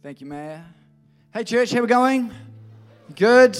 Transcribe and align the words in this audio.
Thank 0.00 0.20
you, 0.20 0.28
Mayor. 0.28 0.64
Hey, 1.34 1.42
church, 1.42 1.72
how 1.72 1.80
we 1.80 1.88
going? 1.88 2.30
Good. 3.16 3.58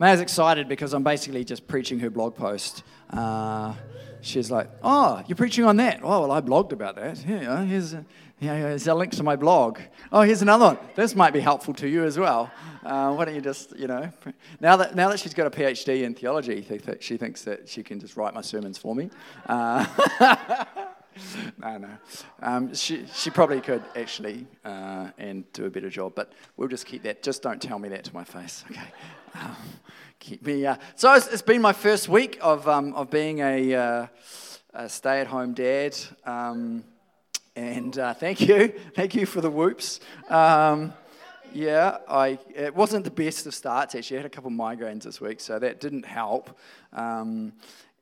Mayor's 0.00 0.18
excited 0.18 0.68
because 0.68 0.92
I'm 0.92 1.04
basically 1.04 1.44
just 1.44 1.68
preaching 1.68 2.00
her 2.00 2.10
blog 2.10 2.34
post. 2.34 2.82
Uh, 3.08 3.74
she's 4.20 4.50
like, 4.50 4.68
"Oh, 4.82 5.22
you're 5.28 5.36
preaching 5.36 5.64
on 5.64 5.76
that? 5.76 6.00
Oh, 6.02 6.22
well, 6.22 6.32
I 6.32 6.40
blogged 6.40 6.72
about 6.72 6.96
that. 6.96 7.18
Here, 7.18 7.58
here's 7.58 7.92
a, 7.92 8.04
here's 8.38 8.88
a 8.88 8.94
link 8.94 9.12
to 9.12 9.22
my 9.22 9.36
blog. 9.36 9.78
Oh, 10.10 10.22
here's 10.22 10.42
another 10.42 10.64
one. 10.64 10.78
This 10.96 11.14
might 11.14 11.32
be 11.32 11.40
helpful 11.40 11.74
to 11.74 11.88
you 11.88 12.02
as 12.02 12.18
well. 12.18 12.50
Uh, 12.84 13.12
why 13.14 13.26
don't 13.26 13.36
you 13.36 13.40
just, 13.40 13.78
you 13.78 13.86
know, 13.86 14.10
now 14.60 14.74
that 14.74 14.96
now 14.96 15.08
that 15.10 15.20
she's 15.20 15.34
got 15.34 15.46
a 15.46 15.50
PhD 15.50 16.02
in 16.02 16.14
theology, 16.14 16.66
she 16.98 17.16
thinks 17.16 17.44
that 17.44 17.68
she 17.68 17.84
can 17.84 18.00
just 18.00 18.16
write 18.16 18.34
my 18.34 18.42
sermons 18.42 18.76
for 18.76 18.96
me." 18.96 19.08
Uh, 19.46 19.86
no, 21.58 21.78
no. 21.78 21.90
Um, 22.42 22.74
she, 22.74 23.04
she 23.12 23.30
probably 23.30 23.60
could 23.60 23.82
actually 23.96 24.46
uh, 24.64 25.08
and 25.18 25.50
do 25.52 25.66
a 25.66 25.70
better 25.70 25.90
job, 25.90 26.12
but 26.14 26.32
we'll 26.56 26.68
just 26.68 26.86
keep 26.86 27.02
that. 27.02 27.22
Just 27.22 27.42
don't 27.42 27.60
tell 27.60 27.78
me 27.78 27.88
that 27.90 28.04
to 28.04 28.14
my 28.14 28.24
face, 28.24 28.64
okay? 28.70 28.88
Um, 29.34 29.56
keep 30.18 30.44
me. 30.44 30.66
Uh, 30.66 30.76
so 30.96 31.12
it's, 31.14 31.26
it's 31.28 31.42
been 31.42 31.62
my 31.62 31.72
first 31.72 32.08
week 32.08 32.38
of, 32.40 32.68
um, 32.68 32.94
of 32.94 33.10
being 33.10 33.40
a, 33.40 33.74
uh, 33.74 34.06
a 34.74 34.88
stay 34.88 35.20
at 35.20 35.26
home 35.26 35.54
dad. 35.54 35.96
Um, 36.24 36.84
and 37.56 37.98
uh, 37.98 38.14
thank 38.14 38.40
you. 38.40 38.68
Thank 38.94 39.14
you 39.14 39.26
for 39.26 39.40
the 39.40 39.50
whoops. 39.50 40.00
Um, 40.28 40.94
yeah, 41.52 41.98
I, 42.08 42.38
it 42.54 42.74
wasn't 42.74 43.04
the 43.04 43.10
best 43.10 43.44
of 43.46 43.54
starts 43.54 43.94
actually. 43.94 44.18
I 44.18 44.20
had 44.20 44.26
a 44.26 44.30
couple 44.30 44.50
of 44.50 44.56
migraines 44.56 45.02
this 45.02 45.20
week, 45.20 45.40
so 45.40 45.58
that 45.58 45.80
didn't 45.80 46.06
help. 46.06 46.56
Um, 46.92 47.52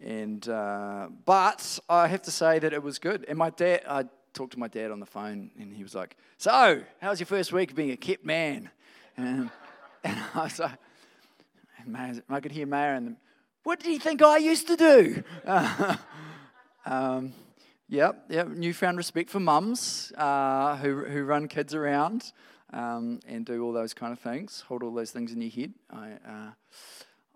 and 0.01 0.49
uh, 0.49 1.09
but 1.25 1.79
I 1.89 2.07
have 2.09 2.23
to 2.23 2.31
say 2.31 2.59
that 2.59 2.73
it 2.73 2.83
was 2.83 2.99
good. 2.99 3.25
And 3.29 3.39
my 3.39 3.51
dad, 3.51 3.83
I 3.89 4.05
talked 4.33 4.53
to 4.53 4.59
my 4.59 4.69
dad 4.69 4.91
on 4.91 5.01
the 5.01 5.07
phone, 5.07 5.51
and 5.59 5.75
he 5.75 5.83
was 5.83 5.95
like, 5.95 6.17
"So, 6.37 6.83
how 7.01 7.11
was 7.11 7.21
your 7.21 7.27
first 7.27 7.53
week 7.53 7.71
of 7.71 7.77
being 7.77 7.91
a 7.91 7.97
kept 7.97 8.25
man?" 8.25 8.71
And, 9.17 9.51
and 10.05 10.19
I 10.35 10.45
was 10.45 10.59
like, 10.59 10.79
I 12.29 12.41
could 12.41 12.53
hear 12.53 12.67
Mayor 12.67 12.95
and. 12.95 13.17
What 13.65 13.81
did 13.81 13.91
he 13.91 13.99
think 13.99 14.23
I 14.23 14.39
used 14.39 14.67
to 14.69 14.77
do? 14.77 15.23
Uh, 15.45 15.97
um, 16.87 17.35
yep, 17.87 18.25
yep. 18.31 18.49
Newfound 18.49 18.97
respect 18.97 19.29
for 19.29 19.41
mums 19.41 20.11
uh, 20.17 20.77
who 20.79 21.05
who 21.05 21.25
run 21.25 21.49
kids 21.49 21.75
around 21.75 22.33
um, 22.73 23.21
and 23.27 23.45
do 23.45 23.63
all 23.63 23.73
those 23.73 23.95
kind 23.95 24.13
of 24.13 24.21
things. 24.21 24.65
Hold 24.69 24.83
all 24.83 24.95
those 24.95 25.11
things 25.11 25.33
in 25.33 25.43
your 25.43 25.51
head. 25.51 25.75
I, 25.91 26.13
uh, 26.27 26.51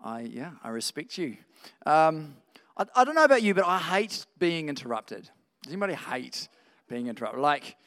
I 0.03 0.21
yeah, 0.21 0.51
I 0.63 0.69
respect 0.69 1.17
you. 1.17 1.37
Um, 1.85 2.35
I, 2.75 2.85
I 2.95 3.03
don't 3.03 3.15
know 3.15 3.23
about 3.23 3.43
you, 3.43 3.53
but 3.53 3.65
I 3.65 3.77
hate 3.77 4.25
being 4.39 4.69
interrupted. 4.69 5.29
Does 5.63 5.71
anybody 5.71 5.93
hate 5.93 6.47
being 6.89 7.07
interrupted? 7.07 7.41
Like, 7.41 7.77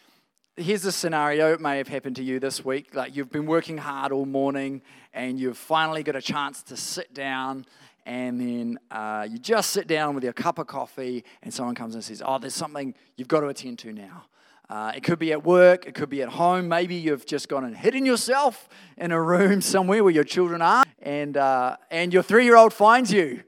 here's 0.56 0.84
a 0.84 0.92
scenario 0.92 1.52
it 1.52 1.60
may 1.60 1.76
have 1.76 1.88
happened 1.88 2.16
to 2.16 2.22
you 2.22 2.40
this 2.40 2.64
week 2.64 2.94
like 2.94 3.14
you've 3.14 3.30
been 3.30 3.44
working 3.44 3.76
hard 3.76 4.10
all 4.10 4.24
morning 4.24 4.80
and 5.12 5.38
you've 5.38 5.58
finally 5.58 6.02
got 6.02 6.16
a 6.16 6.22
chance 6.22 6.62
to 6.62 6.74
sit 6.74 7.12
down 7.12 7.62
and 8.06 8.40
then 8.40 8.78
uh, 8.90 9.26
you 9.30 9.38
just 9.38 9.68
sit 9.68 9.86
down 9.86 10.14
with 10.14 10.24
your 10.24 10.32
cup 10.32 10.58
of 10.58 10.66
coffee 10.66 11.22
and 11.42 11.52
someone 11.52 11.74
comes 11.74 11.94
and 11.94 12.02
says 12.02 12.22
oh 12.24 12.38
there's 12.38 12.54
something 12.54 12.94
you've 13.16 13.28
got 13.28 13.40
to 13.40 13.48
attend 13.48 13.78
to 13.78 13.92
now 13.92 14.24
uh, 14.70 14.92
it 14.96 15.02
could 15.02 15.18
be 15.18 15.30
at 15.30 15.44
work 15.44 15.84
it 15.84 15.94
could 15.94 16.08
be 16.08 16.22
at 16.22 16.30
home 16.30 16.66
maybe 16.68 16.94
you've 16.94 17.26
just 17.26 17.50
gone 17.50 17.62
and 17.62 17.76
hidden 17.76 18.06
yourself 18.06 18.66
in 18.96 19.12
a 19.12 19.20
room 19.20 19.60
somewhere 19.60 20.02
where 20.02 20.14
your 20.14 20.24
children 20.24 20.62
are 20.62 20.84
and, 21.02 21.36
uh, 21.36 21.76
and 21.90 22.14
your 22.14 22.22
three-year-old 22.22 22.72
finds 22.72 23.12
you 23.12 23.42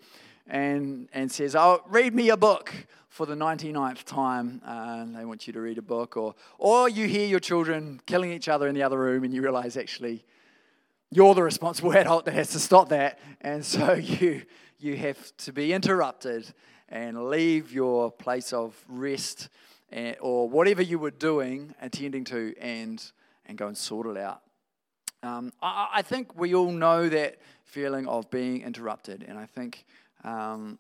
and, 0.49 1.09
and 1.13 1.31
says, 1.31 1.55
Oh, 1.55 1.83
read 1.87 2.15
me 2.15 2.31
a 2.31 2.37
book 2.37 2.73
for 3.09 3.27
the 3.27 3.35
99th 3.35 4.05
time. 4.05 4.61
Uh, 4.65 5.05
they 5.07 5.25
want 5.25 5.47
you 5.47 5.53
to 5.53 5.61
read 5.61 5.79
a 5.79 5.83
book. 5.83 6.17
Or, 6.17 6.35
or 6.59 6.89
you 6.89 7.07
hear 7.07 7.27
your 7.27 7.41
children 7.41 8.01
killing 8.07 8.33
each 8.33 8.49
other 8.49 8.69
in 8.69 8.75
the 8.75 8.83
other 8.83 8.99
room 8.99 9.25
and 9.25 9.33
you 9.33 9.43
realize 9.43 9.77
actually 9.77 10.25
you're 11.11 11.35
the 11.35 11.43
responsible 11.43 11.93
adult 11.97 12.25
that 12.25 12.35
has 12.35 12.51
to 12.51 12.59
stop 12.59 12.89
that. 12.91 13.19
And 13.41 13.65
so 13.65 13.93
you, 13.95 14.43
you 14.79 14.97
have 14.97 15.37
to 15.39 15.53
be 15.53 15.73
interrupted 15.73 16.53
and 16.89 17.29
leave 17.29 17.73
your 17.73 18.11
place 18.11 18.53
of 18.53 18.75
rest 18.89 19.49
and, 19.91 20.17
or 20.21 20.49
whatever 20.49 20.83
you 20.83 20.99
were 20.99 21.11
doing, 21.11 21.75
attending 21.81 22.25
to, 22.25 22.55
and, 22.61 23.03
and 23.47 23.59
go 23.59 23.67
and 23.67 23.77
sort 23.77 24.07
it 24.07 24.17
out. 24.17 24.43
Um, 25.23 25.53
I, 25.61 25.89
I 25.95 26.03
think 26.03 26.39
we 26.39 26.55
all 26.55 26.71
know 26.71 27.09
that 27.09 27.39
feeling 27.65 28.07
of 28.07 28.31
being 28.31 28.63
interrupted. 28.63 29.25
And 29.27 29.39
I 29.39 29.47
think 29.47 29.85
um, 30.25 30.79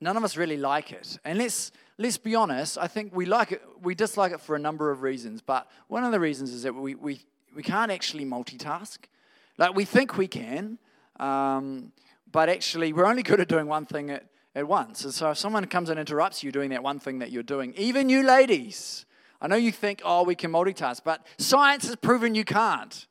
none 0.00 0.16
of 0.16 0.24
us 0.24 0.36
really 0.36 0.56
like 0.56 0.92
it. 0.92 1.18
And 1.24 1.38
let's, 1.38 1.72
let's 1.98 2.18
be 2.18 2.34
honest, 2.34 2.78
I 2.78 2.86
think 2.86 3.14
we 3.14 3.26
like 3.26 3.52
it, 3.52 3.62
we 3.82 3.94
dislike 3.94 4.32
it 4.32 4.40
for 4.40 4.56
a 4.56 4.58
number 4.58 4.90
of 4.90 5.02
reasons. 5.02 5.42
But 5.42 5.68
one 5.88 6.04
of 6.04 6.12
the 6.12 6.20
reasons 6.20 6.52
is 6.52 6.62
that 6.62 6.74
we, 6.74 6.94
we, 6.94 7.20
we 7.54 7.62
can't 7.62 7.90
actually 7.90 8.24
multitask. 8.24 8.98
Like 9.58 9.74
we 9.74 9.84
think 9.84 10.16
we 10.16 10.26
can, 10.26 10.78
um, 11.18 11.92
but 12.30 12.48
actually 12.48 12.92
we're 12.92 13.06
only 13.06 13.22
good 13.22 13.40
at 13.40 13.48
doing 13.48 13.66
one 13.66 13.86
thing 13.86 14.10
at, 14.10 14.26
at 14.54 14.66
once. 14.66 15.04
And 15.04 15.12
so 15.12 15.30
if 15.30 15.38
someone 15.38 15.66
comes 15.66 15.90
and 15.90 15.98
interrupts 15.98 16.42
you 16.42 16.50
doing 16.50 16.70
that 16.70 16.82
one 16.82 16.98
thing 16.98 17.18
that 17.18 17.30
you're 17.30 17.42
doing, 17.42 17.74
even 17.76 18.08
you 18.08 18.22
ladies, 18.22 19.04
I 19.40 19.48
know 19.48 19.56
you 19.56 19.72
think, 19.72 20.02
oh, 20.04 20.22
we 20.22 20.34
can 20.34 20.50
multitask, 20.52 21.02
but 21.04 21.26
science 21.38 21.86
has 21.86 21.96
proven 21.96 22.34
you 22.34 22.44
can't. 22.44 23.06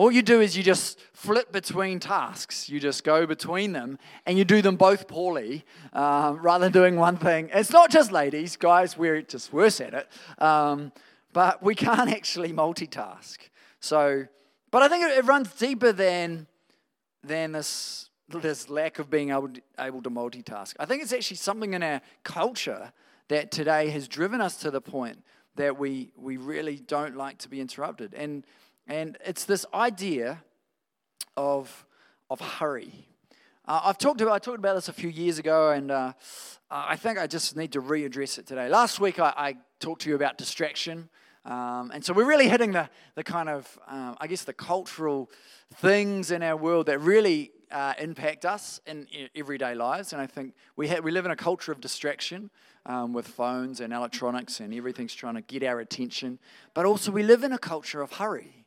All 0.00 0.10
you 0.10 0.22
do 0.22 0.40
is 0.40 0.56
you 0.56 0.62
just 0.62 0.98
flip 1.12 1.52
between 1.52 2.00
tasks. 2.00 2.70
You 2.70 2.80
just 2.80 3.04
go 3.04 3.26
between 3.26 3.72
them 3.72 3.98
and 4.24 4.38
you 4.38 4.46
do 4.46 4.62
them 4.62 4.76
both 4.76 5.06
poorly 5.06 5.62
uh, 5.92 6.34
rather 6.40 6.64
than 6.64 6.72
doing 6.72 6.96
one 6.96 7.18
thing. 7.18 7.50
It's 7.52 7.70
not 7.70 7.90
just 7.90 8.10
ladies, 8.10 8.56
guys, 8.56 8.96
we're 8.96 9.20
just 9.20 9.52
worse 9.52 9.78
at 9.78 9.92
it. 9.92 10.08
Um, 10.42 10.90
but 11.34 11.62
we 11.62 11.74
can't 11.74 12.10
actually 12.18 12.50
multitask. 12.50 13.36
So, 13.80 14.26
but 14.70 14.80
I 14.80 14.88
think 14.88 15.04
it, 15.04 15.18
it 15.18 15.26
runs 15.26 15.52
deeper 15.52 15.92
than, 15.92 16.46
than 17.22 17.52
this, 17.52 18.08
this 18.30 18.70
lack 18.70 19.00
of 19.00 19.10
being 19.10 19.28
able 19.28 19.50
to, 19.50 19.60
able 19.78 20.00
to 20.00 20.10
multitask. 20.10 20.76
I 20.80 20.86
think 20.86 21.02
it's 21.02 21.12
actually 21.12 21.36
something 21.36 21.74
in 21.74 21.82
our 21.82 22.00
culture 22.24 22.94
that 23.28 23.50
today 23.50 23.90
has 23.90 24.08
driven 24.08 24.40
us 24.40 24.56
to 24.62 24.70
the 24.70 24.80
point 24.80 25.22
that 25.56 25.78
we, 25.78 26.10
we 26.16 26.38
really 26.38 26.76
don't 26.76 27.18
like 27.18 27.36
to 27.40 27.50
be 27.50 27.60
interrupted. 27.60 28.14
And 28.14 28.46
and 28.90 29.16
it's 29.24 29.44
this 29.44 29.64
idea 29.72 30.42
of, 31.36 31.86
of 32.28 32.40
hurry. 32.40 32.92
Uh, 33.66 33.82
I've 33.84 33.98
talked 33.98 34.20
about, 34.20 34.34
I 34.34 34.40
talked 34.40 34.58
about 34.58 34.74
this 34.74 34.88
a 34.88 34.92
few 34.92 35.08
years 35.08 35.38
ago, 35.38 35.70
and 35.70 35.92
uh, 35.92 36.12
I 36.70 36.96
think 36.96 37.16
I 37.16 37.28
just 37.28 37.56
need 37.56 37.72
to 37.72 37.80
readdress 37.80 38.36
it 38.38 38.48
today. 38.48 38.68
Last 38.68 38.98
week, 38.98 39.20
I, 39.20 39.32
I 39.36 39.56
talked 39.78 40.02
to 40.02 40.08
you 40.08 40.16
about 40.16 40.38
distraction. 40.38 41.08
Um, 41.44 41.92
and 41.94 42.04
so 42.04 42.12
we're 42.12 42.26
really 42.26 42.48
hitting 42.48 42.72
the, 42.72 42.90
the 43.14 43.22
kind 43.22 43.48
of, 43.48 43.78
um, 43.86 44.16
I 44.20 44.26
guess, 44.26 44.42
the 44.42 44.52
cultural 44.52 45.30
things 45.74 46.32
in 46.32 46.42
our 46.42 46.56
world 46.56 46.86
that 46.86 46.98
really 46.98 47.52
uh, 47.70 47.94
impact 47.98 48.44
us 48.44 48.80
in 48.86 49.06
everyday 49.36 49.76
lives. 49.76 50.12
And 50.12 50.20
I 50.20 50.26
think 50.26 50.54
we, 50.74 50.88
ha- 50.88 51.00
we 51.00 51.12
live 51.12 51.26
in 51.26 51.30
a 51.30 51.36
culture 51.36 51.70
of 51.70 51.80
distraction 51.80 52.50
um, 52.86 53.12
with 53.12 53.28
phones 53.28 53.80
and 53.80 53.92
electronics, 53.92 54.58
and 54.58 54.74
everything's 54.74 55.14
trying 55.14 55.36
to 55.36 55.42
get 55.42 55.62
our 55.62 55.78
attention. 55.78 56.40
But 56.74 56.86
also, 56.86 57.12
we 57.12 57.22
live 57.22 57.44
in 57.44 57.52
a 57.52 57.58
culture 57.58 58.02
of 58.02 58.14
hurry. 58.14 58.59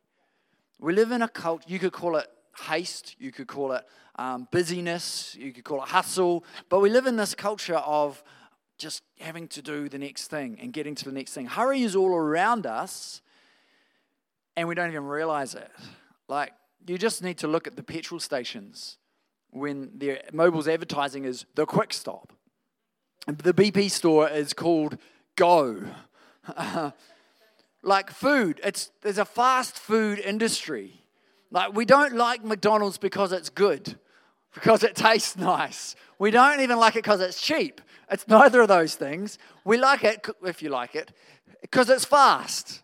We 0.79 0.93
live 0.93 1.11
in 1.11 1.21
a 1.21 1.27
culture, 1.27 1.65
you 1.67 1.79
could 1.79 1.93
call 1.93 2.17
it 2.17 2.27
haste, 2.67 3.15
you 3.19 3.31
could 3.31 3.47
call 3.47 3.71
it 3.73 3.83
um, 4.15 4.47
busyness, 4.51 5.35
you 5.39 5.51
could 5.51 5.63
call 5.63 5.81
it 5.81 5.89
hustle, 5.89 6.43
but 6.69 6.79
we 6.79 6.89
live 6.89 7.07
in 7.07 7.15
this 7.15 7.33
culture 7.35 7.75
of 7.75 8.23
just 8.77 9.03
having 9.19 9.47
to 9.47 9.61
do 9.61 9.87
the 9.89 9.97
next 9.97 10.27
thing 10.27 10.57
and 10.61 10.73
getting 10.73 10.95
to 10.95 11.05
the 11.05 11.11
next 11.11 11.33
thing. 11.33 11.45
Hurry 11.45 11.83
is 11.83 11.95
all 11.95 12.13
around 12.13 12.65
us, 12.65 13.21
and 14.55 14.67
we 14.67 14.75
don't 14.75 14.89
even 14.89 15.05
realize 15.05 15.55
it. 15.55 15.71
Like, 16.27 16.53
you 16.85 16.97
just 16.97 17.23
need 17.23 17.37
to 17.39 17.47
look 17.47 17.67
at 17.67 17.75
the 17.75 17.83
petrol 17.83 18.19
stations 18.19 18.97
when 19.51 19.91
their 19.95 20.21
Mobil's 20.33 20.67
advertising 20.67 21.25
is 21.25 21.45
the 21.55 21.65
quick 21.65 21.93
stop. 21.93 22.33
The 23.25 23.53
BP 23.53 23.89
store 23.89 24.27
is 24.27 24.53
called 24.53 24.97
Go. 25.35 25.83
like 27.83 28.09
food. 28.09 28.59
It's 28.63 28.91
there's 29.01 29.17
a 29.17 29.25
fast 29.25 29.77
food 29.77 30.19
industry. 30.19 31.03
Like 31.51 31.75
we 31.75 31.85
don't 31.85 32.15
like 32.15 32.43
McDonald's 32.43 32.97
because 32.97 33.31
it's 33.31 33.49
good, 33.49 33.95
because 34.53 34.83
it 34.83 34.95
tastes 35.07 35.37
nice. 35.37 35.95
We 36.17 36.31
don't 36.31 36.61
even 36.61 36.79
like 36.79 36.95
it 36.95 37.03
because 37.03 37.21
it's 37.21 37.39
cheap. 37.39 37.81
It's 38.09 38.27
neither 38.27 38.61
of 38.61 38.67
those 38.67 38.95
things. 38.95 39.37
We 39.65 39.77
like 39.77 40.03
it 40.03 40.27
if 40.43 40.61
you 40.61 40.69
like 40.69 40.95
it 40.95 41.11
because 41.61 41.89
it's 41.89 42.05
fast. 42.05 42.81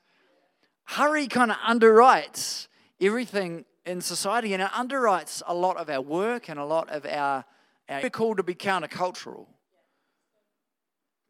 Hurry 0.86 1.28
kind 1.28 1.52
of 1.52 1.58
underwrites 1.58 2.68
everything 3.00 3.66
in 3.86 4.02
society 4.02 4.54
and 4.54 4.62
it 4.62 4.70
underwrites 4.70 5.42
a 5.48 5.54
lot 5.54 5.78
of 5.78 5.90
our 5.90 6.02
work 6.02 6.50
and 6.50 6.60
a 6.60 6.66
lot 6.66 6.90
of 6.90 7.06
our, 7.06 7.46
our 7.88 8.02
we're 8.02 8.10
called 8.10 8.38
to 8.38 8.44
be 8.44 8.56
countercultural. 8.56 9.46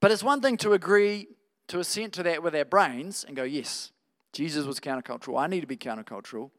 But 0.02 0.12
it's 0.12 0.24
one 0.24 0.42
thing 0.42 0.58
to 0.58 0.74
agree 0.74 1.28
to 1.70 1.80
assent 1.80 2.14
to 2.14 2.24
that 2.24 2.44
with 2.44 2.56
our 2.56 2.66
brains 2.66 3.24
and 3.28 3.36
go, 3.36 3.44
yes, 3.44 3.92
Jesus 4.34 4.66
was 4.66 4.80
countercultural. 4.80 5.40
I 5.40 5.48
need 5.48 5.62
to 5.62 5.68
be 5.68 5.78
countercultural. 5.78 6.52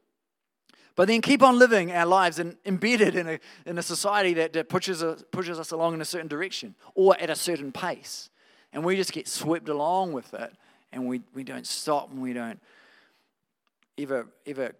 But 0.95 1.07
then 1.07 1.21
keep 1.21 1.41
on 1.41 1.57
living 1.57 1.91
our 1.91 2.05
lives 2.05 2.39
and 2.39 2.57
embedded 2.65 3.15
in 3.15 3.27
a, 3.27 3.39
in 3.65 3.77
a 3.77 3.81
society 3.81 4.33
that, 4.35 4.53
that 4.53 4.67
pushes, 4.67 5.01
us, 5.01 5.23
pushes 5.31 5.59
us 5.59 5.71
along 5.71 5.93
in 5.93 6.01
a 6.01 6.05
certain 6.05 6.27
direction 6.27 6.75
or 6.95 7.15
at 7.19 7.29
a 7.29 7.35
certain 7.35 7.71
pace. 7.71 8.29
And 8.73 8.83
we 8.83 8.95
just 8.95 9.13
get 9.13 9.27
swept 9.27 9.69
along 9.69 10.13
with 10.13 10.33
it 10.33 10.53
and 10.91 11.07
we, 11.07 11.21
we 11.33 11.43
don't 11.43 11.67
stop 11.67 12.11
and 12.11 12.21
we 12.21 12.33
don't 12.33 12.59
ever, 13.97 14.27
ever, 14.45 14.75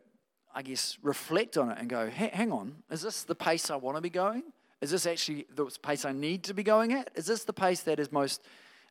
I 0.54 0.62
guess, 0.62 0.98
reflect 1.02 1.58
on 1.58 1.72
it 1.72 1.78
and 1.80 1.90
go, 1.90 2.10
hang 2.10 2.52
on, 2.52 2.76
is 2.90 3.02
this 3.02 3.24
the 3.24 3.36
pace 3.36 3.70
I 3.70 3.78
want 3.78 3.98
to 3.98 4.02
be 4.02 4.10
going? 4.10 4.44
Is 4.82 4.92
this 4.92 5.06
actually 5.06 5.46
the 5.54 5.66
pace 5.82 6.06
I 6.06 6.12
need 6.12 6.44
to 6.46 6.54
be 6.54 6.64
going 6.64 6.94
at? 6.94 7.12
Is 7.16 7.26
this 7.26 7.44
the 7.44 7.54
pace 7.54 7.82
that 7.82 8.00
is 8.00 8.12
most 8.12 8.42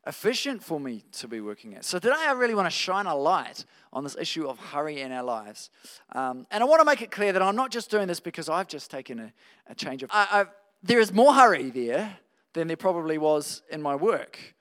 efficient 0.07 0.63
for 0.63 0.81
me 0.81 1.05
to 1.13 1.29
be 1.29 1.41
working 1.41 1.75
at? 1.75 1.85
So 1.85 1.99
today 1.99 2.17
I 2.19 2.33
really 2.33 2.55
want 2.55 2.67
to 2.67 2.71
shine 2.71 3.07
a 3.07 3.15
light 3.15 3.65
on 3.93 4.05
this 4.05 4.17
issue 4.19 4.49
of 4.49 4.59
hurry 4.59 5.01
in 5.01 5.13
our 5.13 5.23
lives. 5.23 5.71
Um, 6.13 6.47
and 6.51 6.63
I 6.63 6.67
want 6.67 6.81
to 6.81 6.85
make 6.85 7.03
it 7.03 7.11
clear 7.11 7.33
that 7.33 7.43
I'm 7.43 7.57
not 7.57 7.71
just 7.71 7.91
doing 7.91 8.09
this 8.09 8.21
because 8.21 8.49
I've 8.49 8.69
just 8.69 8.91
taken 8.91 9.19
a, 9.19 9.33
a 9.69 9.75
change 9.75 10.03
of. 10.03 10.11
I, 10.13 10.47
there 10.83 11.01
is 11.01 11.13
more 11.13 11.35
hurry 11.35 11.71
there 11.71 12.19
than 12.53 12.69
there 12.69 12.77
probably 12.77 13.19
was 13.19 13.63
in 13.71 13.83
my 13.83 13.95
work. 13.95 14.55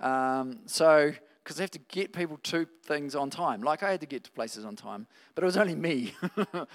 Um, 0.00 0.60
so, 0.66 1.12
because 1.42 1.60
I 1.60 1.62
have 1.62 1.70
to 1.72 1.78
get 1.78 2.12
people 2.12 2.38
to 2.44 2.66
things 2.84 3.14
on 3.14 3.30
time. 3.30 3.62
Like 3.62 3.82
I 3.82 3.90
had 3.90 4.00
to 4.00 4.06
get 4.06 4.24
to 4.24 4.30
places 4.32 4.64
on 4.64 4.74
time, 4.76 5.06
but 5.34 5.44
it 5.44 5.46
was 5.46 5.56
only 5.56 5.74
me. 5.74 6.14
I 6.36 6.66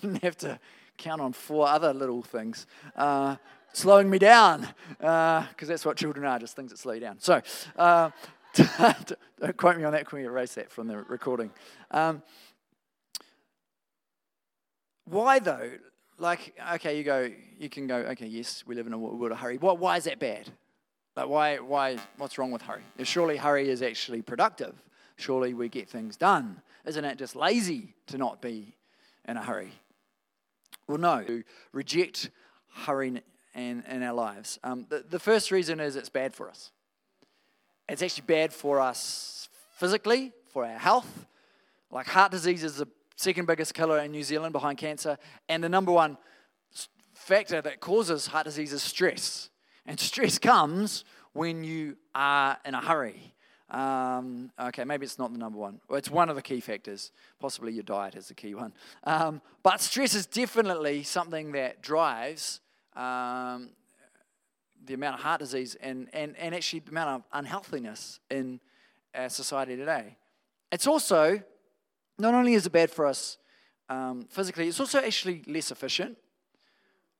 didn't 0.00 0.22
have 0.22 0.36
to 0.38 0.58
count 0.98 1.20
on 1.20 1.32
four 1.32 1.66
other 1.66 1.92
little 1.92 2.22
things 2.22 2.66
uh, 2.96 3.36
slowing 3.74 4.08
me 4.08 4.18
down, 4.18 4.68
because 4.98 5.46
uh, 5.62 5.66
that's 5.66 5.84
what 5.84 5.96
children 5.96 6.24
are, 6.24 6.38
just 6.38 6.56
things 6.56 6.70
that 6.70 6.78
slow 6.78 6.94
you 6.94 7.00
down. 7.00 7.16
So, 7.18 7.42
uh, 7.76 8.10
don't 8.78 9.56
quote 9.56 9.76
me 9.76 9.84
on 9.84 9.92
that. 9.92 10.08
Can 10.08 10.18
we 10.18 10.24
erase 10.24 10.54
that 10.54 10.70
from 10.70 10.86
the 10.86 10.96
recording? 10.96 11.50
Um, 11.90 12.22
why 15.04 15.38
though? 15.38 15.72
Like, 16.16 16.54
okay, 16.74 16.96
you 16.96 17.02
go, 17.02 17.28
you 17.58 17.68
can 17.68 17.88
go, 17.88 17.96
okay, 17.96 18.26
yes, 18.26 18.62
we 18.64 18.76
live 18.76 18.86
in 18.86 18.92
a 18.92 18.98
world 18.98 19.32
of 19.32 19.38
hurry. 19.38 19.58
What, 19.58 19.80
why 19.80 19.96
is 19.96 20.04
that 20.04 20.20
bad? 20.20 20.48
Like, 21.16 21.28
why, 21.28 21.56
why, 21.56 21.98
what's 22.18 22.38
wrong 22.38 22.52
with 22.52 22.62
hurry? 22.62 22.82
Surely 23.02 23.36
hurry 23.36 23.68
is 23.68 23.82
actually 23.82 24.22
productive. 24.22 24.74
Surely 25.16 25.54
we 25.54 25.68
get 25.68 25.88
things 25.88 26.16
done. 26.16 26.62
Isn't 26.86 27.04
it 27.04 27.18
just 27.18 27.34
lazy 27.34 27.94
to 28.06 28.18
not 28.18 28.40
be 28.40 28.76
in 29.26 29.36
a 29.36 29.42
hurry? 29.42 29.72
Well, 30.86 30.98
no, 30.98 31.24
to 31.24 31.42
reject 31.72 32.30
hurry 32.72 33.22
in, 33.54 33.82
in 33.88 34.02
our 34.02 34.14
lives. 34.14 34.58
Um, 34.64 34.86
the, 34.88 35.04
the 35.08 35.18
first 35.18 35.50
reason 35.50 35.80
is 35.80 35.96
it's 35.96 36.08
bad 36.08 36.34
for 36.34 36.48
us. 36.48 36.70
It's 37.88 38.02
actually 38.02 38.24
bad 38.26 38.52
for 38.52 38.80
us 38.80 39.48
physically, 39.76 40.32
for 40.52 40.64
our 40.64 40.78
health. 40.78 41.26
Like 41.90 42.06
heart 42.06 42.32
disease 42.32 42.64
is 42.64 42.76
the 42.76 42.88
second 43.16 43.46
biggest 43.46 43.74
killer 43.74 43.98
in 44.00 44.10
New 44.10 44.22
Zealand 44.22 44.52
behind 44.52 44.78
cancer. 44.78 45.18
And 45.48 45.62
the 45.62 45.68
number 45.68 45.92
one 45.92 46.16
factor 47.12 47.62
that 47.62 47.80
causes 47.80 48.26
heart 48.26 48.44
disease 48.44 48.72
is 48.72 48.82
stress. 48.82 49.50
And 49.86 50.00
stress 50.00 50.38
comes 50.38 51.04
when 51.32 51.62
you 51.62 51.96
are 52.14 52.56
in 52.64 52.74
a 52.74 52.80
hurry. 52.80 53.34
Um, 53.70 54.50
okay, 54.60 54.84
maybe 54.84 55.04
it's 55.04 55.18
not 55.18 55.32
the 55.32 55.38
number 55.38 55.58
one. 55.58 55.80
Well, 55.88 55.98
it's 55.98 56.10
one 56.10 56.28
of 56.28 56.36
the 56.36 56.42
key 56.42 56.60
factors. 56.60 57.10
Possibly 57.40 57.72
your 57.72 57.82
diet 57.82 58.14
is 58.14 58.28
the 58.28 58.34
key 58.34 58.54
one. 58.54 58.72
Um, 59.04 59.40
but 59.62 59.80
stress 59.80 60.14
is 60.14 60.26
definitely 60.26 61.02
something 61.02 61.52
that 61.52 61.82
drives 61.82 62.60
um, 62.96 63.70
the 64.84 64.94
amount 64.94 65.14
of 65.14 65.20
heart 65.20 65.40
disease 65.40 65.76
and, 65.76 66.08
and, 66.12 66.36
and 66.36 66.54
actually 66.54 66.80
the 66.80 66.90
amount 66.90 67.10
of 67.10 67.22
unhealthiness 67.32 68.20
in 68.30 68.60
our 69.14 69.28
society 69.28 69.76
today. 69.76 70.16
It's 70.70 70.86
also, 70.86 71.42
not 72.18 72.34
only 72.34 72.54
is 72.54 72.66
it 72.66 72.72
bad 72.72 72.90
for 72.90 73.06
us 73.06 73.38
um, 73.88 74.26
physically, 74.30 74.68
it's 74.68 74.80
also 74.80 74.98
actually 74.98 75.42
less 75.46 75.70
efficient 75.70 76.16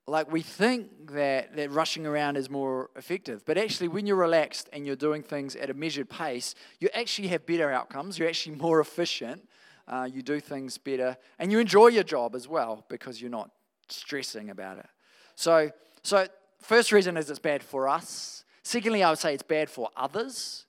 like 0.07 0.31
we 0.31 0.43
think 0.43 1.13
that, 1.13 1.57
that 1.57 1.71
rushing 1.71 2.07
around 2.07 2.37
is 2.37 2.51
more 2.51 2.91
effective 2.97 3.45
but 3.45 3.57
actually 3.57 3.89
when 3.89 4.07
you're 4.07 4.17
relaxed 4.17 4.69
and 4.73 4.87
you're 4.87 4.97
doing 4.97 5.23
things 5.23 5.57
at 5.57 5.71
a 5.71 5.75
measured 5.75 6.09
pace 6.09 6.55
you 6.81 6.89
actually 6.95 7.29
have 7.29 7.47
better 7.47 7.71
outcomes 7.71 8.19
you're 8.19 8.29
actually 8.29 8.57
more 8.57 8.81
efficient 8.81 9.49
uh, 9.89 10.09
you 10.11 10.23
do 10.23 10.41
things 10.41 10.79
better 10.79 11.17
and 11.39 11.51
you 11.51 11.59
enjoy 11.59 11.89
your 11.89 12.05
job 12.05 12.35
as 12.35 12.49
well 12.49 12.85
because 12.89 13.21
you're 13.21 13.31
not 13.31 13.51
stressing 13.89 14.51
about 14.51 14.79
it 14.79 14.87
so 15.35 15.71
so 16.03 16.27
first 16.61 16.93
reason 16.93 17.17
is 17.17 17.29
it's 17.31 17.39
bad 17.39 17.63
for 17.63 17.89
us 17.89 18.45
secondly 18.63 19.03
i 19.03 19.11
would 19.11 19.19
say 19.19 19.35
it's 19.35 19.43
bad 19.43 19.69
for 19.69 19.91
others 19.97 20.67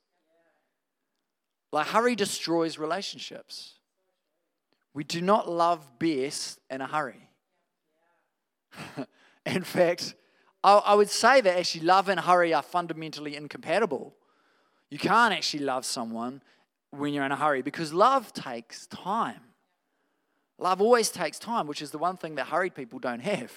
like 1.71 1.87
hurry 1.87 2.15
destroys 2.15 2.77
relationships 2.77 3.79
we 4.93 5.03
do 5.03 5.21
not 5.21 5.49
love 5.49 5.99
best 5.99 6.59
in 6.69 6.81
a 6.81 6.87
hurry 6.87 7.29
In 9.45 9.63
fact, 9.63 10.15
I, 10.63 10.77
I 10.77 10.95
would 10.95 11.09
say 11.09 11.41
that 11.41 11.57
actually 11.57 11.85
love 11.85 12.09
and 12.09 12.19
hurry 12.19 12.53
are 12.53 12.63
fundamentally 12.63 13.35
incompatible. 13.35 14.15
You 14.89 14.99
can't 14.99 15.33
actually 15.33 15.63
love 15.63 15.85
someone 15.85 16.41
when 16.91 17.13
you're 17.13 17.25
in 17.25 17.31
a 17.31 17.35
hurry 17.35 17.61
because 17.61 17.93
love 17.93 18.33
takes 18.33 18.87
time. 18.87 19.41
Love 20.57 20.81
always 20.81 21.09
takes 21.09 21.37
time, 21.37 21.67
which 21.67 21.81
is 21.81 21.91
the 21.91 21.97
one 21.97 22.15
thing 22.15 22.35
that 22.35 22.47
hurried 22.47 22.75
people 22.75 22.99
don't 22.99 23.19
have. 23.19 23.51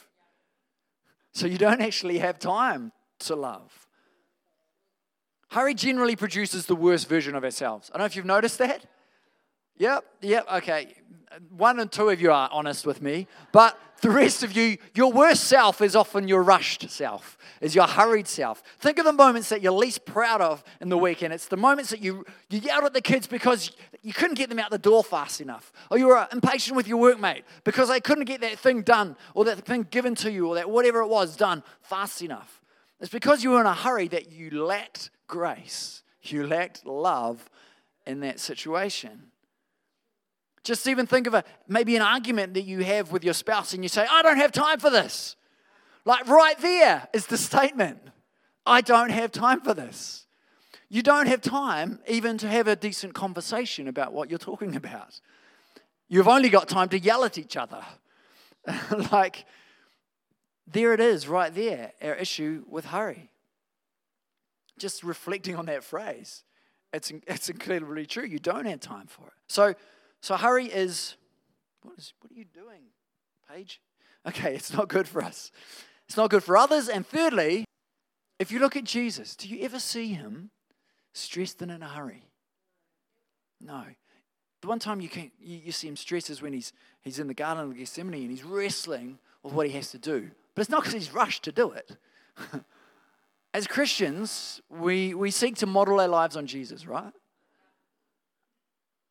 So 1.33 1.47
you 1.47 1.59
don't 1.59 1.81
actually 1.81 2.19
have 2.19 2.39
time 2.39 2.93
to 3.21 3.37
love. 3.37 3.87
Hurry 5.51 5.75
generally 5.75 6.17
produces 6.17 6.67
the 6.67 6.77
worst 6.77 7.09
version 7.09 7.35
of 7.35 7.45
ourselves. 7.45 7.91
I 7.91 7.97
don't 7.97 8.03
know 8.03 8.07
if 8.07 8.17
you've 8.17 8.27
noticed 8.27 8.59
that. 8.59 8.85
Yep, 9.79 10.05
yep, 10.21 10.47
okay. 10.55 10.95
One 11.57 11.79
and 11.81 11.91
two 11.91 12.11
of 12.11 12.21
you 12.21 12.33
are 12.33 12.49
honest 12.53 12.87
with 12.87 13.01
me, 13.01 13.27
but 13.53 13.79
the 14.01 14.11
rest 14.11 14.43
of 14.43 14.53
you, 14.53 14.79
your 14.95 15.13
worst 15.13 15.45
self 15.45 15.81
is 15.81 15.97
often 15.97 16.29
your 16.29 16.43
rushed 16.43 16.89
self, 16.91 17.37
is 17.61 17.75
your 17.75 17.87
hurried 17.87 18.29
self. 18.29 18.63
Think 18.79 18.99
of 18.99 19.05
the 19.05 19.13
moments 19.13 19.49
that 19.49 19.61
you're 19.61 19.73
least 19.73 20.05
proud 20.05 20.41
of 20.41 20.63
in 20.81 20.89
the 20.89 20.99
weekend. 20.99 21.33
It's 21.33 21.49
the 21.49 21.57
moments 21.57 21.91
that 21.91 22.01
you, 22.01 22.25
you 22.49 22.61
yelled 22.61 22.85
at 22.85 22.95
the 22.95 23.01
kids 23.01 23.27
because 23.27 23.73
you 24.03 24.13
couldn't 24.13 24.35
get 24.35 24.49
them 24.49 24.59
out 24.59 24.71
the 24.71 24.79
door 24.79 25.03
fast 25.03 25.41
enough, 25.41 25.73
or 25.91 25.99
you 25.99 26.07
were 26.07 26.29
impatient 26.33 26.77
with 26.77 26.87
your 26.87 27.13
workmate 27.13 27.43
because 27.65 27.89
they 27.89 28.01
couldn't 28.01 28.25
get 28.25 28.41
that 28.41 28.59
thing 28.59 28.83
done, 28.83 29.17
or 29.35 29.45
that 29.45 29.65
thing 29.65 29.87
given 29.91 30.15
to 30.17 30.31
you, 30.31 30.49
or 30.49 30.55
that 30.55 30.71
whatever 30.71 31.01
it 31.01 31.09
was 31.09 31.37
done 31.37 31.63
fast 31.83 32.23
enough. 32.23 32.63
It's 33.01 33.11
because 33.11 33.43
you 33.43 33.51
were 33.51 33.61
in 33.61 33.67
a 33.67 33.75
hurry 33.75 34.09
that 34.09 34.33
you 34.33 34.51
lacked 34.63 35.11
grace, 35.27 36.03
you 36.23 36.47
lacked 36.47 36.87
love 36.87 37.49
in 38.07 38.21
that 38.21 38.41
situation. 38.41 39.31
Just 40.65 40.87
even 40.87 41.07
think 41.07 41.27
of 41.27 41.35
a 41.35 41.45
maybe 41.67 41.97
an 41.97 42.03
argument 42.03 42.55
that 42.55 42.63
you 42.63 42.85
have 42.85 43.13
with 43.13 43.25
your 43.25 43.35
spouse 43.35 43.75
and 43.75 43.83
you 43.83 43.89
say, 43.89 44.07
I 44.11 44.23
don't 44.23 44.39
have 44.39 44.53
time 44.53 44.79
for 44.79 44.91
this. 44.91 45.37
Like 46.05 46.27
right 46.29 46.59
there 46.59 47.09
is 47.13 47.27
the 47.27 47.39
statement. 47.39 48.01
I 48.67 48.81
don't 48.81 49.11
have 49.11 49.33
time 49.33 49.61
for 49.61 49.75
this. 49.75 50.27
You 50.91 51.03
don't 51.03 51.27
have 51.27 51.41
time 51.41 52.01
even 52.09 52.39
to 52.39 52.49
have 52.49 52.67
a 52.67 52.77
decent 52.77 53.15
conversation 53.15 53.89
about 53.89 54.13
what 54.13 54.31
you're 54.31 54.39
talking 54.39 54.75
about. 54.75 55.21
You've 56.09 56.29
only 56.29 56.49
got 56.49 56.69
time 56.69 56.89
to 56.91 56.99
yell 56.99 57.25
at 57.25 57.37
each 57.37 57.57
other. 57.57 57.85
like, 59.13 59.45
there 60.67 60.95
it 60.95 61.01
is, 61.01 61.29
right 61.29 61.55
there, 61.55 61.93
our 62.03 62.15
issue 62.15 62.65
with 62.69 62.87
hurry. 62.87 63.31
Just 64.79 65.03
reflecting 65.03 65.57
on 65.57 65.67
that 65.67 65.85
phrase, 65.85 66.45
it's, 66.93 67.13
it's 67.27 67.51
incredibly 67.51 68.07
true. 68.07 68.25
You 68.25 68.39
don't 68.39 68.65
have 68.65 68.81
time 68.81 69.07
for 69.07 69.27
it. 69.27 69.33
So, 69.49 69.75
so 70.21 70.37
hurry 70.37 70.67
is 70.67 71.17
what 71.83 71.99
is 71.99 72.13
what 72.21 72.33
are 72.33 72.35
you 72.35 72.45
doing, 72.45 72.83
Paige? 73.51 73.81
Okay, 74.27 74.55
it's 74.55 74.73
not 74.73 74.89
good 74.89 75.09
for 75.09 75.23
us. 75.23 75.51
It's 76.07 76.17
not 76.17 76.31
good 76.31 76.43
for 76.43 76.57
others. 76.57 76.89
And 76.89 77.07
thirdly, 77.07 77.65
if 78.39 78.51
you 78.51 78.59
look 78.59 78.77
at 78.77 78.85
Jesus, 78.85 79.37
do 79.37 79.49
you 79.49 79.65
ever 79.65 79.79
see 79.79 80.13
him 80.13 80.51
stressed 81.13 81.63
and 81.63 81.71
in 81.71 81.83
a 81.83 81.89
hurry? 81.89 82.25
No. 83.61 83.85
The 84.61 84.69
one 84.69 84.79
time 84.79 85.01
you 85.01 85.09
can 85.09 85.31
you, 85.39 85.59
you 85.67 85.73
see 85.73 85.89
him 85.89 85.97
stressed 85.97 86.31
is 86.31 86.43
when 86.43 86.53
he's 86.53 86.73
he's 87.01 87.19
in 87.19 87.29
the 87.29 87.35
Garden 87.35 87.65
of 87.65 87.77
Gethsemane 87.77 88.23
and 88.23 88.31
he's 88.31 88.45
wrestling 88.45 89.19
with 89.43 89.53
what 89.53 89.67
he 89.67 89.73
has 89.73 89.91
to 89.93 89.99
do. 89.99 90.31
But 90.55 90.63
it's 90.63 90.71
not 90.71 90.83
because 90.83 90.95
he's 90.95 91.15
rushed 91.15 91.45
to 91.45 91.53
do 91.53 91.71
it. 91.73 91.97
As 93.55 93.67
Christians, 93.67 94.61
we, 94.69 95.15
we 95.15 95.31
seek 95.31 95.57
to 95.57 95.67
model 95.67 96.01
our 96.01 96.09
lives 96.09 96.37
on 96.37 96.47
Jesus, 96.47 96.87
right? 96.87 97.13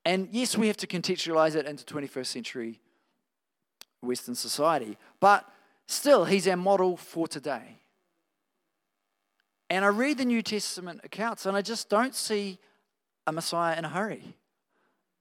And 0.07 0.29
yes, 0.31 0.57
we 0.57 0.67
have 0.67 0.77
to 0.77 0.87
contextualize 0.87 1.55
it 1.55 1.65
into 1.65 1.83
21st 1.83 2.27
century 2.27 2.79
Western 4.01 4.35
society, 4.35 4.97
but 5.19 5.45
still, 5.85 6.23
he's 6.23 6.47
our 6.47 6.55
model 6.55 6.95
for 6.95 7.27
today. 7.27 7.75
And 9.69 9.83
I 9.83 9.89
read 9.89 10.17
the 10.17 10.23
New 10.23 10.41
Testament 10.41 11.01
accounts 11.03 11.45
and 11.45 11.57
I 11.57 11.61
just 11.61 11.89
don't 11.89 12.15
see 12.15 12.57
a 13.27 13.33
Messiah 13.33 13.77
in 13.77 13.83
a 13.83 13.89
hurry. 13.89 14.37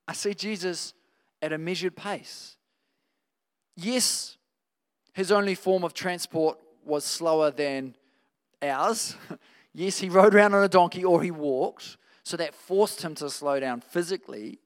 I 0.06 0.12
see 0.12 0.34
Jesus 0.34 0.94
at 1.42 1.52
a 1.52 1.58
measured 1.58 1.96
pace. 1.96 2.56
Yes, 3.74 4.36
his 5.14 5.32
only 5.32 5.56
form 5.56 5.82
of 5.82 5.94
transport 5.94 6.60
was 6.84 7.04
slower 7.04 7.50
than 7.50 7.96
ours. 8.62 9.16
yes, 9.74 9.98
he 9.98 10.08
rode 10.08 10.32
around 10.32 10.54
on 10.54 10.62
a 10.62 10.68
donkey 10.68 11.04
or 11.04 11.24
he 11.24 11.32
walked, 11.32 11.96
so 12.22 12.36
that 12.36 12.54
forced 12.54 13.02
him 13.02 13.16
to 13.16 13.28
slow 13.28 13.58
down 13.58 13.80
physically 13.80 14.60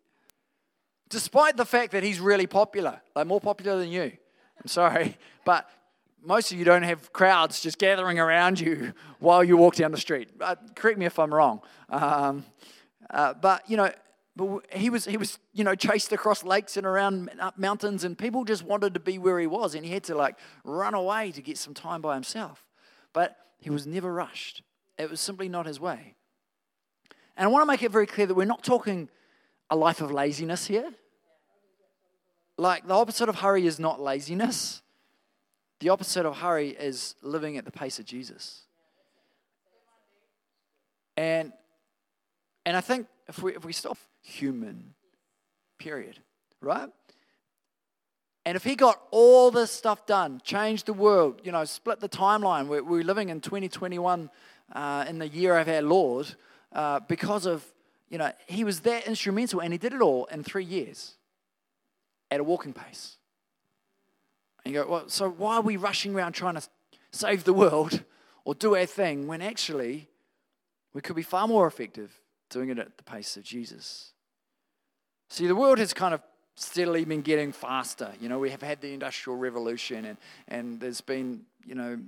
despite 1.11 1.57
the 1.57 1.67
fact 1.67 1.93
that 1.93 2.03
he's 2.03 2.21
really 2.21 2.47
popular, 2.47 3.01
like 3.15 3.27
more 3.27 3.41
popular 3.41 3.79
than 3.79 3.91
you. 3.91 4.13
I'm 4.61 4.67
sorry, 4.67 5.19
but 5.45 5.69
most 6.23 6.53
of 6.53 6.59
you 6.59 6.65
don't 6.65 6.83
have 6.83 7.13
crowds 7.13 7.61
just 7.61 7.79
gathering 7.79 8.19
around 8.19 8.61
you 8.61 8.93
while 9.19 9.45
you 9.45 9.57
walk 9.57 9.75
down 9.75 9.91
the 9.91 9.99
street. 9.99 10.31
Uh, 10.41 10.57
correct 10.75 10.99
me 10.99 11.07
if 11.07 11.19
I'm 11.19 11.33
wrong. 11.35 11.61
Um, 11.89 12.45
uh, 13.11 13.35
but, 13.35 13.69
you 13.69 13.77
know, 13.77 13.91
but 14.37 14.65
he 14.73 14.91
was, 14.91 15.05
he 15.05 15.17
was, 15.17 15.39
you 15.53 15.65
know, 15.65 15.75
chased 15.75 16.13
across 16.13 16.45
lakes 16.45 16.77
and 16.77 16.87
around 16.87 17.31
up 17.41 17.59
mountains, 17.59 18.05
and 18.05 18.17
people 18.17 18.45
just 18.45 18.63
wanted 18.63 18.95
to 18.95 19.01
be 19.01 19.19
where 19.19 19.41
he 19.41 19.47
was, 19.47 19.75
and 19.75 19.85
he 19.85 19.93
had 19.93 20.05
to 20.05 20.15
like 20.15 20.37
run 20.65 20.95
away 20.95 21.33
to 21.33 21.43
get 21.43 21.59
some 21.59 21.75
time 21.75 22.01
by 22.01 22.15
himself. 22.15 22.65
But 23.13 23.37
he 23.59 23.71
was 23.71 23.87
never 23.87 24.13
rushed. 24.13 24.63
It 24.99 25.11
was 25.11 25.21
simply 25.21 25.49
not 25.49 25.67
his 25.67 25.81
way. 25.81 26.15
And 27.37 27.47
I 27.47 27.49
want 27.49 27.63
to 27.63 27.67
make 27.67 27.83
it 27.83 27.91
very 27.91 28.07
clear 28.07 28.27
that 28.27 28.35
we're 28.35 28.45
not 28.45 28.63
talking 28.63 29.09
a 29.71 29.77
life 29.77 30.01
of 30.01 30.11
laziness 30.11 30.67
here. 30.67 30.93
Like 32.57 32.87
the 32.87 32.95
opposite 32.95 33.29
of 33.29 33.37
hurry 33.37 33.67
is 33.67 33.79
not 33.79 34.01
laziness. 34.01 34.83
The 35.79 35.89
opposite 35.89 36.27
of 36.27 36.39
hurry 36.39 36.71
is 36.71 37.15
living 37.23 37.57
at 37.57 37.65
the 37.65 37.71
pace 37.71 37.99
of 37.99 38.05
Jesus. 38.05 38.63
And 41.17 41.53
and 42.67 42.77
I 42.77 42.81
think 42.81 43.07
if 43.29 43.43
we 43.43 43.55
if 43.55 43.65
we 43.65 43.73
stop 43.73 43.97
human, 44.23 44.95
period, 45.79 46.19
right? 46.61 46.91
And 48.47 48.57
if 48.57 48.65
he 48.65 48.75
got 48.75 49.01
all 49.11 49.51
this 49.51 49.71
stuff 49.71 50.07
done, 50.07 50.41
changed 50.45 50.87
the 50.87 50.93
world, 50.93 51.41
you 51.45 51.53
know, 51.53 51.65
split 51.65 52.01
the 52.01 52.09
timeline, 52.09 52.69
we're, 52.69 52.83
we're 52.83 53.05
living 53.05 53.29
in 53.29 53.41
2021 53.41 54.31
uh, 54.73 55.05
in 55.07 55.19
the 55.19 55.29
year 55.29 55.59
of 55.59 55.69
our 55.69 55.83
Lord 55.83 56.35
uh, 56.73 57.01
because 57.01 57.45
of, 57.45 57.65
you 58.11 58.19
know, 58.19 58.33
he 58.47 58.65
was 58.65 58.81
that 58.81 59.07
instrumental 59.07 59.61
and 59.61 59.73
he 59.73 59.79
did 59.79 59.95
it 59.95 60.03
all 60.03 60.27
in 60.27 60.43
three 60.43 60.65
years 60.65 61.15
at 62.31 62.41
a 62.41 62.45
walking 62.45 62.73
pace. 62.73 63.17
And 64.65 64.75
you 64.75 64.83
go, 64.83 64.91
well, 64.91 65.09
so 65.09 65.31
why 65.31 65.57
are 65.57 65.63
we 65.63 65.77
rushing 65.77 66.15
around 66.15 66.33
trying 66.33 66.57
to 66.57 66.63
save 67.13 67.45
the 67.45 67.53
world 67.53 68.03
or 68.45 68.55
do 68.55 68.77
our 68.77 68.85
thing 68.85 69.27
when 69.27 69.41
actually 69.41 70.09
we 70.93 71.01
could 71.01 71.17
be 71.17 71.23
far 71.23 71.47
more 71.49 71.67
effective 71.67 72.13
doing 72.51 72.69
it 72.69 72.79
at 72.79 72.97
the 72.99 73.05
pace 73.05 73.37
of 73.37 73.45
Jesus? 73.45 74.13
See, 75.31 75.47
the 75.47 75.55
world 75.55 75.79
has 75.79 75.95
kind 75.95 76.13
of 76.13 76.21
steadily 76.57 77.05
been 77.05 77.23
getting 77.23 77.53
faster. 77.53 78.11
You 78.21 78.29
know, 78.29 78.39
we 78.39 78.51
have 78.51 78.61
had 78.61 78.81
the 78.81 78.93
Industrial 78.93 79.39
Revolution, 79.39 80.05
and, 80.05 80.19
and 80.49 80.81
there's 80.81 81.01
been, 81.01 81.43
you 81.65 81.77
know, 81.77 82.01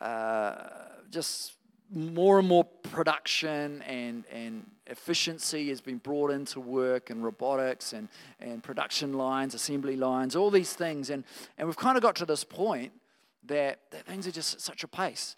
uh, 0.00 0.68
just 1.10 1.54
more 1.90 2.38
and 2.38 2.46
more 2.46 2.64
production 2.64 3.82
and, 3.82 4.24
and 4.30 4.70
efficiency 4.86 5.68
has 5.68 5.80
been 5.80 5.98
brought 5.98 6.30
into 6.30 6.60
work 6.60 7.10
and 7.10 7.24
robotics 7.24 7.92
and, 7.92 8.08
and 8.40 8.62
production 8.62 9.14
lines, 9.14 9.54
assembly 9.54 9.96
lines, 9.96 10.36
all 10.36 10.50
these 10.50 10.72
things. 10.72 11.10
And, 11.10 11.24
and 11.56 11.66
we've 11.66 11.76
kind 11.76 11.96
of 11.96 12.02
got 12.02 12.16
to 12.16 12.26
this 12.26 12.44
point 12.44 12.92
that, 13.46 13.80
that 13.90 14.06
things 14.06 14.26
are 14.26 14.32
just 14.32 14.54
at 14.54 14.60
such 14.60 14.84
a 14.84 14.88
pace 14.88 15.36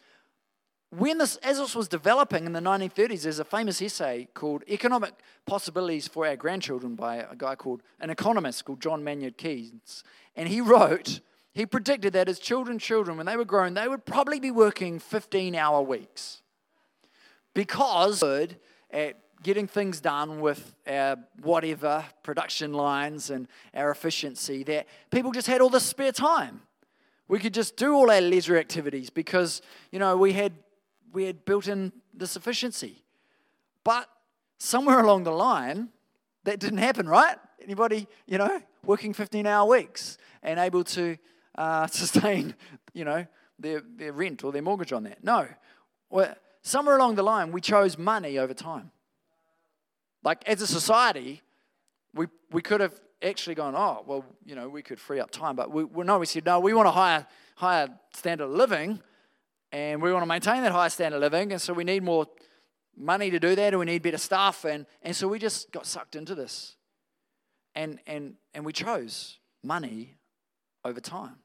when 0.90 1.18
this, 1.18 1.36
as 1.36 1.58
this 1.58 1.74
was 1.76 1.88
developing 1.88 2.46
in 2.46 2.52
the 2.52 2.60
1930s, 2.60 3.22
there's 3.22 3.38
a 3.38 3.44
famous 3.44 3.80
essay 3.80 4.28
called 4.34 4.64
Economic 4.68 5.12
Possibilities 5.46 6.08
for 6.08 6.26
Our 6.26 6.36
Grandchildren 6.36 6.96
by 6.96 7.16
a 7.16 7.36
guy 7.36 7.54
called, 7.54 7.82
an 8.00 8.10
economist 8.10 8.64
called 8.64 8.80
John 8.80 9.04
Maynard 9.04 9.36
Keynes. 9.36 10.02
And 10.34 10.48
he 10.48 10.60
wrote, 10.60 11.20
he 11.52 11.66
predicted 11.66 12.12
that 12.12 12.28
his 12.28 12.38
children, 12.38 12.78
children, 12.78 13.16
when 13.16 13.26
they 13.26 13.36
were 13.36 13.44
grown, 13.44 13.74
they 13.74 13.88
would 13.88 14.04
probably 14.04 14.38
be 14.40 14.50
working 14.50 14.98
15 14.98 15.54
hour 15.54 15.82
weeks 15.82 16.42
because 17.54 18.22
at 18.90 19.16
getting 19.42 19.66
things 19.66 20.00
done 20.00 20.40
with 20.40 20.74
our 20.86 21.16
whatever 21.42 22.04
production 22.22 22.72
lines 22.72 23.30
and 23.30 23.48
our 23.74 23.90
efficiency 23.90 24.62
that 24.64 24.86
people 25.10 25.32
just 25.32 25.46
had 25.46 25.60
all 25.60 25.70
this 25.70 25.84
spare 25.84 26.12
time. 26.12 26.60
We 27.28 27.38
could 27.38 27.54
just 27.54 27.76
do 27.76 27.94
all 27.94 28.10
our 28.10 28.20
leisure 28.20 28.58
activities 28.58 29.08
because, 29.08 29.62
you 29.90 29.98
know, 29.98 30.16
we 30.16 30.32
had 30.32 30.52
we 31.12 31.24
had 31.24 31.44
built 31.44 31.68
in 31.68 31.92
this 32.14 32.36
efficiency. 32.36 33.04
But 33.82 34.08
somewhere 34.58 35.00
along 35.04 35.24
the 35.24 35.32
line, 35.32 35.88
that 36.44 36.60
didn't 36.60 36.78
happen, 36.78 37.08
right? 37.08 37.36
Anybody, 37.62 38.06
you 38.26 38.38
know, 38.38 38.62
working 38.84 39.12
15 39.12 39.46
hour 39.46 39.68
weeks 39.68 40.18
and 40.42 40.58
able 40.58 40.84
to 40.84 41.16
uh, 41.56 41.86
sustain, 41.88 42.54
you 42.92 43.04
know, 43.04 43.26
their, 43.58 43.82
their 43.96 44.12
rent 44.12 44.44
or 44.44 44.52
their 44.52 44.62
mortgage 44.62 44.92
on 44.92 45.04
that? 45.04 45.22
No. 45.22 45.46
Well, 46.10 46.34
somewhere 46.62 46.96
along 46.96 47.14
the 47.14 47.22
line, 47.22 47.52
we 47.52 47.60
chose 47.60 47.98
money 47.98 48.38
over 48.38 48.54
time. 48.54 48.90
Like 50.22 50.46
as 50.46 50.60
a 50.60 50.66
society, 50.66 51.42
we, 52.14 52.26
we 52.50 52.62
could 52.62 52.80
have 52.80 52.98
actually 53.22 53.54
gone, 53.54 53.74
oh, 53.76 54.02
well, 54.06 54.24
you 54.44 54.54
know, 54.54 54.68
we 54.68 54.82
could 54.82 55.00
free 55.00 55.20
up 55.20 55.30
time. 55.30 55.56
But 55.56 55.70
we, 55.70 55.84
no, 56.04 56.18
we 56.18 56.26
said, 56.26 56.44
no, 56.44 56.60
we 56.60 56.74
want 56.74 56.88
a 56.88 56.92
higher, 56.92 57.26
higher 57.56 57.88
standard 58.14 58.44
of 58.44 58.50
living. 58.50 59.00
And 59.72 60.02
we 60.02 60.12
want 60.12 60.22
to 60.22 60.26
maintain 60.26 60.62
that 60.62 60.72
high 60.72 60.88
standard 60.88 61.16
of 61.16 61.22
living. 61.22 61.52
And 61.52 61.60
so 61.60 61.72
we 61.72 61.84
need 61.84 62.02
more 62.02 62.26
money 62.96 63.30
to 63.30 63.38
do 63.38 63.54
that, 63.54 63.72
and 63.72 63.78
we 63.78 63.86
need 63.86 64.02
better 64.02 64.18
staff. 64.18 64.64
And, 64.64 64.86
and 65.02 65.14
so 65.14 65.28
we 65.28 65.38
just 65.38 65.70
got 65.70 65.86
sucked 65.86 66.16
into 66.16 66.34
this. 66.34 66.76
And, 67.74 68.00
and, 68.06 68.34
and 68.52 68.64
we 68.64 68.72
chose 68.72 69.38
money 69.62 70.16
over 70.84 71.00
time. 71.00 71.36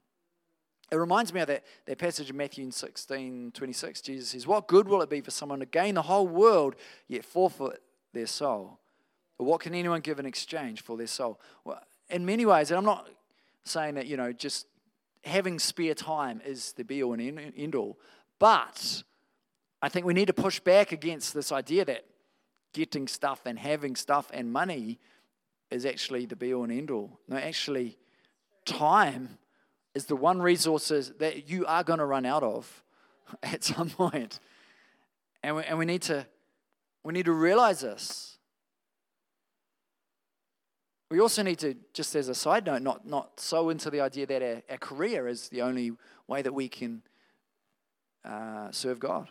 It 0.91 0.97
reminds 0.97 1.33
me 1.33 1.41
of 1.41 1.47
that, 1.47 1.63
that 1.85 1.97
passage 1.97 2.29
in 2.29 2.37
Matthew 2.37 2.69
16 2.69 3.51
26. 3.53 4.01
Jesus 4.01 4.29
says, 4.29 4.45
What 4.45 4.67
good 4.67 4.87
will 4.87 5.01
it 5.01 5.09
be 5.09 5.21
for 5.21 5.31
someone 5.31 5.59
to 5.59 5.65
gain 5.65 5.95
the 5.95 6.03
whole 6.03 6.27
world 6.27 6.75
yet 7.07 7.25
forfeit 7.25 7.81
their 8.13 8.27
soul? 8.27 8.79
Or 9.37 9.45
what 9.45 9.61
can 9.61 9.73
anyone 9.73 10.01
give 10.01 10.19
in 10.19 10.25
exchange 10.25 10.81
for 10.81 10.95
their 10.95 11.07
soul? 11.07 11.39
Well, 11.63 11.81
in 12.09 12.25
many 12.25 12.45
ways, 12.45 12.71
and 12.71 12.77
I'm 12.77 12.85
not 12.85 13.09
saying 13.63 13.95
that, 13.95 14.05
you 14.05 14.15
know, 14.15 14.31
just 14.31 14.67
having 15.23 15.59
spare 15.59 15.95
time 15.95 16.41
is 16.45 16.73
the 16.73 16.83
be 16.83 17.01
all 17.03 17.13
and 17.13 17.53
end 17.57 17.75
all. 17.75 17.97
But 18.37 19.03
I 19.81 19.89
think 19.89 20.05
we 20.05 20.13
need 20.13 20.27
to 20.27 20.33
push 20.33 20.59
back 20.59 20.91
against 20.91 21.33
this 21.33 21.51
idea 21.51 21.85
that 21.85 22.05
getting 22.73 23.07
stuff 23.07 23.41
and 23.45 23.57
having 23.57 23.95
stuff 23.95 24.29
and 24.33 24.51
money 24.51 24.99
is 25.71 25.85
actually 25.85 26.25
the 26.25 26.35
be 26.35 26.53
all 26.53 26.63
and 26.63 26.71
end 26.71 26.91
all. 26.91 27.19
No, 27.27 27.37
actually, 27.37 27.97
time 28.65 29.37
is 29.95 30.05
the 30.05 30.15
one 30.15 30.41
resources 30.41 31.13
that 31.19 31.49
you 31.49 31.65
are 31.65 31.83
going 31.83 31.99
to 31.99 32.05
run 32.05 32.25
out 32.25 32.43
of 32.43 32.83
at 33.43 33.63
some 33.63 33.89
point. 33.89 34.39
And 35.41 35.55
we, 35.55 35.63
and 35.63 35.77
we 35.79 35.85
need 35.85 36.03
to 36.03 36.27
we 37.03 37.13
need 37.13 37.25
to 37.25 37.33
realize 37.33 37.81
this. 37.81 38.39
We 41.11 41.19
also 41.19 41.43
need 41.43 41.59
to, 41.59 41.75
just 41.93 42.15
as 42.15 42.29
a 42.29 42.35
side 42.35 42.65
note, 42.65 42.81
not, 42.81 43.05
not 43.05 43.39
so 43.39 43.69
into 43.69 43.91
the 43.91 44.01
idea 44.01 44.25
that 44.25 44.41
our, 44.41 44.63
our 44.71 44.77
career 44.77 45.27
is 45.27 45.49
the 45.49 45.61
only 45.61 45.91
way 46.27 46.41
that 46.41 46.51
we 46.51 46.67
can 46.67 47.03
uh, 48.25 48.71
serve 48.71 48.99
God. 48.99 49.29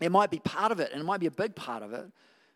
It 0.00 0.12
might 0.12 0.30
be 0.30 0.38
part 0.38 0.70
of 0.70 0.78
it, 0.78 0.92
and 0.92 1.00
it 1.00 1.04
might 1.04 1.18
be 1.18 1.26
a 1.26 1.32
big 1.32 1.56
part 1.56 1.82
of 1.82 1.92
it, 1.92 2.06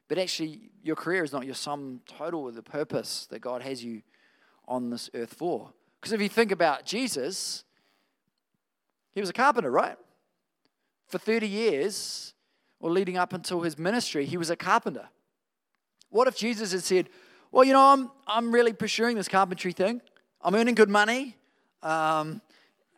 but 0.08 0.18
actually, 0.18 0.70
your 0.84 0.94
career 0.94 1.24
is 1.24 1.32
not 1.32 1.44
your 1.44 1.56
sum 1.56 2.00
total 2.06 2.46
of 2.46 2.54
the 2.54 2.62
purpose 2.62 3.26
that 3.30 3.40
God 3.40 3.62
has 3.62 3.82
you 3.82 4.02
on 4.68 4.90
this 4.90 5.10
earth 5.14 5.34
for. 5.34 5.72
Because 6.02 6.12
if 6.12 6.20
you 6.20 6.28
think 6.28 6.50
about 6.50 6.84
Jesus, 6.84 7.62
he 9.12 9.20
was 9.20 9.30
a 9.30 9.32
carpenter, 9.32 9.70
right? 9.70 9.96
For 11.06 11.16
30 11.16 11.46
years, 11.46 12.34
or 12.80 12.90
leading 12.90 13.16
up 13.16 13.32
until 13.32 13.60
his 13.60 13.78
ministry, 13.78 14.26
he 14.26 14.36
was 14.36 14.50
a 14.50 14.56
carpenter. 14.56 15.08
What 16.10 16.26
if 16.26 16.36
Jesus 16.36 16.72
had 16.72 16.82
said, 16.82 17.08
Well, 17.52 17.62
you 17.62 17.72
know, 17.72 17.80
I'm, 17.80 18.10
I'm 18.26 18.52
really 18.52 18.72
pursuing 18.72 19.16
this 19.16 19.28
carpentry 19.28 19.70
thing, 19.70 20.02
I'm 20.40 20.56
earning 20.56 20.74
good 20.74 20.90
money, 20.90 21.36
um, 21.84 22.42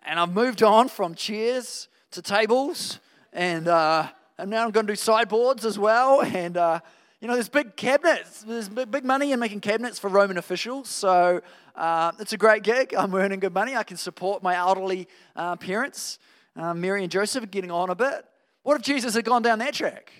and 0.06 0.18
I've 0.18 0.32
moved 0.32 0.62
on 0.62 0.88
from 0.88 1.14
chairs 1.14 1.88
to 2.12 2.22
tables, 2.22 3.00
and, 3.34 3.68
uh, 3.68 4.08
and 4.38 4.48
now 4.48 4.64
I'm 4.64 4.70
going 4.70 4.86
to 4.86 4.92
do 4.92 4.96
sideboards 4.96 5.66
as 5.66 5.78
well. 5.78 6.22
And, 6.22 6.56
uh, 6.56 6.80
you 7.24 7.28
know, 7.28 7.36
there's 7.36 7.48
big 7.48 7.74
cabinets. 7.74 8.42
There's 8.42 8.68
big 8.68 9.02
money 9.02 9.32
in 9.32 9.40
making 9.40 9.60
cabinets 9.60 9.98
for 9.98 10.08
Roman 10.08 10.36
officials. 10.36 10.90
So 10.90 11.40
uh, 11.74 12.12
it's 12.20 12.34
a 12.34 12.36
great 12.36 12.62
gig. 12.62 12.92
I'm 12.94 13.14
earning 13.14 13.40
good 13.40 13.54
money. 13.54 13.74
I 13.74 13.82
can 13.82 13.96
support 13.96 14.42
my 14.42 14.56
elderly 14.56 15.08
uh, 15.34 15.56
parents. 15.56 16.18
Uh, 16.54 16.74
Mary 16.74 17.02
and 17.02 17.10
Joseph 17.10 17.42
are 17.42 17.46
getting 17.46 17.70
on 17.70 17.88
a 17.88 17.94
bit. 17.94 18.26
What 18.62 18.76
if 18.76 18.82
Jesus 18.82 19.14
had 19.14 19.24
gone 19.24 19.40
down 19.40 19.58
that 19.60 19.72
track? 19.72 20.12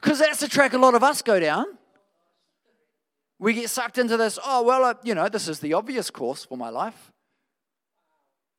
Because 0.00 0.20
that's 0.20 0.40
the 0.40 0.48
track 0.48 0.72
a 0.72 0.78
lot 0.78 0.94
of 0.94 1.02
us 1.02 1.20
go 1.20 1.38
down. 1.38 1.66
We 3.38 3.52
get 3.52 3.68
sucked 3.68 3.98
into 3.98 4.16
this, 4.16 4.38
oh, 4.42 4.62
well, 4.62 4.84
uh, 4.84 4.94
you 5.04 5.14
know, 5.14 5.28
this 5.28 5.48
is 5.48 5.60
the 5.60 5.74
obvious 5.74 6.08
course 6.08 6.46
for 6.46 6.56
my 6.56 6.70
life. 6.70 7.12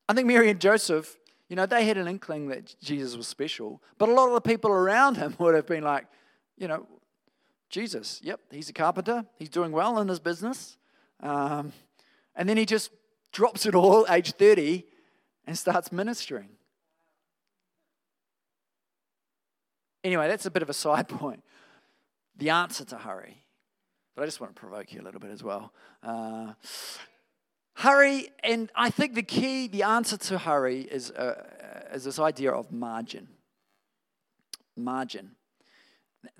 I 0.07 0.13
think 0.13 0.27
Mary 0.27 0.51
and 0.51 0.61
Joseph, 0.61 1.17
you 1.49 1.55
know, 1.55 1.65
they 1.65 1.83
had 1.85 1.97
an 1.97 2.07
inkling 2.07 2.47
that 2.49 2.75
Jesus 2.81 3.17
was 3.17 3.27
special, 3.27 3.81
but 3.97 4.07
a 4.07 4.13
lot 4.13 4.27
of 4.27 4.35
the 4.35 4.41
people 4.41 4.71
around 4.71 5.17
him 5.17 5.35
would 5.39 5.55
have 5.55 5.65
been 5.65 5.83
like, 5.83 6.05
you 6.57 6.67
know, 6.67 6.85
Jesus, 7.69 8.19
yep, 8.23 8.39
he's 8.51 8.69
a 8.69 8.73
carpenter, 8.73 9.25
he's 9.37 9.49
doing 9.49 9.71
well 9.71 9.99
in 9.99 10.07
his 10.07 10.19
business. 10.19 10.77
Um, 11.21 11.73
and 12.35 12.47
then 12.47 12.57
he 12.57 12.65
just 12.65 12.91
drops 13.31 13.65
it 13.65 13.75
all, 13.75 14.05
age 14.09 14.33
30, 14.33 14.85
and 15.45 15.57
starts 15.57 15.91
ministering. 15.91 16.49
Anyway, 20.03 20.27
that's 20.27 20.45
a 20.45 20.51
bit 20.51 20.61
of 20.61 20.69
a 20.69 20.73
side 20.73 21.07
point. 21.09 21.43
The 22.37 22.51
answer 22.51 22.85
to 22.85 22.97
hurry. 22.97 23.43
But 24.15 24.23
I 24.23 24.25
just 24.25 24.39
want 24.39 24.55
to 24.55 24.59
provoke 24.59 24.93
you 24.93 25.01
a 25.01 25.03
little 25.03 25.19
bit 25.19 25.31
as 25.31 25.43
well. 25.43 25.73
Uh, 26.01 26.53
Hurry, 27.79 28.27
and 28.43 28.69
I 28.75 28.89
think 28.89 29.15
the 29.15 29.23
key, 29.23 29.69
the 29.69 29.83
answer 29.83 30.17
to 30.17 30.39
hurry 30.39 30.81
is, 30.81 31.11
uh, 31.11 31.45
is 31.93 32.03
this 32.03 32.19
idea 32.19 32.51
of 32.51 32.73
margin. 32.73 33.29
Margin. 34.75 35.31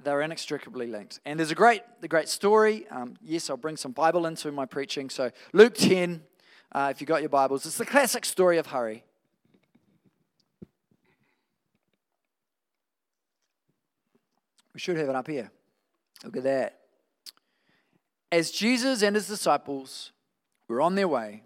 They're 0.04 0.22
inextricably 0.22 0.88
linked. 0.88 1.22
And 1.26 1.40
there's 1.40 1.52
a 1.52 1.56
great, 1.56 1.82
the 2.02 2.10
great 2.10 2.28
story. 2.28 2.86
Um, 2.90 3.16
yes, 3.22 3.50
I'll 3.50 3.56
bring 3.56 3.78
some 3.78 3.94
Bible 3.94 4.26
into 4.26 4.52
my 4.52 4.66
preaching. 4.66 5.10
So, 5.10 5.32
Luke 5.54 5.76
10, 5.76 6.22
uh, 6.74 6.90
if 6.92 7.00
you've 7.00 7.08
got 7.08 7.22
your 7.22 7.30
Bibles, 7.30 7.66
it's 7.66 7.78
the 7.78 7.86
classic 7.86 8.26
story 8.26 8.58
of 8.58 8.68
hurry. 8.68 9.06
We 14.74 14.82
should 14.82 14.98
have 14.98 15.08
it 15.08 15.16
up 15.16 15.28
here. 15.28 15.50
Look 16.26 16.36
at 16.36 16.44
that. 16.44 16.82
As 18.30 18.52
Jesus 18.52 19.02
and 19.04 19.16
his 19.16 19.30
disciples 19.30 20.12
were 20.70 20.82
on 20.82 20.96
their 20.96 21.08
way, 21.08 21.44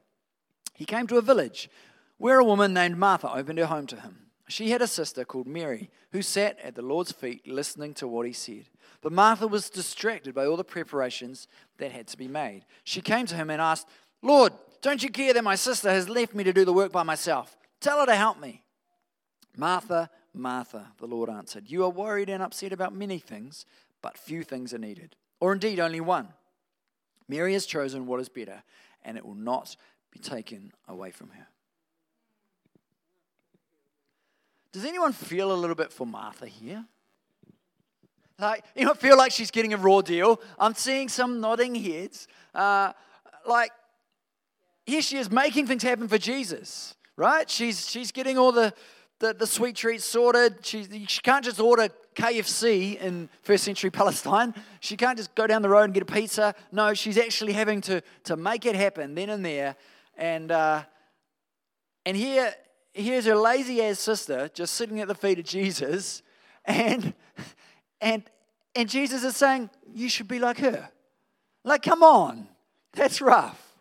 he 0.74 0.86
came 0.86 1.08
to 1.08 1.18
a 1.18 1.22
village 1.22 1.70
where 2.18 2.40
a 2.40 2.44
woman 2.44 2.74
named 2.74 2.98
Martha 2.98 3.32
opened 3.34 3.60
her 3.60 3.66
home 3.66 3.88
to 3.88 4.02
him. 4.02 4.20
She 4.48 4.70
had 4.70 4.82
a 4.82 4.88
sister 4.88 5.26
called 5.26 5.48
Mary 5.48 5.90
who 6.12 6.22
sat 6.22 6.60
at 6.60 6.76
the 6.76 6.82
Lord's 6.82 7.12
feet 7.12 7.48
listening 7.48 7.94
to 7.96 8.08
what 8.08 8.28
he 8.28 8.34
said. 8.34 8.66
But 9.02 9.14
Martha 9.14 9.48
was 9.48 9.70
distracted 9.70 10.36
by 10.36 10.46
all 10.46 10.58
the 10.58 10.64
preparations 10.64 11.48
that 11.78 11.92
had 11.92 12.08
to 12.08 12.18
be 12.18 12.28
made. 12.28 12.66
She 12.84 13.02
came 13.02 13.26
to 13.28 13.36
him 13.36 13.50
and 13.50 13.62
asked, 13.62 13.88
Lord, 14.22 14.54
don't 14.82 15.02
you 15.02 15.10
care 15.10 15.34
that 15.34 15.44
my 15.44 15.56
sister 15.56 15.90
has 15.90 16.10
left 16.10 16.36
me 16.36 16.44
to 16.44 16.54
do 16.54 16.66
the 16.66 16.74
work 16.74 16.92
by 16.92 17.04
myself? 17.04 17.58
Tell 17.80 18.00
her 18.00 18.06
to 18.06 18.16
help 18.16 18.40
me. 18.40 18.64
Martha, 19.56 20.10
Martha, 20.34 20.92
the 21.00 21.08
Lord 21.08 21.30
answered, 21.30 21.66
You 21.68 21.84
are 21.84 21.90
worried 21.90 22.30
and 22.30 22.44
upset 22.44 22.74
about 22.74 22.94
many 22.94 23.20
things, 23.20 23.66
but 24.02 24.18
few 24.18 24.44
things 24.44 24.74
are 24.74 24.80
needed, 24.80 25.16
or 25.40 25.54
indeed 25.54 25.80
only 25.80 26.02
one. 26.02 26.30
Mary 27.28 27.54
has 27.54 27.66
chosen 27.66 28.06
what 28.06 28.20
is 28.20 28.30
better, 28.30 28.64
and 29.04 29.18
it 29.18 29.26
will 29.26 29.36
not 29.36 29.76
be 30.12 30.20
taken 30.20 30.72
away 30.88 31.12
from 31.12 31.30
her. 31.30 31.48
Does 34.72 34.86
anyone 34.86 35.14
feel 35.14 35.54
a 35.54 35.56
little 35.56 35.76
bit 35.76 35.92
for 35.92 36.08
Martha 36.08 36.48
here? 36.48 36.86
Like, 38.40 38.66
you 38.76 38.86
know, 38.86 38.94
feel 38.96 39.18
like 39.18 39.32
she's 39.32 39.52
getting 39.52 39.74
a 39.74 39.78
raw 39.78 40.02
deal. 40.02 40.42
I'm 40.58 40.74
seeing 40.74 41.08
some 41.08 41.40
nodding 41.40 41.76
heads. 41.76 42.28
Uh, 42.54 42.94
like, 43.48 43.72
here 44.86 45.02
she 45.02 45.18
is 45.18 45.30
making 45.30 45.68
things 45.68 45.84
happen 45.84 46.08
for 46.08 46.18
Jesus, 46.18 46.96
right? 47.16 47.50
She's, 47.50 47.90
she's 47.90 48.12
getting 48.12 48.38
all 48.38 48.52
the, 48.52 48.74
the, 49.20 49.34
the 49.34 49.48
sweet 49.48 49.76
treats 49.76 50.04
sorted. 50.04 50.66
She, 50.66 51.06
she 51.08 51.22
can't 51.22 51.46
just 51.46 51.60
order 51.60 51.90
KFC 52.16 53.00
in 53.00 53.30
first 53.42 53.64
century 53.64 53.90
Palestine. 53.90 54.54
She 54.80 54.98
can't 54.98 55.18
just 55.18 55.34
go 55.36 55.48
down 55.48 55.62
the 55.62 55.70
road 55.70 55.86
and 55.86 55.94
get 55.94 56.04
a 56.04 56.06
pizza. 56.06 56.56
No, 56.72 56.94
she's 56.94 57.18
actually 57.18 57.54
having 57.54 57.82
to, 57.82 58.02
to 58.26 58.36
make 58.36 58.66
it 58.66 58.76
happen 58.76 59.16
then 59.16 59.30
and 59.30 59.46
there. 59.46 59.76
And, 60.18 60.52
uh, 60.52 60.84
and 62.06 62.18
here, 62.18 62.54
here's 62.94 63.26
her 63.26 63.36
lazy 63.36 63.82
ass 63.82 64.00
sister 64.00 64.50
just 64.54 64.74
sitting 64.76 65.00
at 65.00 65.08
the 65.08 65.16
feet 65.16 65.40
of 65.40 65.46
Jesus. 65.46 66.22
And, 66.66 67.14
and, 68.00 68.24
and 68.76 68.88
Jesus 68.88 69.24
is 69.24 69.36
saying, 69.36 69.70
You 69.94 70.08
should 70.08 70.28
be 70.28 70.40
like 70.40 70.60
her. 70.60 70.90
Like, 71.64 71.84
come 71.84 72.04
on. 72.04 72.48
That's 72.94 73.22
rough. 73.22 73.73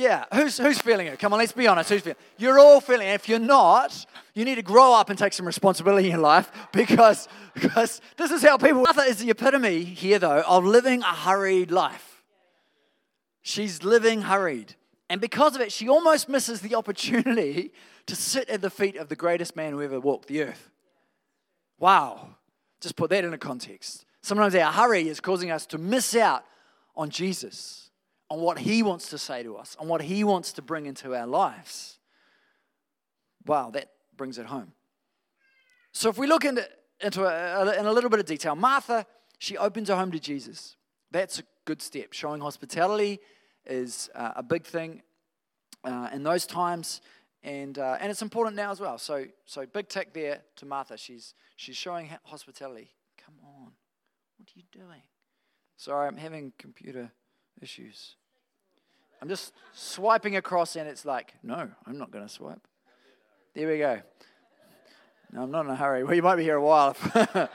Yeah, 0.00 0.24
who's, 0.32 0.56
who's 0.56 0.80
feeling 0.80 1.08
it? 1.08 1.18
Come 1.18 1.34
on, 1.34 1.38
let's 1.38 1.52
be 1.52 1.66
honest. 1.66 1.90
Who's 1.90 2.00
feeling 2.00 2.16
You're 2.38 2.58
all 2.58 2.80
feeling 2.80 3.06
it. 3.06 3.12
If 3.12 3.28
you're 3.28 3.38
not, 3.38 4.06
you 4.32 4.46
need 4.46 4.54
to 4.54 4.62
grow 4.62 4.94
up 4.94 5.10
and 5.10 5.18
take 5.18 5.34
some 5.34 5.44
responsibility 5.44 6.10
in 6.10 6.22
life 6.22 6.50
because, 6.72 7.28
because 7.52 8.00
this 8.16 8.30
is 8.30 8.42
how 8.42 8.56
people. 8.56 8.80
Martha 8.80 9.02
is 9.02 9.18
the 9.18 9.28
epitome 9.28 9.84
here, 9.84 10.18
though, 10.18 10.42
of 10.46 10.64
living 10.64 11.02
a 11.02 11.14
hurried 11.14 11.70
life. 11.70 12.22
She's 13.42 13.84
living 13.84 14.22
hurried. 14.22 14.74
And 15.10 15.20
because 15.20 15.54
of 15.54 15.60
it, 15.60 15.70
she 15.70 15.86
almost 15.86 16.30
misses 16.30 16.62
the 16.62 16.76
opportunity 16.76 17.70
to 18.06 18.16
sit 18.16 18.48
at 18.48 18.62
the 18.62 18.70
feet 18.70 18.96
of 18.96 19.10
the 19.10 19.16
greatest 19.16 19.54
man 19.54 19.72
who 19.72 19.82
ever 19.82 20.00
walked 20.00 20.28
the 20.28 20.44
earth. 20.44 20.70
Wow. 21.78 22.36
Just 22.80 22.96
put 22.96 23.10
that 23.10 23.22
in 23.22 23.34
a 23.34 23.38
context. 23.38 24.06
Sometimes 24.22 24.54
our 24.54 24.72
hurry 24.72 25.08
is 25.08 25.20
causing 25.20 25.50
us 25.50 25.66
to 25.66 25.76
miss 25.76 26.16
out 26.16 26.42
on 26.96 27.10
Jesus 27.10 27.89
on 28.30 28.40
what 28.40 28.58
He 28.58 28.82
wants 28.82 29.10
to 29.10 29.18
say 29.18 29.42
to 29.42 29.56
us, 29.56 29.76
on 29.78 29.88
what 29.88 30.02
He 30.02 30.24
wants 30.24 30.52
to 30.54 30.62
bring 30.62 30.86
into 30.86 31.14
our 31.14 31.26
lives. 31.26 31.98
Wow, 33.46 33.70
that 33.70 33.90
brings 34.16 34.38
it 34.38 34.46
home. 34.46 34.72
So 35.92 36.08
if 36.08 36.16
we 36.16 36.26
look 36.26 36.44
into, 36.44 36.66
into 37.00 37.24
a, 37.24 37.78
in 37.78 37.86
a 37.86 37.92
little 37.92 38.10
bit 38.10 38.20
of 38.20 38.26
detail, 38.26 38.54
Martha, 38.54 39.06
she 39.38 39.56
opens 39.56 39.88
her 39.88 39.96
home 39.96 40.12
to 40.12 40.20
Jesus. 40.20 40.76
That's 41.10 41.40
a 41.40 41.42
good 41.64 41.82
step. 41.82 42.12
Showing 42.12 42.40
hospitality 42.40 43.18
is 43.66 44.08
uh, 44.14 44.32
a 44.36 44.42
big 44.42 44.64
thing 44.64 45.02
uh, 45.82 46.10
in 46.12 46.22
those 46.22 46.46
times, 46.46 47.00
and 47.42 47.78
uh, 47.78 47.96
and 48.00 48.10
it's 48.10 48.22
important 48.22 48.56
now 48.56 48.70
as 48.70 48.80
well. 48.80 48.98
So 48.98 49.24
so 49.46 49.66
big 49.66 49.88
tick 49.88 50.12
there 50.12 50.42
to 50.56 50.66
Martha. 50.66 50.96
She's 50.96 51.34
she's 51.56 51.76
showing 51.76 52.10
hospitality. 52.24 52.90
Come 53.24 53.34
on, 53.42 53.72
what 54.36 54.48
are 54.48 54.58
you 54.58 54.64
doing? 54.70 55.02
Sorry, 55.76 56.06
I'm 56.06 56.16
having 56.16 56.52
computer 56.58 57.10
issues. 57.60 58.16
I'm 59.22 59.28
just 59.28 59.52
swiping 59.74 60.36
across, 60.36 60.76
and 60.76 60.88
it's 60.88 61.04
like, 61.04 61.34
no, 61.42 61.68
I'm 61.86 61.98
not 61.98 62.10
going 62.10 62.26
to 62.26 62.32
swipe. 62.32 62.66
There 63.54 63.68
we 63.68 63.78
go. 63.78 64.00
No, 65.32 65.42
I'm 65.42 65.50
not 65.50 65.66
in 65.66 65.70
a 65.70 65.76
hurry. 65.76 66.04
Well, 66.04 66.14
you 66.14 66.22
might 66.22 66.36
be 66.36 66.44
here 66.44 66.56
a 66.56 66.62
while. 66.62 66.96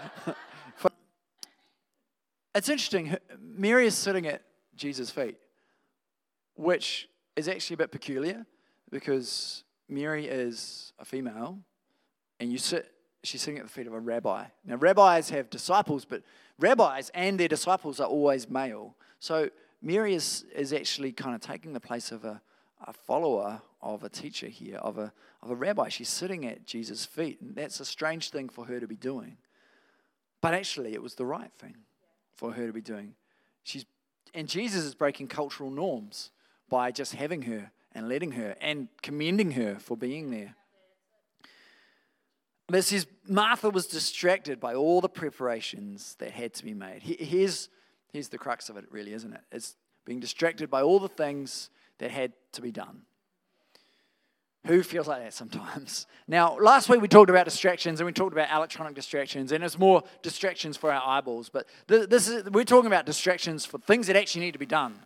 it's 2.56 2.69
interesting. 2.69 3.17
Mary 3.39 3.88
is 3.88 3.95
sitting 3.95 4.28
at 4.28 4.43
Jesus' 4.75 5.10
feet, 5.10 5.38
which 6.56 7.10
is 7.36 7.47
actually 7.47 7.75
a 7.75 7.78
bit 7.78 7.91
peculiar 7.91 8.45
because 8.91 9.63
Mary 9.89 10.28
is 10.28 10.93
a 10.99 11.06
female, 11.06 11.60
and 12.39 12.51
you 12.51 12.58
sit. 12.58 12.91
She's 13.23 13.41
sitting 13.41 13.58
at 13.58 13.65
the 13.65 13.71
feet 13.71 13.88
of 13.88 13.93
a 13.93 13.99
rabbi. 13.99 14.45
Now, 14.63 14.75
rabbis 14.75 15.32
have 15.32 15.49
disciples, 15.49 16.06
but 16.06 16.21
rabbis 16.60 17.10
and 17.15 17.39
their 17.39 17.47
disciples 17.47 17.99
are 17.99 18.08
always 18.08 18.47
male. 18.47 18.95
So 19.19 19.49
Mary 19.86 20.15
is, 20.15 20.45
is 20.56 20.74
actually 20.74 21.12
kind 21.12 21.36
of 21.36 21.41
taking 21.41 21.71
the 21.71 21.80
place 21.80 22.12
of 22.12 22.26
a, 22.26 22.41
a 22.88 22.91
follower 22.91 23.62
of 23.84 24.04
a 24.04 24.10
teacher 24.10 24.48
here, 24.48 24.78
of 24.78 24.98
a, 24.98 25.13
of 25.43 25.52
a 25.52 25.56
rabbi. 25.56 25.89
She's 25.89 26.10
sitting 26.10 26.43
at 26.48 26.65
Jesus' 26.65 27.06
feet. 27.06 27.39
And 27.39 27.56
that's 27.56 27.80
a 27.80 27.86
strange 27.86 28.32
thing 28.32 28.50
for 28.50 28.65
her 28.65 28.80
to 28.80 28.88
be 28.88 28.95
doing. 28.95 29.38
But 30.41 30.56
actually, 30.56 30.93
it 30.93 31.04
was 31.04 31.13
the 31.13 31.26
right 31.26 31.52
thing 31.60 31.76
for 32.34 32.52
her 32.54 32.65
to 32.65 32.74
be 32.74 32.82
doing. 32.82 33.13
She's, 33.63 33.86
and 34.34 34.50
Jesus 34.50 34.84
is 34.84 34.95
breaking 34.95 35.28
cultural 35.28 35.69
norms 35.69 36.32
by 36.67 36.91
just 36.91 37.13
having 37.13 37.43
her 37.43 37.71
and 37.91 38.10
letting 38.10 38.32
her 38.32 38.56
and 38.60 38.88
commending 39.04 39.52
her 39.52 39.78
for 39.80 39.95
being 39.95 40.32
there. 40.32 40.56
It 42.74 42.82
says 42.82 43.06
Martha 43.28 43.69
was 43.69 43.86
distracted 43.86 44.60
by 44.60 44.74
all 44.74 45.00
the 45.00 45.10
preparations 45.10 46.15
that 46.17 46.32
had 46.32 46.56
to 46.56 46.63
be 46.63 46.74
made. 46.74 47.04
Here's 47.04 47.69
Here's 48.15 48.30
the 48.30 48.38
crux 48.38 48.69
of 48.69 48.78
it, 48.78 48.86
really, 48.91 49.12
isn't 49.12 49.34
it? 49.34 49.41
It's 49.51 49.75
being 50.06 50.21
distracted 50.21 50.69
by 50.69 50.82
all 50.82 50.99
the 50.99 51.10
things 51.10 51.69
that 51.97 52.12
had 52.12 52.32
to 52.54 52.62
be 52.62 52.71
done. 52.71 53.01
Who 54.67 54.84
feels 54.84 55.06
like 55.10 55.21
that 55.21 55.34
sometimes? 55.34 56.08
Now, 56.25 56.58
last 56.58 56.88
week 56.88 57.01
we 57.01 57.10
talked 57.10 57.30
about 57.30 57.43
distractions 57.43 57.99
and 57.99 58.06
we 58.06 58.13
talked 58.13 58.32
about 58.32 58.49
electronic 58.56 58.95
distractions, 58.95 59.51
and 59.51 59.65
it's 59.65 59.78
more 59.78 60.01
distractions 60.21 60.78
for 60.78 60.93
our 60.93 61.01
eyeballs. 61.06 61.49
But 61.49 61.67
this 61.88 62.30
is, 62.30 62.45
we're 62.45 62.63
talking 62.63 62.88
about 62.88 63.06
distractions 63.06 63.65
for 63.65 63.80
things 63.80 64.08
that 64.08 64.15
actually 64.15 64.45
need 64.45 64.54
to 64.54 64.60
be 64.60 64.65
done. 64.65 64.97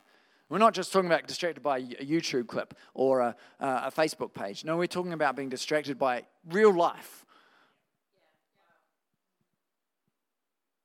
We're 0.48 0.60
not 0.60 0.76
just 0.76 0.94
talking 0.94 1.10
about 1.10 1.26
distracted 1.26 1.62
by 1.62 1.80
a 1.80 2.06
YouTube 2.06 2.46
clip 2.46 2.76
or 2.94 3.22
a, 3.22 3.36
uh, 3.60 3.82
a 3.86 3.92
Facebook 3.92 4.36
page. 4.36 4.64
No, 4.64 4.78
we're 4.78 4.86
talking 4.86 5.14
about 5.14 5.36
being 5.36 5.50
distracted 5.50 5.98
by 5.98 6.26
real 6.48 6.72
life. 6.72 7.26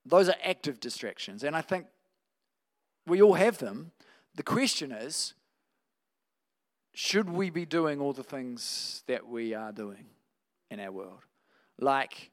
Those 0.07 0.31
are 0.31 0.37
active 0.43 0.81
distractions. 0.81 1.45
And 1.45 1.55
I 1.55 1.61
think 1.61 1.87
we 3.07 3.23
all 3.23 3.35
have 3.35 3.59
them. 3.59 3.93
The 4.35 4.43
question 4.43 4.93
is 4.93 5.35
should 6.95 7.29
we 7.29 7.51
be 7.51 7.67
doing 7.67 8.01
all 8.01 8.13
the 8.13 8.23
things 8.23 9.03
that 9.09 9.27
we 9.27 9.53
are 9.53 9.73
doing 9.73 10.07
in 10.71 10.79
our 10.79 10.93
world? 10.93 11.21
Like, 11.79 12.31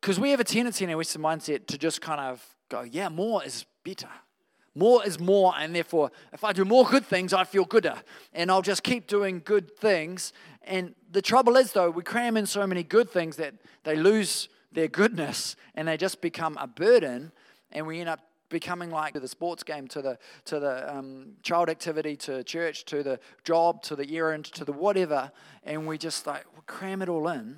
because 0.00 0.20
we 0.20 0.30
have 0.30 0.40
a 0.40 0.44
tendency 0.44 0.84
in 0.84 0.90
our 0.90 0.98
Western 0.98 1.22
mindset 1.22 1.66
to 1.68 1.78
just 1.78 2.02
kind 2.02 2.20
of 2.20 2.46
go, 2.68 2.82
yeah, 2.82 3.08
more 3.08 3.42
is 3.42 3.64
better. 3.84 4.10
More 4.74 5.06
is 5.06 5.20
more, 5.20 5.54
and 5.56 5.74
therefore, 5.74 6.10
if 6.32 6.42
I 6.42 6.52
do 6.52 6.64
more 6.64 6.84
good 6.84 7.06
things, 7.06 7.32
I 7.32 7.44
feel 7.44 7.64
gooder. 7.64 7.94
And 8.32 8.50
I'll 8.50 8.60
just 8.60 8.82
keep 8.82 9.06
doing 9.06 9.40
good 9.44 9.76
things. 9.78 10.32
And 10.62 10.94
the 11.10 11.22
trouble 11.22 11.56
is, 11.56 11.72
though, 11.72 11.90
we 11.90 12.02
cram 12.02 12.36
in 12.36 12.44
so 12.44 12.66
many 12.66 12.82
good 12.82 13.08
things 13.08 13.36
that 13.36 13.54
they 13.84 13.96
lose 13.96 14.48
their 14.72 14.88
goodness 14.88 15.54
and 15.76 15.86
they 15.86 15.96
just 15.96 16.20
become 16.20 16.58
a 16.60 16.66
burden, 16.66 17.32
and 17.70 17.86
we 17.86 18.00
end 18.00 18.08
up 18.08 18.20
becoming 18.54 18.88
like 18.88 19.14
to 19.14 19.20
the 19.20 19.26
sports 19.26 19.64
game, 19.64 19.88
to 19.88 20.00
the, 20.00 20.16
to 20.44 20.60
the 20.60 20.96
um, 20.96 21.32
child 21.42 21.68
activity, 21.68 22.14
to 22.16 22.44
church, 22.44 22.84
to 22.84 23.02
the 23.02 23.18
job, 23.42 23.82
to 23.82 23.96
the 23.96 24.16
errand, 24.16 24.44
to 24.44 24.64
the 24.64 24.72
whatever, 24.72 25.32
and 25.64 25.88
we 25.88 25.98
just 25.98 26.24
like 26.24 26.44
we 26.54 26.62
cram 26.66 27.02
it 27.02 27.08
all 27.08 27.26
in, 27.28 27.56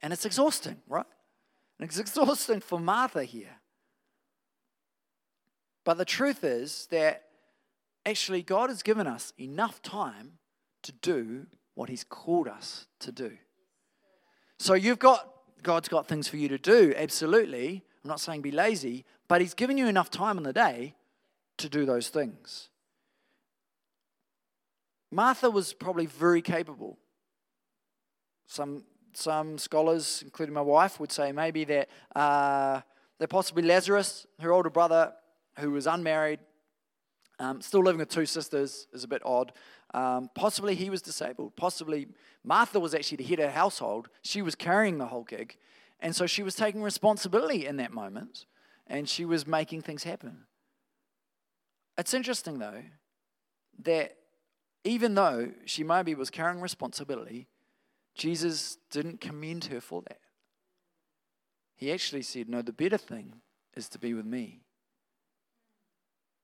and 0.00 0.12
it's 0.12 0.24
exhausting, 0.24 0.76
right? 0.88 1.04
And 1.78 1.88
it's 1.88 1.98
exhausting 2.06 2.60
for 2.60 2.78
Martha 2.78 3.24
here. 3.24 3.56
But 5.84 5.98
the 5.98 6.04
truth 6.04 6.44
is 6.44 6.86
that 6.92 7.24
actually 8.06 8.42
God 8.42 8.70
has 8.70 8.84
given 8.84 9.08
us 9.08 9.32
enough 9.36 9.82
time 9.82 10.38
to 10.84 10.92
do 10.92 11.46
what 11.74 11.88
He's 11.88 12.04
called 12.04 12.46
us 12.46 12.86
to 13.00 13.10
do. 13.10 13.32
So 14.60 14.74
you've 14.74 15.00
got 15.00 15.28
God's 15.64 15.88
got 15.88 16.06
things 16.06 16.28
for 16.28 16.36
you 16.36 16.48
to 16.48 16.58
do, 16.58 16.94
absolutely. 16.96 17.82
I'm 18.04 18.08
not 18.08 18.20
saying 18.20 18.42
be 18.42 18.50
lazy, 18.50 19.04
but 19.30 19.40
He's 19.40 19.54
given 19.54 19.78
you 19.78 19.86
enough 19.86 20.10
time 20.10 20.38
in 20.38 20.42
the 20.42 20.52
day 20.52 20.96
to 21.58 21.68
do 21.68 21.86
those 21.86 22.08
things. 22.08 22.68
Martha 25.12 25.48
was 25.48 25.72
probably 25.72 26.06
very 26.06 26.42
capable. 26.42 26.98
Some, 28.48 28.82
some 29.12 29.56
scholars, 29.56 30.22
including 30.24 30.52
my 30.52 30.60
wife, 30.60 30.98
would 30.98 31.12
say 31.12 31.30
maybe 31.30 31.62
that, 31.62 31.88
uh, 32.16 32.80
that 33.20 33.28
possibly 33.28 33.62
Lazarus, 33.62 34.26
her 34.40 34.52
older 34.52 34.68
brother, 34.68 35.12
who 35.60 35.70
was 35.70 35.86
unmarried, 35.86 36.40
um, 37.38 37.60
still 37.60 37.84
living 37.84 38.00
with 38.00 38.08
two 38.08 38.26
sisters, 38.26 38.88
is 38.92 39.04
a 39.04 39.08
bit 39.08 39.22
odd. 39.24 39.52
Um, 39.94 40.28
possibly 40.34 40.74
he 40.74 40.90
was 40.90 41.02
disabled. 41.02 41.54
Possibly 41.54 42.08
Martha 42.42 42.80
was 42.80 42.96
actually 42.96 43.18
the 43.18 43.24
head 43.24 43.38
of 43.38 43.46
the 43.46 43.52
household. 43.52 44.08
She 44.22 44.42
was 44.42 44.56
carrying 44.56 44.98
the 44.98 45.06
whole 45.06 45.22
gig. 45.22 45.56
And 46.00 46.16
so 46.16 46.26
she 46.26 46.42
was 46.42 46.56
taking 46.56 46.82
responsibility 46.82 47.64
in 47.64 47.76
that 47.76 47.92
moment 47.92 48.46
and 48.90 49.08
she 49.08 49.24
was 49.24 49.46
making 49.46 49.82
things 49.82 50.02
happen. 50.02 50.46
It's 51.96 52.12
interesting, 52.12 52.58
though, 52.58 52.82
that 53.84 54.16
even 54.84 55.14
though 55.14 55.52
she 55.64 55.84
maybe 55.84 56.14
was 56.14 56.28
carrying 56.28 56.60
responsibility, 56.60 57.46
Jesus 58.14 58.78
didn't 58.90 59.20
commend 59.20 59.66
her 59.66 59.80
for 59.80 60.02
that. 60.02 60.18
He 61.76 61.92
actually 61.92 62.22
said, 62.22 62.48
No, 62.48 62.60
the 62.62 62.72
better 62.72 62.98
thing 62.98 63.40
is 63.74 63.88
to 63.90 63.98
be 63.98 64.12
with 64.12 64.26
me. 64.26 64.60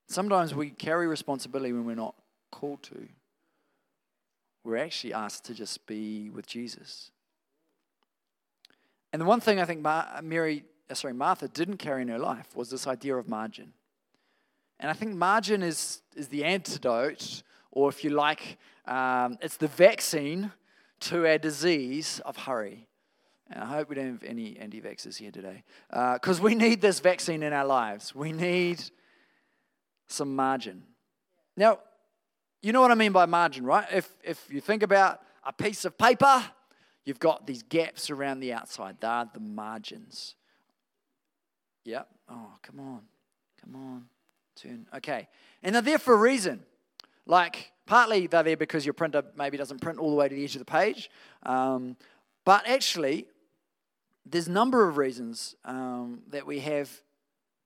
Sometimes 0.09 0.55
we 0.55 0.71
carry 0.71 1.09
responsibility 1.09 1.73
when 1.73 1.85
we're 1.85 1.97
not 1.97 2.15
called 2.53 2.83
to. 2.85 3.09
We're 4.63 4.77
actually 4.77 5.13
asked 5.13 5.45
to 5.47 5.55
just 5.55 5.85
be 5.87 6.31
with 6.31 6.47
Jesus. 6.47 7.11
And 9.13 9.21
the 9.21 9.27
one 9.27 9.41
thing 9.41 9.61
I 9.61 9.65
think 9.65 9.85
Mary, 10.23 10.65
sorry, 10.95 11.15
Martha 11.15 11.49
didn't 11.49 11.79
carry 11.79 12.03
in 12.03 12.09
her 12.09 12.19
life 12.19 12.55
was 12.55 12.71
this 12.71 12.87
idea 12.87 13.17
of 13.17 13.29
margin. 13.29 13.73
And 14.79 14.91
I 14.91 14.95
think 14.95 15.15
margin 15.15 15.63
is, 15.63 16.03
is 16.15 16.29
the 16.29 16.45
antidote, 16.45 17.43
or 17.73 17.89
if 17.89 18.05
you 18.05 18.11
like, 18.11 18.59
um, 18.87 19.39
it's 19.41 19.57
the 19.57 19.69
vaccine 19.69 20.53
to 21.01 21.27
our 21.27 21.39
disease 21.39 22.21
of 22.25 22.37
hurry. 22.37 22.87
And 23.51 23.63
I 23.63 23.67
hope 23.67 23.89
we 23.89 23.95
don't 23.95 24.13
have 24.13 24.25
any 24.25 24.59
anti 24.59 24.81
vaxxers 24.81 25.17
here 25.17 25.31
today. 25.31 25.63
Because 25.89 26.41
uh, 26.41 26.43
we 26.43 26.55
need 26.55 26.81
this 26.81 27.01
vaccine 27.01 27.43
in 27.43 27.53
our 27.53 27.65
lives. 27.65 28.15
We 28.15 28.33
need 28.33 28.83
some 30.09 30.35
margin. 30.35 30.83
Now, 31.57 31.79
you 32.63 32.73
know 32.73 32.81
what 32.81 32.91
I 32.91 32.97
mean 32.97 33.13
by 33.13 33.27
margin, 33.27 33.65
right? 33.65 33.87
If, 33.93 34.11
if 34.25 34.47
you 34.51 34.61
think 34.61 34.83
about 34.83 35.21
a 35.45 35.53
piece 35.53 35.85
of 35.85 35.97
paper, 35.97 36.45
you've 37.05 37.21
got 37.21 37.47
these 37.47 37.63
gaps 37.63 38.11
around 38.11 38.41
the 38.41 38.53
outside. 38.53 38.97
They 39.01 39.07
are 39.07 39.31
the 39.33 39.41
margins. 39.41 40.35
Yep. 41.87 42.09
Oh, 42.29 42.51
come 42.63 42.81
on. 42.81 43.01
Come 43.63 43.77
on. 43.77 44.05
Turn. 44.57 44.87
Okay. 44.97 45.29
And 45.63 45.75
they're 45.75 45.83
there 45.83 45.99
for 45.99 46.15
a 46.15 46.19
reason. 46.19 46.65
Like, 47.27 47.73
partly 47.87 48.27
they're 48.27 48.43
there 48.43 48.57
because 48.57 48.85
your 48.85 48.93
printer 48.93 49.23
maybe 49.37 49.57
doesn't 49.57 49.81
print 49.81 49.99
all 49.99 50.11
the 50.11 50.17
way 50.17 50.29
to 50.29 50.35
the 50.35 50.45
edge 50.45 50.55
of 50.55 50.59
the 50.59 50.65
page. 50.65 51.11
Um, 51.45 51.97
but 52.45 52.67
actually, 52.67 53.27
there's 54.25 54.49
a 54.49 54.53
number 54.53 54.89
of 54.89 54.97
reasons 54.97 55.55
um, 55.65 56.23
that 56.31 56.47
we 56.47 56.61
have 56.61 56.91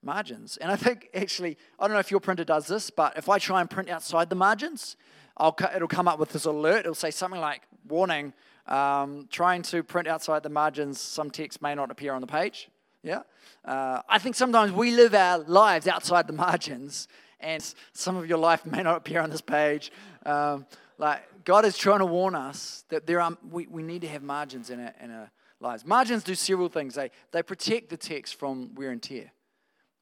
margins. 0.03 0.57
And 0.59 0.71
I 0.71 0.77
think 0.77 1.09
actually, 1.15 1.57
I 1.79 1.87
don't 1.87 1.95
know 1.95 2.01
if 2.01 2.11
your 2.11 2.21
printer 2.21 2.45
does 2.45 2.67
this, 2.67 2.91
but 2.91 3.17
if 3.17 3.29
I 3.29 3.39
try 3.39 3.61
and 3.61 3.69
print 3.69 3.89
outside 3.89 4.31
the 4.31 4.37
margins, 4.37 4.97
I'll, 5.37 5.57
it'll 5.75 5.89
come 5.89 6.09
up 6.09 6.19
with 6.19 6.31
this 6.31 6.45
alert. 6.45 6.81
It'll 6.81 6.95
say 6.95 7.11
something 7.11 7.41
like, 7.41 7.63
warning, 7.89 8.33
um, 8.67 9.29
trying 9.31 9.63
to 9.63 9.83
print 9.83 10.07
outside 10.07 10.43
the 10.43 10.51
margins, 10.51 11.01
some 11.01 11.31
text 11.31 11.61
may 11.61 11.75
not 11.75 11.91
appear 11.91 12.13
on 12.13 12.21
the 12.21 12.27
page. 12.27 12.70
Yeah? 13.03 13.23
Uh, 13.65 14.03
I 14.09 14.19
think 14.19 14.35
sometimes 14.35 14.73
we 14.73 14.91
live 14.91 15.15
our 15.15 15.39
lives 15.39 15.87
outside 15.87 16.27
the 16.27 16.33
margins, 16.33 17.09
and 17.41 17.63
some 17.93 18.17
of 18.17 18.29
your 18.29 18.39
life 18.39 18.67
may 18.67 18.83
not 18.83 18.97
appear 18.97 19.21
on 19.21 19.31
this 19.31 19.41
page. 19.41 19.91
Um, 20.27 20.67
like, 20.99 21.23
God 21.45 21.65
is 21.65 21.79
trying 21.79 22.01
to 22.01 22.07
warn 22.07 22.35
us 22.35 22.85
that 22.91 23.07
there 23.07 23.21
are, 23.21 23.37
we, 23.51 23.67
we 23.67 23.83
need 23.83 24.03
to 24.03 24.09
have 24.09 24.23
margins 24.23 24.71
in 24.71 24.81
our, 24.81 24.95
in 25.03 25.11
our 25.11 25.31
lives. 25.61 25.85
Margins 25.87 26.23
do 26.23 26.35
several 26.35 26.69
things. 26.69 26.95
They, 26.95 27.11
they 27.33 27.43
protect 27.43 27.89
the 27.89 27.97
text 27.97 28.35
from 28.35 28.75
wear 28.75 28.91
and 28.91 29.03
tear 29.03 29.33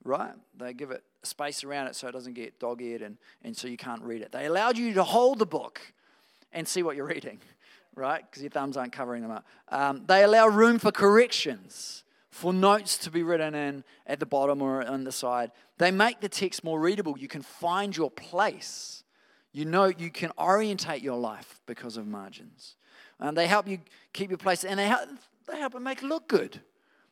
right? 0.05 0.33
They 0.57 0.73
give 0.73 0.91
it 0.91 1.03
space 1.23 1.65
around 1.65 1.89
it 1.89 1.97
so 1.97 2.09
it 2.09 2.13
doesn't 2.13 2.35
get 2.35 2.59
dog 2.59 2.81
eared 2.81 3.03
and, 3.03 3.19
and 3.43 3.57
so 3.57 3.69
you 3.69 3.77
can't 3.77 4.03
read 4.03 4.23
it. 4.23 4.33
They 4.33 4.47
allowed 4.47 4.79
you 4.79 4.95
to 4.95 5.05
hold 5.05 5.39
the 5.39 5.47
book 5.47 5.81
and 6.53 6.67
see 6.67 6.83
what 6.83 6.97
you're 6.97 7.07
reading, 7.07 7.41
right? 7.95 8.25
Because 8.29 8.43
your 8.43 8.51
thumbs 8.51 8.77
aren't 8.77 8.93
covering 8.93 9.23
them 9.23 9.31
up. 9.31 9.47
Um, 9.69 10.05
they 10.07 10.25
allow 10.25 10.49
room 10.49 10.79
for 10.79 10.91
corrections, 10.91 12.05
for 12.31 12.53
notes 12.53 12.99
to 12.99 13.11
be 13.11 13.23
written 13.23 13.55
in 13.55 13.85
at 14.07 14.21
the 14.21 14.27
bottom 14.27 14.61
or 14.63 14.85
on 14.85 15.05
the 15.05 15.13
side. 15.13 15.51
They 15.79 15.91
make 15.91 16.21
the 16.21 16.29
text 16.29 16.63
more 16.63 16.81
readable. 16.81 17.19
You 17.19 17.29
can 17.29 17.43
find 17.43 17.97
your 17.97 18.11
place. 18.11 19.05
You 19.53 19.65
know, 19.65 19.87
you 19.87 20.11
can 20.11 20.31
orientate 20.39 21.03
your 21.03 21.19
life 21.19 21.61
because 21.67 21.97
of 21.97 22.07
margins. 22.07 22.77
And 23.19 23.37
they 23.37 23.47
help 23.47 23.67
you 23.67 23.81
keep 24.13 24.31
your 24.31 24.39
place, 24.39 24.65
and 24.65 24.79
they 24.79 24.87
help, 24.87 25.09
they 25.49 25.59
help 25.59 25.75
it 25.75 25.81
make 25.81 26.03
it 26.03 26.07
look 26.07 26.29
good. 26.29 26.61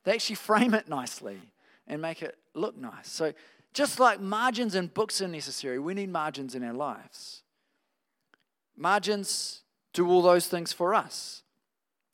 They 0.05 0.12
actually 0.12 0.37
frame 0.37 0.74
it 0.74 0.88
nicely 0.88 1.40
and 1.88 2.00
make 2.00 2.22
it 2.22 2.37
look 2.55 2.76
nice. 2.76 3.11
So, 3.11 3.33
just 3.72 3.98
like 4.00 4.20
margins 4.20 4.74
in 4.74 4.87
books 4.87 5.20
are 5.20 5.29
necessary, 5.29 5.79
we 5.79 5.94
need 5.94 6.11
margins 6.11 6.55
in 6.55 6.62
our 6.62 6.72
lives. 6.72 7.42
Margins 8.76 9.62
do 9.92 10.09
all 10.09 10.22
those 10.22 10.46
things 10.46 10.72
for 10.72 10.94
us. 10.94 11.42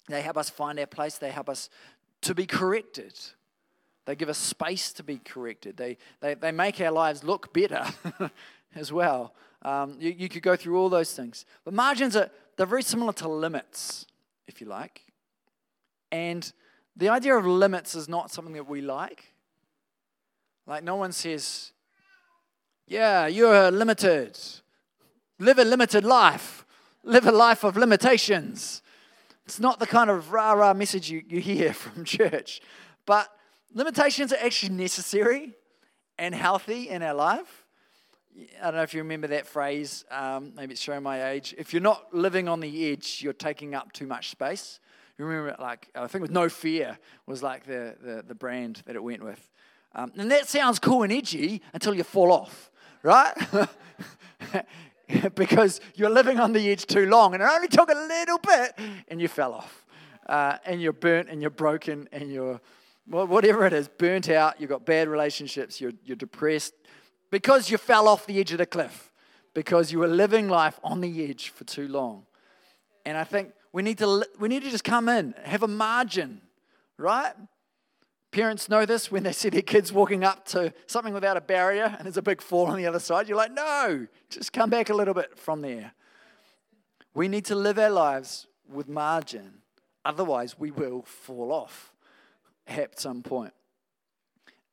They 0.09 0.23
help 0.23 0.37
us 0.37 0.51
find 0.51 0.79
our 0.81 0.87
place, 0.87 1.19
they 1.19 1.31
help 1.31 1.49
us 1.49 1.71
to 2.23 2.35
be 2.35 2.47
corrected. 2.47 3.19
They 4.07 4.17
give 4.17 4.29
us 4.29 4.39
space 4.39 4.93
to 4.95 5.03
be 5.03 5.19
corrected. 5.19 5.77
They, 5.77 5.97
they, 6.21 6.35
they 6.35 6.53
make 6.53 6.81
our 6.81 6.91
lives 6.91 7.23
look 7.23 7.53
better 7.53 7.87
as 8.75 8.93
well. 8.93 9.35
Um, 9.63 9.97
you, 10.01 10.11
you 10.11 10.29
could 10.29 10.43
go 10.43 10.57
through 10.57 10.79
all 10.79 10.89
those 10.89 11.15
things. 11.15 11.45
But 11.65 11.75
margins 11.75 12.17
are 12.17 12.31
they're 12.57 12.67
very 12.67 12.83
similar 12.83 13.13
to 13.15 13.29
limits, 13.29 14.07
if 14.47 14.61
you 14.61 14.67
like. 14.67 15.03
And 16.11 16.53
the 16.97 17.09
idea 17.09 17.37
of 17.37 17.47
limits 17.47 17.95
is 17.95 18.09
not 18.09 18.31
something 18.31 18.55
that 18.55 18.69
we 18.69 18.81
like. 18.81 19.25
Like, 20.67 20.85
no 20.85 20.97
one 20.97 21.13
says, 21.13 21.73
Yeah, 22.87 23.27
you're 23.27 23.71
limited. 23.71 24.39
Live 25.39 25.59
a 25.59 25.65
limited 25.65 26.05
life. 26.05 26.65
Live 27.03 27.27
a 27.27 27.33
life 27.33 27.65
of 27.65 27.77
limitations. 27.77 28.83
It's 29.47 29.61
not 29.61 29.79
the 29.79 29.87
kind 29.87 30.11
of 30.11 30.33
rah 30.33 30.53
rah 30.53 30.75
message 30.75 31.11
you, 31.11 31.23
you 31.29 31.41
hear 31.41 31.73
from 31.75 32.05
church. 32.05 32.61
But 33.07 33.29
limitations 33.75 34.33
are 34.33 34.39
actually 34.41 34.75
necessary 34.75 35.53
and 36.19 36.35
healthy 36.35 36.89
in 36.89 37.03
our 37.03 37.15
life. 37.15 37.65
I 38.61 38.65
don't 38.65 38.77
know 38.77 38.83
if 38.83 38.95
you 38.95 39.03
remember 39.03 39.27
that 39.29 39.47
phrase. 39.47 40.05
Um, 40.11 40.53
maybe 40.57 40.73
it's 40.73 40.81
showing 40.81 41.03
my 41.03 41.31
age. 41.31 41.55
If 41.59 41.75
you're 41.75 41.83
not 41.83 42.15
living 42.15 42.49
on 42.49 42.61
the 42.61 42.91
edge, 42.91 43.21
you're 43.23 43.35
taking 43.35 43.75
up 43.75 43.93
too 43.93 44.07
much 44.07 44.31
space. 44.31 44.81
You 45.19 45.27
remember, 45.27 45.55
like 45.61 45.89
I 45.95 46.07
think 46.07 46.17
it 46.17 46.23
was 46.23 46.31
No 46.31 46.49
Fear 46.49 46.99
was 47.27 47.43
like 47.43 47.65
the, 47.65 47.95
the, 48.01 48.25
the 48.27 48.35
brand 48.35 48.83
that 48.87 48.97
it 48.97 49.03
went 49.03 49.23
with. 49.23 49.51
Um, 49.95 50.13
and 50.17 50.31
that 50.31 50.49
sounds 50.49 50.79
cool 50.79 51.03
and 51.03 51.13
edgy 51.13 51.61
until 51.75 51.95
you 51.95 52.05
fall 52.05 52.33
off, 52.33 52.71
right? 53.03 53.35
because 55.35 55.81
you're 55.95 56.11
living 56.11 56.39
on 56.39 56.53
the 56.53 56.71
edge 56.71 56.87
too 56.87 57.07
long 57.07 57.35
and 57.35 57.43
it 57.43 57.49
only 57.51 57.69
took 57.69 57.91
a 57.91 57.95
little 57.95 58.39
bit 58.39 58.79
and 59.09 59.21
you 59.21 59.29
fell 59.29 59.55
off. 59.55 59.87
Uh, 60.27 60.57
and 60.65 60.81
you're 60.81 60.93
burnt 60.93 61.29
and 61.29 61.41
you're 61.41 61.51
broken 61.51 62.09
and 62.13 62.31
you're, 62.31 62.61
well, 63.09 63.27
whatever 63.27 63.67
it 63.67 63.73
is, 63.73 63.89
burnt 63.89 64.29
out, 64.29 64.61
you've 64.61 64.71
got 64.71 64.87
bad 64.87 65.09
relationships, 65.09 65.81
you're, 65.81 65.93
you're 66.05 66.17
depressed 66.17 66.75
because 67.33 67.71
you 67.71 67.79
fell 67.79 68.07
off 68.07 68.27
the 68.27 68.39
edge 68.39 68.53
of 68.53 68.59
the 68.59 68.67
cliff, 68.67 69.11
because 69.55 69.91
you 69.91 69.99
were 69.99 70.07
living 70.07 70.49
life 70.49 70.79
on 70.85 71.01
the 71.01 71.29
edge 71.29 71.49
for 71.49 71.65
too 71.65 71.89
long. 71.89 72.27
And 73.05 73.17
I 73.17 73.25
think 73.25 73.53
we 73.73 73.83
need 73.83 73.99
to, 73.99 74.25
we 74.39 74.49
need 74.49 74.63
to 74.63 74.71
just 74.71 74.85
come 74.85 75.09
in, 75.09 75.35
have 75.43 75.63
a 75.63 75.69
margin, 75.69 76.43
right? 76.99 77.33
Parents 78.33 78.71
know 78.71 78.87
this 78.87 79.13
when 79.13 79.23
they 79.25 79.33
see 79.33 79.51
their 79.51 79.61
kids 79.61 79.93
walking 79.93 80.25
up 80.25 80.47
to 80.47 80.73
something 80.87 81.13
without 81.13 81.37
a 81.37 81.41
barrier 81.41 81.95
and 81.99 82.07
there's 82.07 82.17
a 82.17 82.23
big 82.23 82.41
fall 82.41 82.67
on 82.67 82.79
the 82.79 82.87
other 82.87 82.99
side. 82.99 83.29
You're 83.29 83.37
like, 83.37 83.53
no, 83.53 84.07
just 84.31 84.55
come 84.55 84.71
back 84.71 84.89
a 84.89 84.95
little 84.95 85.13
bit 85.13 85.39
from 85.39 85.61
there. 85.61 85.93
We 87.15 87.29
need 87.29 87.45
to 87.47 87.55
live 87.55 87.79
our 87.79 87.91
lives 87.91 88.47
with 88.67 88.89
margin, 88.89 89.59
otherwise, 90.03 90.59
we 90.59 90.71
will 90.71 91.03
fall 91.03 91.53
off 91.53 91.93
at 92.67 92.99
some 92.99 93.23
point. 93.23 93.53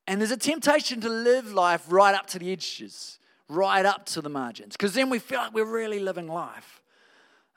And 0.08 0.22
there's 0.22 0.32
a 0.32 0.38
temptation 0.38 1.02
to 1.02 1.10
live 1.10 1.52
life 1.52 1.84
right 1.89 2.15
up 2.15 2.28
to 2.28 2.39
the 2.39 2.54
edges, 2.54 3.19
right 3.50 3.86
up 3.86 4.06
to 4.08 4.22
the 4.22 4.30
margins, 4.30 4.78
because 4.78 4.93
then 4.93 5.10
we 5.10 5.19
feel 5.19 5.39
like 5.39 5.54
we're 5.54 5.65
really 5.65 6.00
living 6.00 6.28
life. 6.28 6.79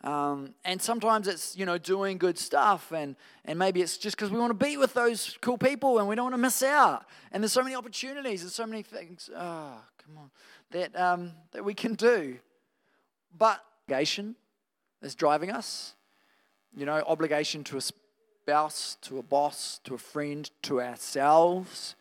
Um, 0.04 0.54
and 0.64 0.82
sometimes 0.82 1.28
it's, 1.28 1.56
you 1.56 1.64
know, 1.64 1.78
doing 1.78 2.18
good 2.18 2.38
stuff. 2.38 2.92
And, 2.92 3.14
and 3.44 3.58
maybe 3.58 3.82
it's 3.82 3.96
just 3.96 4.16
because 4.16 4.30
we 4.30 4.38
want 4.38 4.50
to 4.50 4.64
be 4.64 4.76
with 4.76 4.94
those 4.94 5.38
cool 5.40 5.58
people 5.58 5.98
and 5.98 6.08
we 6.08 6.16
don't 6.16 6.24
want 6.24 6.34
to 6.34 6.38
miss 6.38 6.62
out. 6.62 7.04
And 7.30 7.42
there's 7.42 7.52
so 7.52 7.62
many 7.62 7.74
opportunities, 7.74 8.42
and 8.42 8.50
so 8.50 8.66
many 8.66 8.82
things, 8.82 9.30
oh, 9.34 9.80
come 10.04 10.18
on, 10.18 10.30
that, 10.72 10.98
um, 11.00 11.32
that 11.52 11.64
we 11.64 11.74
can 11.74 11.94
do. 11.94 12.38
But 13.36 13.64
obligation 13.86 14.36
is 15.02 15.14
driving 15.14 15.50
us, 15.50 15.94
you 16.76 16.84
know, 16.84 17.02
obligation 17.06 17.64
to 17.64 17.76
a, 17.76 17.80
spouse, 17.80 18.96
to 19.02 19.18
a 19.18 19.22
boss, 19.22 19.80
to 19.84 19.94
a 19.94 19.98
friend, 19.98 20.50
to 20.62 20.80
ourselves 20.80 21.94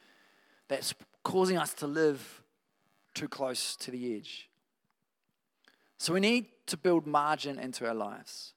that's 0.68 0.94
causing 1.24 1.58
us 1.58 1.74
to 1.76 1.86
live 1.86 2.42
too 3.14 3.28
close 3.28 3.76
to 3.76 3.92
the 3.92 4.16
edge. 4.16 4.50
So 6.02 6.14
we 6.14 6.20
need 6.20 6.48
to 6.66 6.78
build 6.78 7.06
margin 7.06 7.60
into 7.60 7.88
our 7.88 7.94
lives. 7.94 8.56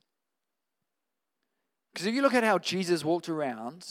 Because 1.92 2.07
if 2.07 2.14
you 2.14 2.22
look 2.22 2.33
at 2.33 2.42
how 2.42 2.57
Jesus 2.57 3.04
walked 3.04 3.28
around, 3.28 3.87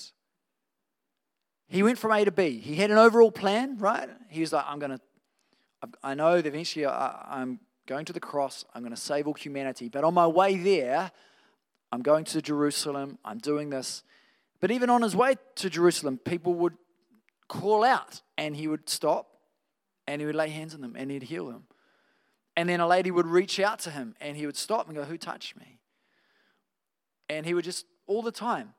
he 1.67 1.83
went 1.83 1.99
from 1.99 2.13
A 2.13 2.25
to 2.25 2.31
B. 2.31 2.57
He 2.57 2.73
had 2.77 2.89
an 2.89 2.97
overall 2.97 3.31
plan, 3.31 3.77
right? 3.77 4.09
He 4.29 4.41
was 4.41 4.53
like, 4.53 4.65
I'm 4.67 4.79
going 4.79 4.97
to, 4.97 4.99
I 6.01 6.15
know 6.15 6.37
that 6.37 6.47
eventually 6.47 6.87
I'm 6.87 7.59
going 7.85 8.05
to 8.05 8.13
the 8.13 8.19
cross, 8.19 8.65
I'm 8.73 8.81
going 8.81 8.95
to 8.95 8.99
save 8.99 9.27
all 9.27 9.35
humanity. 9.35 9.87
But 9.87 10.03
on 10.03 10.15
my 10.15 10.25
way 10.25 10.57
there, 10.57 11.11
I'm 11.91 12.01
going 12.01 12.23
to 12.25 12.41
Jerusalem, 12.41 13.19
I'm 13.23 13.37
doing 13.37 13.69
this. 13.69 14.01
But 14.61 14.71
even 14.71 14.89
on 14.89 15.03
his 15.03 15.15
way 15.15 15.35
to 15.57 15.69
Jerusalem, 15.69 16.17
people 16.17 16.55
would 16.55 16.73
call 17.47 17.83
out 17.83 18.23
and 18.35 18.55
he 18.55 18.67
would 18.67 18.89
stop 18.89 19.27
and 20.07 20.19
he 20.19 20.25
would 20.25 20.33
lay 20.33 20.49
hands 20.49 20.73
on 20.73 20.81
them 20.81 20.95
and 20.97 21.11
he'd 21.11 21.21
heal 21.21 21.45
them. 21.45 21.65
And 22.55 22.69
then 22.69 22.79
a 22.79 22.87
lady 22.87 23.09
would 23.11 23.27
reach 23.27 23.59
out 23.59 23.79
to 23.79 23.89
him 23.89 24.15
and 24.21 24.37
he 24.37 24.45
would 24.45 24.57
stop 24.57 24.87
and 24.87 24.95
go, 24.95 25.03
Who 25.03 25.17
touched 25.17 25.57
me? 25.57 25.79
And 27.29 27.45
he 27.45 27.53
would 27.53 27.65
just, 27.65 27.85
all 28.05 28.21
the 28.21 28.31
time, 28.31 28.73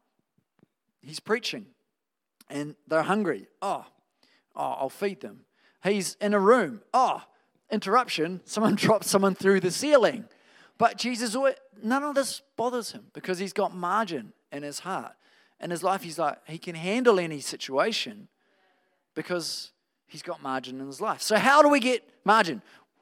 he's 1.02 1.20
preaching 1.20 1.66
and 2.48 2.76
they're 2.86 3.02
hungry. 3.02 3.46
Oh, 3.60 3.84
oh, 4.54 4.76
I'll 4.78 4.88
feed 4.88 5.20
them. 5.20 5.40
He's 5.82 6.16
in 6.20 6.34
a 6.34 6.40
room. 6.40 6.82
Oh, 6.92 7.22
interruption. 7.70 8.40
Someone 8.44 8.74
drops 8.76 9.10
someone 9.10 9.34
through 9.34 9.60
the 9.60 9.70
ceiling. 9.70 10.26
But 10.78 10.98
Jesus, 10.98 11.36
none 11.82 12.02
of 12.02 12.14
this 12.14 12.42
bothers 12.56 12.92
him 12.92 13.06
because 13.12 13.38
he's 13.38 13.52
got 13.52 13.74
margin 13.74 14.32
in 14.50 14.62
his 14.62 14.80
heart. 14.80 15.12
In 15.60 15.70
his 15.70 15.82
life, 15.82 16.02
he's 16.02 16.18
like, 16.18 16.38
he 16.46 16.58
can 16.58 16.74
handle 16.74 17.20
any 17.20 17.40
situation 17.40 18.28
because 19.14 19.70
he's 20.06 20.22
got 20.22 20.42
margin 20.42 20.80
in 20.80 20.86
his 20.86 21.00
life. 21.00 21.22
So, 21.22 21.36
how 21.36 21.62
do 21.62 21.68
we 21.68 21.80
get 21.80 22.02
margin? 22.24 22.60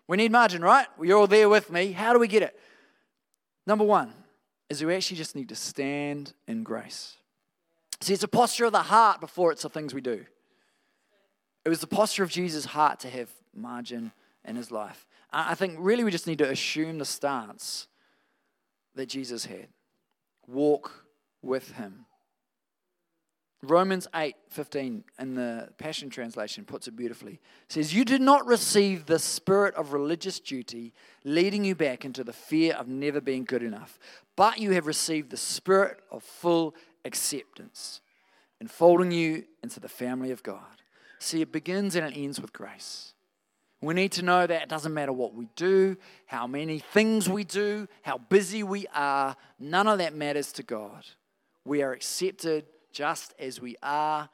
We 0.08 0.16
need 0.16 0.32
margin, 0.32 0.62
right? 0.62 0.86
You're 1.00 1.18
all 1.18 1.26
there 1.26 1.48
with 1.48 1.70
me. 1.70 1.92
How 1.92 2.12
do 2.12 2.18
we 2.18 2.28
get 2.28 2.42
it? 2.42 2.58
Number 3.66 3.84
one 3.84 4.12
is 4.68 4.82
we 4.84 4.94
actually 4.94 5.16
just 5.16 5.36
need 5.36 5.48
to 5.50 5.56
stand 5.56 6.32
in 6.46 6.62
grace. 6.62 7.16
See, 8.00 8.14
it's 8.14 8.22
a 8.22 8.28
posture 8.28 8.64
of 8.64 8.72
the 8.72 8.82
heart 8.82 9.20
before 9.20 9.52
it's 9.52 9.62
the 9.62 9.68
things 9.68 9.94
we 9.94 10.00
do. 10.00 10.24
It 11.64 11.68
was 11.68 11.80
the 11.80 11.86
posture 11.86 12.24
of 12.24 12.30
Jesus' 12.30 12.64
heart 12.64 13.00
to 13.00 13.10
have 13.10 13.30
margin 13.54 14.12
in 14.44 14.56
his 14.56 14.70
life. 14.70 15.06
I 15.30 15.54
think 15.54 15.76
really 15.78 16.04
we 16.04 16.10
just 16.10 16.26
need 16.26 16.38
to 16.38 16.50
assume 16.50 16.98
the 16.98 17.04
stance 17.04 17.86
that 18.94 19.08
Jesus 19.08 19.46
had. 19.46 19.68
Walk 20.46 21.06
with 21.40 21.72
him. 21.72 22.06
Romans 23.64 24.08
8 24.12 24.34
15 24.50 25.04
in 25.20 25.34
the 25.34 25.68
Passion 25.78 26.10
Translation 26.10 26.64
puts 26.64 26.88
it 26.88 26.96
beautifully. 26.96 27.34
It 27.34 27.72
says, 27.72 27.94
You 27.94 28.04
did 28.04 28.20
not 28.20 28.44
receive 28.44 29.06
the 29.06 29.20
spirit 29.20 29.74
of 29.76 29.92
religious 29.92 30.40
duty 30.40 30.92
leading 31.24 31.64
you 31.64 31.76
back 31.76 32.04
into 32.04 32.24
the 32.24 32.32
fear 32.32 32.74
of 32.74 32.88
never 32.88 33.20
being 33.20 33.44
good 33.44 33.62
enough, 33.62 34.00
but 34.34 34.58
you 34.58 34.72
have 34.72 34.86
received 34.86 35.30
the 35.30 35.36
spirit 35.36 36.00
of 36.10 36.24
full 36.24 36.74
acceptance, 37.04 38.00
enfolding 38.60 39.12
you 39.12 39.44
into 39.62 39.78
the 39.78 39.88
family 39.88 40.32
of 40.32 40.42
God. 40.42 40.82
See, 41.20 41.40
it 41.40 41.52
begins 41.52 41.94
and 41.94 42.04
it 42.04 42.18
ends 42.18 42.40
with 42.40 42.52
grace. 42.52 43.14
We 43.80 43.94
need 43.94 44.12
to 44.12 44.22
know 44.22 44.44
that 44.44 44.62
it 44.62 44.68
doesn't 44.68 44.94
matter 44.94 45.12
what 45.12 45.34
we 45.34 45.48
do, 45.54 45.96
how 46.26 46.48
many 46.48 46.80
things 46.80 47.28
we 47.28 47.44
do, 47.44 47.88
how 48.02 48.18
busy 48.18 48.64
we 48.64 48.86
are, 48.94 49.36
none 49.58 49.86
of 49.86 49.98
that 49.98 50.14
matters 50.14 50.52
to 50.54 50.64
God. 50.64 51.04
We 51.64 51.82
are 51.82 51.92
accepted 51.92 52.64
just 52.92 53.34
as 53.38 53.60
we 53.60 53.76
are 53.82 54.28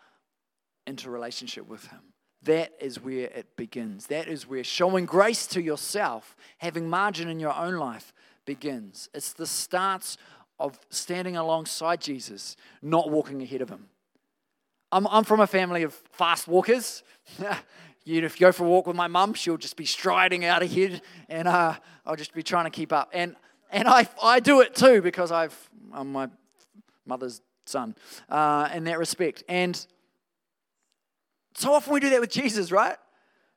into 0.87 1.11
relationship 1.11 1.69
with 1.69 1.87
Him. 1.87 2.01
That 2.43 2.73
is 2.81 3.03
where 3.03 3.27
it 3.27 3.57
begins. 3.57 4.07
That 4.07 4.29
is 4.29 4.47
where 4.47 4.65
showing 4.65 5.07
grace 5.07 5.47
to 5.49 5.63
yourself, 5.63 6.37
having 6.59 6.89
margin 6.89 7.29
in 7.29 7.41
your 7.41 7.55
own 7.55 7.75
life, 7.75 8.13
begins. 8.45 9.09
It's 9.13 9.33
the 9.33 9.47
start 9.47 10.17
of 10.59 10.79
standing 10.91 11.37
alongside 11.37 12.01
Jesus, 12.01 12.57
not 12.83 13.11
walking 13.11 13.43
ahead 13.43 13.61
of 13.61 13.69
Him. 13.69 13.89
I'm, 14.91 15.07
I'm 15.09 15.25
from 15.25 15.41
a 15.41 15.47
family 15.47 15.83
of 15.83 15.93
fast 16.13 16.49
walkers. 16.49 17.03
you 18.05 18.25
if 18.25 18.41
you 18.41 18.47
go 18.47 18.53
for 18.53 18.65
a 18.65 18.69
walk 18.69 18.87
with 18.87 18.97
my 18.97 19.07
mum, 19.07 19.35
she'll 19.35 19.59
just 19.59 19.77
be 19.77 19.85
striding 19.85 20.45
out 20.45 20.63
ahead, 20.63 21.03
and 21.29 21.47
uh, 21.47 21.75
I'll 22.07 22.17
just 22.17 22.33
be 22.33 22.43
trying 22.43 22.65
to 22.65 22.71
keep 22.71 22.93
up. 22.93 23.11
And 23.13 23.37
and 23.71 23.87
I 23.87 24.09
I 24.23 24.41
do 24.41 24.61
it 24.63 24.75
too 24.75 25.03
because 25.03 25.31
I've 25.31 25.71
I'm 25.93 26.13
my 26.13 26.29
mother's 27.05 27.43
son 27.69 27.95
uh, 28.29 28.69
in 28.75 28.85
that 28.85 28.99
respect. 28.99 29.45
And 29.49 29.85
so 31.55 31.73
often 31.73 31.93
we 31.93 32.01
do 32.01 32.11
that 32.11 32.21
with 32.21 32.31
Jesus, 32.31 32.73
right? 32.73 32.97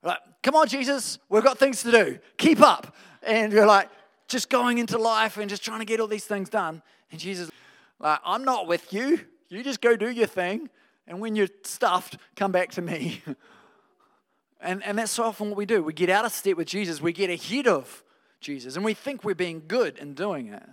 Like, 0.04 0.20
come 0.42 0.56
on, 0.56 0.68
Jesus, 0.68 1.20
we've 1.30 1.44
got 1.44 1.58
things 1.58 1.84
to 1.84 1.92
do. 1.92 2.20
Keep 2.38 2.62
up. 2.62 2.96
And 3.24 3.54
you're 3.54 3.68
like, 3.68 3.90
just 4.28 4.50
going 4.50 4.78
into 4.78 4.98
life 4.98 5.38
and 5.38 5.50
just 5.50 5.64
trying 5.64 5.80
to 5.80 5.86
get 5.86 6.00
all 6.00 6.08
these 6.08 6.26
things 6.26 6.50
done. 6.50 6.82
And 7.12 7.20
Jesus, 7.20 7.52
like, 8.00 8.20
I'm 8.26 8.44
not 8.44 8.68
with 8.68 8.92
you. 8.94 9.20
You 9.50 9.64
just 9.64 9.82
go 9.82 9.96
do 9.96 10.10
your 10.10 10.28
thing. 10.28 10.70
And 11.06 11.20
when 11.20 11.36
you're 11.36 11.50
stuffed, 11.64 12.18
come 12.36 12.52
back 12.52 12.72
to 12.72 12.82
me. 12.82 13.22
and, 14.62 14.84
and 14.84 14.98
that's 14.98 15.12
so 15.12 15.24
often 15.24 15.50
what 15.50 15.58
we 15.58 15.66
do. 15.66 15.84
We 15.84 15.94
get 15.94 16.10
out 16.10 16.26
of 16.26 16.32
step 16.32 16.58
with 16.58 16.68
Jesus, 16.68 17.02
we 17.02 17.12
get 17.12 17.30
ahead 17.30 17.68
of 17.68 18.04
Jesus, 18.40 18.76
and 18.76 18.86
we 18.86 18.94
think 18.94 19.24
we're 19.24 19.36
being 19.36 19.64
good 19.68 19.98
in 19.98 20.14
doing 20.14 20.48
it. 20.48 20.64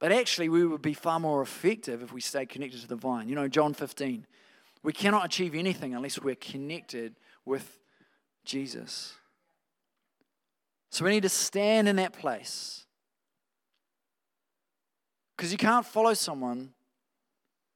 But 0.00 0.12
actually, 0.12 0.48
we 0.48 0.64
would 0.64 0.80
be 0.80 0.94
far 0.94 1.20
more 1.20 1.42
effective 1.42 2.02
if 2.02 2.10
we 2.10 2.22
stay 2.22 2.46
connected 2.46 2.80
to 2.80 2.88
the 2.88 2.96
vine. 2.96 3.28
You 3.28 3.34
know, 3.34 3.46
John 3.46 3.74
15. 3.74 4.26
We 4.82 4.94
cannot 4.94 5.26
achieve 5.26 5.54
anything 5.54 5.94
unless 5.94 6.18
we're 6.18 6.34
connected 6.34 7.16
with 7.44 7.78
Jesus. 8.46 9.12
So 10.88 11.04
we 11.04 11.10
need 11.10 11.22
to 11.22 11.28
stand 11.28 11.86
in 11.86 11.96
that 11.96 12.14
place. 12.14 12.86
Because 15.36 15.52
you 15.52 15.58
can't 15.58 15.84
follow 15.84 16.14
someone 16.14 16.72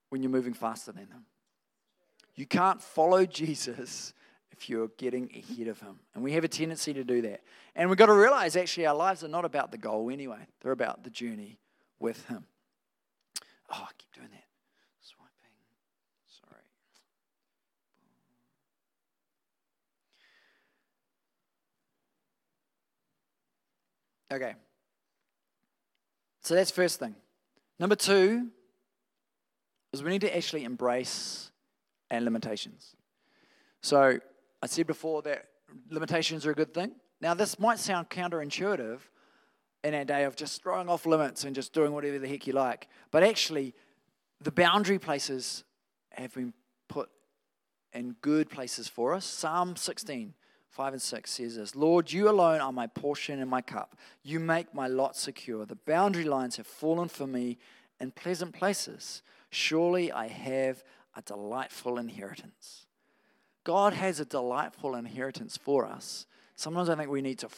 when 0.09 0.23
you're 0.23 0.33
moving 0.33 0.55
faster 0.55 0.93
than 0.93 1.11
them. 1.11 1.27
You 2.35 2.47
can't 2.47 2.81
follow 2.81 3.27
Jesus 3.27 4.15
if 4.51 4.71
you're 4.71 4.89
getting 4.97 5.31
ahead 5.37 5.69
of 5.69 5.79
him. 5.81 6.01
And 6.15 6.25
we 6.25 6.33
have 6.33 6.45
a 6.45 6.49
tendency 6.49 6.95
to 6.95 7.05
do 7.05 7.21
that. 7.23 7.43
And 7.77 7.91
we've 7.91 7.99
got 7.99 8.07
to 8.07 8.15
realize 8.15 8.57
actually 8.57 8.87
our 8.87 8.95
lives 8.95 9.23
are 9.23 9.29
not 9.29 9.45
about 9.45 9.73
the 9.73 9.79
goal 9.79 10.09
anyway, 10.11 10.47
they're 10.63 10.73
about 10.73 11.05
the 11.05 11.11
journey 11.11 11.59
with 12.05 12.27
him. 12.27 12.45
Oh, 13.73 13.83
I 13.83 13.89
keep 13.97 14.13
doing 14.13 14.29
that. 14.31 14.45
Swiping. 15.01 15.55
Sorry. 16.29 16.61
Okay. 24.31 24.55
So 26.43 26.55
that's 26.55 26.71
first 26.71 26.99
thing. 27.01 27.15
Number 27.81 27.97
two 27.97 28.49
is 29.95 30.03
we 30.03 30.11
need 30.11 30.21
to 30.21 30.37
actually 30.37 30.65
embrace 30.65 31.51
our 32.11 32.21
limitations. 32.21 32.95
So 33.81 34.19
I 34.63 34.67
said 34.67 34.87
before 34.87 35.23
that 35.23 35.47
limitations 35.89 36.45
are 36.45 36.51
a 36.51 36.55
good 36.55 36.75
thing. 36.75 36.93
Now, 37.23 37.33
this 37.33 37.59
might 37.59 37.79
sound 37.79 38.11
counterintuitive, 38.11 38.99
in 39.85 39.95
our 39.95 40.05
day 40.05 40.25
of 40.25 40.35
just 40.35 40.63
throwing 40.63 40.89
off 40.89 41.05
limits 41.05 41.45
and 41.45 41.55
just 41.55 41.75
doing 41.75 41.93
whatever 41.93 42.19
the 42.19 42.27
heck 42.27 42.47
you 42.47 42.55
like. 42.55 42.89
But 43.11 43.23
actually, 43.23 43.75
the 44.41 44.51
boundary 44.51 44.99
places 44.99 45.63
have 46.11 46.35
been 46.35 46.55
put 46.89 47.11
in 47.93 48.17
good 48.23 48.49
places 48.51 48.89
for 48.89 49.13
us. 49.13 49.27
Psalm 49.27 49.77
16, 49.77 50.33
5 50.71 50.93
and 50.95 51.03
6 51.03 51.31
says 51.31 51.57
this 51.57 51.77
Lord, 51.77 52.11
you 52.11 52.31
alone 52.31 52.61
are 52.61 52.73
my 52.73 52.87
portion 52.87 53.41
and 53.41 53.51
my 53.51 53.61
cup. 53.61 53.97
You 54.23 54.41
make 54.41 54.75
my 54.75 54.89
lot 54.89 55.17
secure. 55.17 55.67
The 55.67 55.77
boundary 55.77 56.25
lines 56.25 56.57
have 56.57 56.67
fallen 56.67 57.09
for 57.09 57.27
me 57.27 57.59
in 58.01 58.11
pleasant 58.11 58.55
places. 58.55 59.23
Surely 59.51 60.11
I 60.11 60.29
have 60.29 60.83
a 61.15 61.23
delightful 61.23 61.99
inheritance. 61.99 62.87
God 63.65 63.93
has 63.93 64.19
a 64.19 64.25
delightful 64.25 64.95
inheritance 64.95 65.57
for 65.57 65.87
us. 65.87 66.27
Sometimes 66.57 66.89
I 66.89 66.97
think 66.97 67.11
we 67.11 67.23
need 67.23 67.39
to 67.41 67.49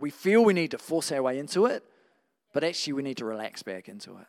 we 0.00 0.10
feel 0.10 0.44
we 0.44 0.52
need 0.52 0.70
to 0.72 0.78
force 0.78 1.12
our 1.12 1.22
way 1.22 1.38
into 1.38 1.66
it, 1.66 1.84
but 2.52 2.64
actually 2.64 2.94
we 2.94 3.02
need 3.02 3.18
to 3.18 3.24
relax 3.24 3.62
back 3.62 3.88
into 3.88 4.16
it. 4.16 4.26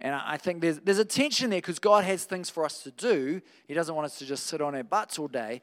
And 0.00 0.14
I 0.14 0.36
think 0.36 0.60
there's, 0.60 0.78
there's 0.80 0.98
a 0.98 1.04
tension 1.04 1.50
there 1.50 1.58
because 1.58 1.78
God 1.78 2.04
has 2.04 2.24
things 2.24 2.50
for 2.50 2.64
us 2.64 2.82
to 2.82 2.90
do. 2.90 3.40
He 3.66 3.74
doesn't 3.74 3.94
want 3.94 4.04
us 4.04 4.18
to 4.18 4.26
just 4.26 4.46
sit 4.46 4.60
on 4.60 4.74
our 4.74 4.82
butts 4.82 5.18
all 5.18 5.28
day. 5.28 5.62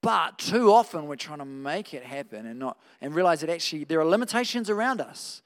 But 0.00 0.38
too 0.38 0.72
often 0.72 1.06
we're 1.06 1.16
trying 1.16 1.40
to 1.40 1.44
make 1.44 1.92
it 1.92 2.04
happen 2.04 2.46
and 2.46 2.58
not 2.58 2.78
and 3.00 3.14
realize 3.14 3.40
that 3.40 3.50
actually 3.50 3.84
there 3.84 4.00
are 4.00 4.06
limitations 4.06 4.70
around 4.70 5.00
us. 5.00 5.42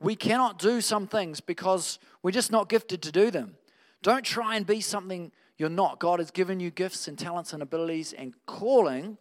We 0.00 0.16
cannot 0.16 0.58
do 0.58 0.80
some 0.80 1.06
things 1.06 1.40
because 1.40 1.98
we're 2.22 2.32
just 2.32 2.52
not 2.52 2.68
gifted 2.68 3.00
to 3.02 3.12
do 3.12 3.30
them. 3.30 3.56
Don't 4.02 4.24
try 4.24 4.56
and 4.56 4.66
be 4.66 4.80
something 4.80 5.32
you're 5.56 5.70
not. 5.70 5.98
God 5.98 6.18
has 6.18 6.30
given 6.30 6.60
you 6.60 6.70
gifts 6.70 7.08
and 7.08 7.18
talents 7.18 7.52
and 7.52 7.62
abilities 7.62 8.12
and 8.12 8.34
calling 8.44 9.16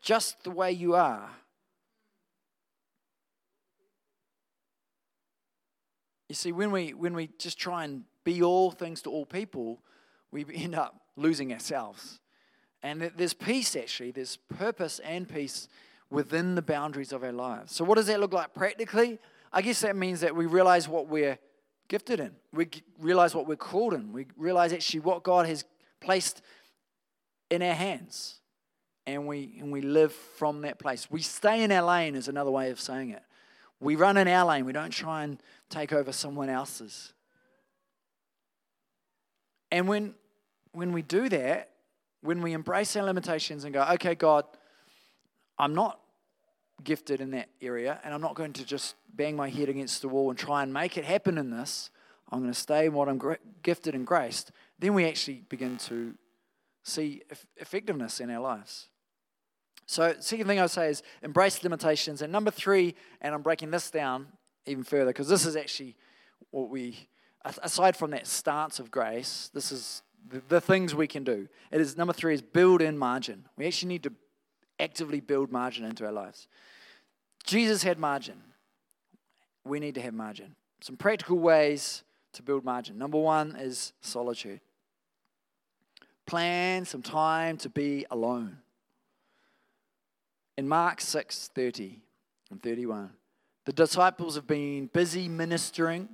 just 0.00 0.42
the 0.42 0.50
way 0.50 0.72
you 0.72 0.94
are. 0.94 1.30
You 6.32 6.36
see, 6.36 6.50
when 6.50 6.70
we, 6.70 6.94
when 6.94 7.12
we 7.12 7.28
just 7.36 7.58
try 7.58 7.84
and 7.84 8.04
be 8.24 8.42
all 8.42 8.70
things 8.70 9.02
to 9.02 9.10
all 9.10 9.26
people, 9.26 9.82
we 10.30 10.46
end 10.54 10.74
up 10.74 10.98
losing 11.14 11.52
ourselves. 11.52 12.20
And 12.82 13.02
there's 13.18 13.34
peace, 13.34 13.76
actually, 13.76 14.12
there's 14.12 14.38
purpose 14.56 14.98
and 15.00 15.28
peace 15.28 15.68
within 16.08 16.54
the 16.54 16.62
boundaries 16.62 17.12
of 17.12 17.22
our 17.22 17.32
lives. 17.32 17.74
So, 17.74 17.84
what 17.84 17.96
does 17.96 18.06
that 18.06 18.18
look 18.18 18.32
like 18.32 18.54
practically? 18.54 19.18
I 19.52 19.60
guess 19.60 19.82
that 19.82 19.94
means 19.94 20.20
that 20.20 20.34
we 20.34 20.46
realize 20.46 20.88
what 20.88 21.06
we're 21.06 21.38
gifted 21.88 22.18
in, 22.18 22.30
we 22.50 22.66
realize 22.98 23.34
what 23.34 23.46
we're 23.46 23.56
called 23.56 23.92
in, 23.92 24.10
we 24.10 24.24
realize 24.34 24.72
actually 24.72 25.00
what 25.00 25.22
God 25.22 25.44
has 25.44 25.66
placed 26.00 26.40
in 27.50 27.60
our 27.60 27.74
hands, 27.74 28.40
and 29.06 29.26
we, 29.26 29.56
and 29.60 29.70
we 29.70 29.82
live 29.82 30.14
from 30.14 30.62
that 30.62 30.78
place. 30.78 31.10
We 31.10 31.20
stay 31.20 31.62
in 31.62 31.70
our 31.70 31.86
lane, 31.86 32.14
is 32.14 32.26
another 32.26 32.50
way 32.50 32.70
of 32.70 32.80
saying 32.80 33.10
it. 33.10 33.22
We 33.82 33.96
run 33.96 34.16
in 34.16 34.28
our 34.28 34.46
lane, 34.46 34.64
we 34.64 34.72
don't 34.72 34.92
try 34.92 35.24
and 35.24 35.42
take 35.68 35.92
over 35.92 36.12
someone 36.12 36.48
else's. 36.48 37.12
And 39.72 39.88
when, 39.88 40.14
when 40.70 40.92
we 40.92 41.02
do 41.02 41.28
that, 41.28 41.70
when 42.20 42.42
we 42.42 42.52
embrace 42.52 42.94
our 42.94 43.02
limitations 43.02 43.64
and 43.64 43.74
go, 43.74 43.82
okay, 43.94 44.14
God, 44.14 44.44
I'm 45.58 45.74
not 45.74 45.98
gifted 46.84 47.20
in 47.20 47.32
that 47.32 47.48
area, 47.60 47.98
and 48.04 48.14
I'm 48.14 48.20
not 48.20 48.36
going 48.36 48.52
to 48.54 48.64
just 48.64 48.94
bang 49.12 49.34
my 49.34 49.48
head 49.48 49.68
against 49.68 50.00
the 50.00 50.08
wall 50.08 50.30
and 50.30 50.38
try 50.38 50.62
and 50.62 50.72
make 50.72 50.96
it 50.96 51.04
happen 51.04 51.36
in 51.36 51.50
this. 51.50 51.90
I'm 52.30 52.40
going 52.40 52.52
to 52.52 52.58
stay 52.58 52.86
in 52.86 52.92
what 52.92 53.08
I'm 53.08 53.20
gifted 53.64 53.96
and 53.96 54.06
graced. 54.06 54.52
Then 54.78 54.94
we 54.94 55.06
actually 55.06 55.42
begin 55.48 55.76
to 55.78 56.14
see 56.84 57.22
effectiveness 57.56 58.20
in 58.20 58.30
our 58.30 58.40
lives. 58.40 58.88
So, 59.92 60.14
second 60.20 60.46
thing 60.46 60.58
I 60.58 60.62
would 60.62 60.70
say 60.70 60.88
is 60.88 61.02
embrace 61.22 61.62
limitations. 61.62 62.22
And 62.22 62.32
number 62.32 62.50
three, 62.50 62.94
and 63.20 63.34
I'm 63.34 63.42
breaking 63.42 63.70
this 63.70 63.90
down 63.90 64.26
even 64.64 64.84
further 64.84 65.08
because 65.10 65.28
this 65.28 65.44
is 65.44 65.54
actually 65.54 65.96
what 66.50 66.70
we, 66.70 67.10
aside 67.44 67.94
from 67.94 68.12
that 68.12 68.26
stance 68.26 68.78
of 68.78 68.90
grace, 68.90 69.50
this 69.52 69.70
is 69.70 70.00
the, 70.30 70.40
the 70.48 70.62
things 70.62 70.94
we 70.94 71.06
can 71.06 71.24
do. 71.24 71.46
It 71.70 71.78
is 71.78 71.94
number 71.98 72.14
three 72.14 72.32
is 72.32 72.40
build 72.40 72.80
in 72.80 72.96
margin. 72.96 73.44
We 73.58 73.66
actually 73.66 73.88
need 73.88 74.04
to 74.04 74.14
actively 74.80 75.20
build 75.20 75.52
margin 75.52 75.84
into 75.84 76.06
our 76.06 76.12
lives. 76.12 76.48
Jesus 77.44 77.82
had 77.82 77.98
margin. 77.98 78.40
We 79.62 79.78
need 79.78 79.96
to 79.96 80.00
have 80.00 80.14
margin. 80.14 80.56
Some 80.80 80.96
practical 80.96 81.38
ways 81.38 82.02
to 82.32 82.42
build 82.42 82.64
margin. 82.64 82.96
Number 82.96 83.18
one 83.18 83.56
is 83.56 83.92
solitude. 84.00 84.60
Plan 86.24 86.86
some 86.86 87.02
time 87.02 87.58
to 87.58 87.68
be 87.68 88.06
alone. 88.10 88.61
In 90.56 90.68
Mark 90.68 91.00
6 91.00 91.50
30 91.54 92.00
and 92.50 92.62
31, 92.62 93.10
the 93.64 93.72
disciples 93.72 94.34
have 94.34 94.46
been 94.46 94.86
busy 94.92 95.28
ministering, 95.28 96.08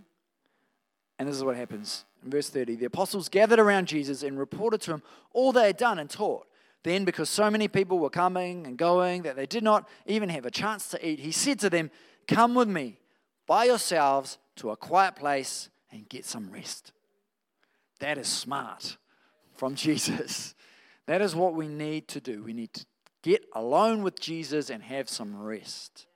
and 1.19 1.29
this 1.29 1.37
is 1.37 1.45
what 1.45 1.57
happens. 1.57 2.05
In 2.25 2.31
verse 2.31 2.49
30, 2.49 2.77
the 2.77 2.87
apostles 2.87 3.29
gathered 3.29 3.59
around 3.59 3.87
Jesus 3.87 4.23
and 4.23 4.39
reported 4.39 4.81
to 4.83 4.93
him 4.93 5.03
all 5.33 5.53
they 5.53 5.67
had 5.67 5.77
done 5.77 5.99
and 5.99 6.11
taught. 6.11 6.47
Then, 6.85 7.05
because 7.05 7.29
so 7.29 7.51
many 7.51 7.69
people 7.69 7.99
were 7.99 8.11
coming 8.11 8.67
and 8.67 8.77
going 8.77 9.23
that 9.23 9.37
they 9.37 9.47
did 9.47 9.65
not 9.65 9.89
even 10.07 10.29
have 10.29 10.47
a 10.47 10.51
chance 10.51 10.89
to 10.91 11.07
eat, 11.07 11.21
he 11.21 11.33
said 11.33 11.59
to 11.61 11.71
them, 11.71 11.91
Come 12.27 12.55
with 12.55 12.69
me 12.69 12.99
by 13.47 13.65
yourselves 13.65 14.39
to 14.57 14.71
a 14.71 14.77
quiet 14.77 15.17
place 15.17 15.71
and 15.91 16.09
get 16.09 16.25
some 16.25 16.51
rest. 16.51 16.93
That 18.01 18.19
is 18.19 18.29
smart 18.29 18.97
from 19.57 19.75
Jesus. 19.77 20.55
That 21.07 21.23
is 21.23 21.35
what 21.35 21.55
we 21.55 21.67
need 21.67 22.07
to 22.09 22.21
do. 22.21 22.43
We 22.43 22.53
need 22.53 22.73
to 22.75 22.87
get 23.23 23.45
alone 23.55 24.03
with 24.03 24.21
Jesus 24.21 24.71
and 24.71 24.83
have 24.83 25.09
some 25.09 25.37
rest. 25.41 26.07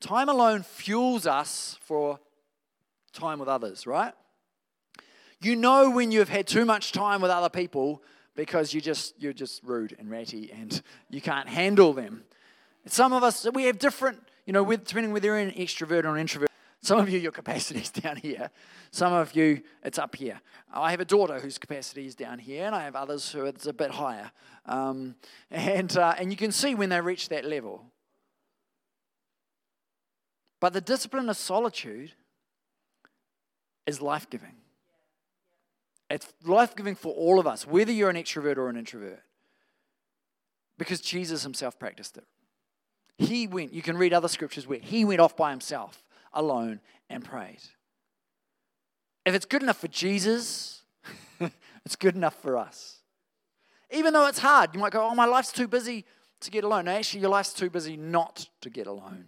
Time 0.00 0.28
alone 0.28 0.62
fuels 0.62 1.26
us 1.26 1.78
for 1.82 2.18
time 3.12 3.38
with 3.38 3.48
others, 3.48 3.86
right? 3.86 4.14
You 5.40 5.56
know 5.56 5.90
when 5.90 6.12
you've 6.12 6.28
had 6.28 6.46
too 6.46 6.64
much 6.64 6.92
time 6.92 7.20
with 7.20 7.30
other 7.30 7.48
people 7.48 8.02
because 8.34 8.72
you 8.72 8.80
just 8.80 9.20
you're 9.20 9.32
just 9.32 9.62
rude 9.64 9.94
and 9.98 10.10
ratty 10.10 10.50
and 10.52 10.80
you 11.10 11.20
can't 11.20 11.48
handle 11.48 11.92
them. 11.92 12.24
Some 12.86 13.12
of 13.12 13.22
us 13.22 13.46
we 13.52 13.64
have 13.64 13.78
different, 13.78 14.20
you 14.46 14.52
know, 14.52 14.62
with, 14.62 14.84
depending 14.86 15.12
whether 15.12 15.26
you're 15.26 15.36
an 15.38 15.50
extrovert 15.50 16.04
or 16.04 16.14
an 16.14 16.20
introvert. 16.20 16.51
Some 16.82 16.98
of 16.98 17.08
you, 17.08 17.18
your 17.18 17.32
capacity 17.32 17.80
is 17.80 17.90
down 17.90 18.16
here. 18.16 18.50
Some 18.90 19.12
of 19.12 19.34
you, 19.36 19.62
it's 19.84 19.98
up 19.98 20.16
here. 20.16 20.40
I 20.72 20.90
have 20.90 21.00
a 21.00 21.04
daughter 21.04 21.38
whose 21.38 21.56
capacity 21.56 22.06
is 22.06 22.14
down 22.16 22.40
here, 22.40 22.66
and 22.66 22.74
I 22.74 22.82
have 22.82 22.96
others 22.96 23.30
who 23.30 23.44
it's 23.44 23.66
a 23.66 23.72
bit 23.72 23.92
higher. 23.92 24.32
Um, 24.66 25.14
and, 25.50 25.96
uh, 25.96 26.14
and 26.18 26.30
you 26.30 26.36
can 26.36 26.50
see 26.50 26.74
when 26.74 26.88
they 26.88 27.00
reach 27.00 27.28
that 27.28 27.44
level. 27.44 27.84
But 30.60 30.72
the 30.72 30.80
discipline 30.80 31.28
of 31.28 31.36
solitude 31.36 32.12
is 33.86 34.00
life 34.00 34.28
giving. 34.28 34.54
It's 36.10 36.32
life 36.44 36.76
giving 36.76 36.94
for 36.94 37.12
all 37.14 37.38
of 37.38 37.46
us, 37.46 37.66
whether 37.66 37.92
you're 37.92 38.10
an 38.10 38.16
extrovert 38.16 38.58
or 38.58 38.68
an 38.68 38.76
introvert, 38.76 39.22
because 40.78 41.00
Jesus 41.00 41.42
himself 41.42 41.78
practiced 41.78 42.16
it. 42.16 42.24
He 43.18 43.46
went, 43.46 43.72
you 43.72 43.82
can 43.82 43.96
read 43.96 44.12
other 44.12 44.28
scriptures 44.28 44.66
where 44.66 44.78
he 44.78 45.04
went 45.04 45.20
off 45.20 45.36
by 45.36 45.50
himself 45.50 46.02
alone 46.34 46.80
and 47.08 47.24
prayed. 47.24 47.60
If 49.24 49.34
it's 49.34 49.44
good 49.44 49.62
enough 49.62 49.78
for 49.78 49.88
Jesus, 49.88 50.82
it's 51.84 51.96
good 51.96 52.16
enough 52.16 52.34
for 52.42 52.56
us. 52.56 52.98
Even 53.90 54.12
though 54.12 54.26
it's 54.26 54.38
hard, 54.38 54.70
you 54.74 54.80
might 54.80 54.92
go, 54.92 55.06
Oh, 55.06 55.14
my 55.14 55.26
life's 55.26 55.52
too 55.52 55.68
busy 55.68 56.04
to 56.40 56.50
get 56.50 56.64
alone. 56.64 56.86
No, 56.86 56.92
actually, 56.92 57.20
your 57.20 57.30
life's 57.30 57.52
too 57.52 57.70
busy 57.70 57.96
not 57.96 58.48
to 58.62 58.70
get 58.70 58.86
alone. 58.86 59.26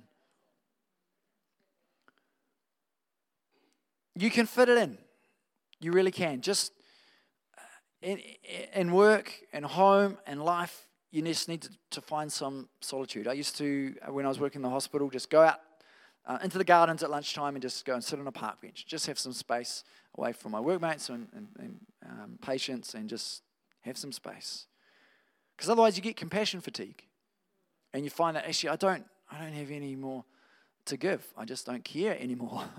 You 4.16 4.30
can 4.30 4.46
fit 4.46 4.68
it 4.68 4.78
in. 4.78 4.98
You 5.80 5.92
really 5.92 6.12
can. 6.12 6.40
Just 6.40 6.72
uh, 7.58 7.60
in, 8.00 8.20
in 8.74 8.92
work 8.92 9.32
and 9.52 9.64
home 9.64 10.18
and 10.26 10.42
life, 10.42 10.86
you 11.10 11.22
just 11.22 11.48
need 11.48 11.62
to, 11.62 11.70
to 11.90 12.00
find 12.00 12.32
some 12.32 12.68
solitude. 12.80 13.28
I 13.28 13.32
used 13.32 13.56
to, 13.58 13.94
uh, 14.06 14.12
when 14.12 14.24
I 14.24 14.28
was 14.28 14.40
working 14.40 14.60
in 14.60 14.62
the 14.62 14.70
hospital, 14.70 15.10
just 15.10 15.30
go 15.30 15.42
out 15.42 15.60
uh, 16.26 16.38
into 16.42 16.58
the 16.58 16.64
gardens 16.64 17.02
at 17.02 17.10
lunchtime 17.10 17.54
and 17.54 17.62
just 17.62 17.84
go 17.84 17.94
and 17.94 18.02
sit 18.02 18.18
on 18.18 18.26
a 18.26 18.32
park 18.32 18.60
bench. 18.60 18.86
Just 18.86 19.06
have 19.06 19.18
some 19.18 19.32
space 19.32 19.84
away 20.16 20.32
from 20.32 20.52
my 20.52 20.60
workmates 20.60 21.08
and, 21.08 21.28
and, 21.34 21.48
and 21.58 21.80
um, 22.06 22.38
patients 22.40 22.94
and 22.94 23.08
just 23.08 23.42
have 23.82 23.96
some 23.96 24.12
space. 24.12 24.66
Because 25.56 25.68
otherwise 25.68 25.96
you 25.96 26.02
get 26.02 26.16
compassion 26.16 26.60
fatigue. 26.60 27.04
And 27.92 28.04
you 28.04 28.10
find 28.10 28.36
that 28.36 28.46
actually 28.46 28.70
I 28.70 28.76
don't, 28.76 29.04
I 29.30 29.38
don't 29.38 29.52
have 29.52 29.70
any 29.70 29.94
more 29.94 30.24
to 30.86 30.96
give. 30.96 31.24
I 31.36 31.44
just 31.44 31.66
don't 31.66 31.84
care 31.84 32.18
anymore. 32.20 32.64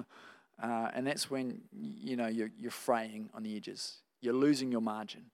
Uh, 0.62 0.90
and 0.94 1.06
that's 1.06 1.30
when 1.30 1.62
you 1.74 2.16
know 2.16 2.28
you're, 2.28 2.50
you're 2.58 2.72
fraying 2.72 3.30
on 3.34 3.44
the 3.44 3.56
edges. 3.58 3.98
You're 4.22 4.34
losing 4.34 4.72
your 4.72 4.80
margin. 4.80 5.26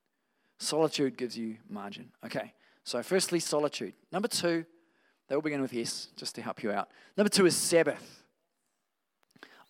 Solitude 0.57 1.15
gives 1.15 1.37
you 1.37 1.57
margin. 1.69 2.11
Okay, 2.25 2.53
so 2.83 3.03
firstly, 3.03 3.39
solitude. 3.39 3.93
Number 4.11 4.27
two, 4.27 4.65
they 5.31 5.35
all 5.35 5.41
begin 5.41 5.61
with 5.61 5.73
S, 5.73 6.09
just 6.17 6.35
to 6.35 6.41
help 6.41 6.61
you 6.61 6.73
out. 6.73 6.89
Number 7.15 7.29
two 7.29 7.45
is 7.45 7.55
Sabbath. 7.55 8.25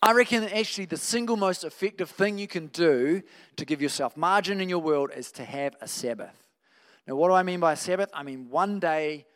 I 0.02 0.12
reckon 0.13 0.41
that 0.41 0.58
actually 0.58 0.86
the 0.86 0.97
single 0.97 1.38
most 1.38 1.63
effective 1.63 2.10
thing 2.10 2.39
you 2.39 2.47
can 2.47 2.65
do 2.65 3.21
to 3.58 3.63
give 3.63 3.80
yourself 3.80 4.17
margin 4.17 4.60
in 4.60 4.69
your 4.69 4.80
world 4.80 5.12
is 5.15 5.32
to 5.34 5.45
have 5.45 5.76
a 5.80 5.88
Sabbath. 5.88 6.47
Now, 7.06 7.15
what 7.15 7.28
do 7.28 7.36
I 7.36 7.43
mean 7.43 7.60
by 7.60 7.74
a 7.74 7.76
Sabbath? 7.76 8.10
I 8.12 8.24
mean 8.24 8.50
one 8.50 8.80
day 8.80 9.28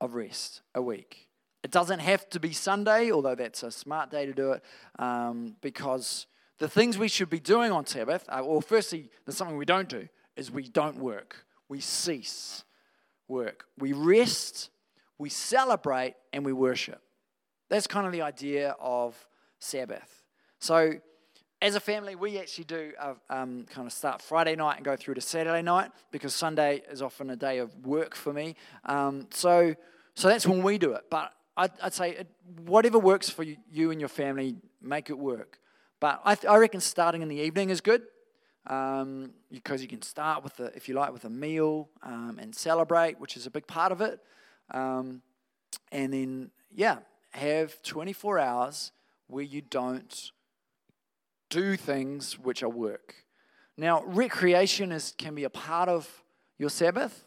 of 0.00 0.14
rest 0.14 0.62
a 0.76 0.80
week. 0.80 1.28
It 1.64 1.72
doesn't 1.72 1.98
have 1.98 2.30
to 2.30 2.38
be 2.38 2.52
Sunday, 2.52 3.10
although 3.10 3.34
that's 3.34 3.64
a 3.64 3.72
smart 3.72 4.12
day 4.12 4.26
to 4.26 4.32
do 4.32 4.52
it, 4.52 4.62
um, 5.00 5.56
because 5.60 6.28
the 6.60 6.68
things 6.68 6.98
we 6.98 7.08
should 7.08 7.30
be 7.30 7.40
doing 7.40 7.72
on 7.72 7.84
Sabbath, 7.84 8.24
are, 8.28 8.44
well, 8.44 8.60
firstly, 8.60 9.10
there's 9.26 9.36
something 9.36 9.56
we 9.56 9.64
don't 9.64 9.88
do, 9.88 10.08
is 10.36 10.52
we 10.52 10.68
don't 10.68 10.98
work. 10.98 11.44
We 11.68 11.80
cease 11.80 12.62
work. 13.26 13.64
We 13.76 13.92
rest, 13.92 14.70
we 15.18 15.28
celebrate, 15.28 16.14
and 16.32 16.44
we 16.44 16.52
worship. 16.52 17.00
That's 17.70 17.86
kind 17.86 18.06
of 18.06 18.12
the 18.12 18.22
idea 18.22 18.76
of 18.80 19.16
Sabbath. 19.58 20.22
So, 20.58 20.94
as 21.62 21.74
a 21.74 21.80
family, 21.80 22.14
we 22.14 22.38
actually 22.38 22.64
do 22.64 22.92
a, 23.00 23.14
um, 23.30 23.64
kind 23.70 23.86
of 23.86 23.92
start 23.92 24.20
Friday 24.20 24.54
night 24.54 24.76
and 24.76 24.84
go 24.84 24.96
through 24.96 25.14
to 25.14 25.20
Saturday 25.20 25.62
night 25.62 25.90
because 26.10 26.34
Sunday 26.34 26.82
is 26.90 27.00
often 27.00 27.30
a 27.30 27.36
day 27.36 27.58
of 27.58 27.74
work 27.86 28.14
for 28.14 28.32
me. 28.32 28.54
Um, 28.84 29.28
so, 29.30 29.74
so 30.14 30.28
that's 30.28 30.46
when 30.46 30.62
we 30.62 30.76
do 30.76 30.92
it. 30.92 31.04
But 31.10 31.32
I'd, 31.56 31.70
I'd 31.82 31.94
say 31.94 32.26
whatever 32.66 32.98
works 32.98 33.30
for 33.30 33.44
you, 33.44 33.90
and 33.90 34.00
your 34.00 34.08
family, 34.08 34.56
make 34.82 35.10
it 35.10 35.18
work. 35.18 35.58
But 36.00 36.20
I, 36.24 36.34
th- 36.34 36.50
I 36.50 36.56
reckon 36.56 36.80
starting 36.80 37.22
in 37.22 37.28
the 37.28 37.40
evening 37.40 37.70
is 37.70 37.80
good 37.80 38.02
um, 38.66 39.30
because 39.50 39.80
you 39.80 39.88
can 39.88 40.02
start 40.02 40.42
with, 40.42 40.58
a, 40.60 40.64
if 40.76 40.88
you 40.88 40.94
like, 40.94 41.12
with 41.12 41.24
a 41.24 41.30
meal 41.30 41.88
um, 42.02 42.38
and 42.40 42.54
celebrate, 42.54 43.18
which 43.20 43.36
is 43.36 43.46
a 43.46 43.50
big 43.50 43.66
part 43.66 43.92
of 43.92 44.00
it. 44.00 44.20
Um, 44.70 45.22
and 45.92 46.12
then, 46.12 46.50
yeah, 46.74 46.98
have 47.30 47.82
24 47.82 48.38
hours 48.38 48.92
where 49.26 49.44
you 49.44 49.60
don't 49.60 50.30
do 51.50 51.76
things 51.76 52.38
which 52.38 52.62
are 52.62 52.68
work. 52.68 53.14
Now, 53.76 54.04
recreation 54.04 54.92
is, 54.92 55.14
can 55.16 55.34
be 55.34 55.44
a 55.44 55.50
part 55.50 55.88
of 55.88 56.22
your 56.58 56.70
Sabbath, 56.70 57.24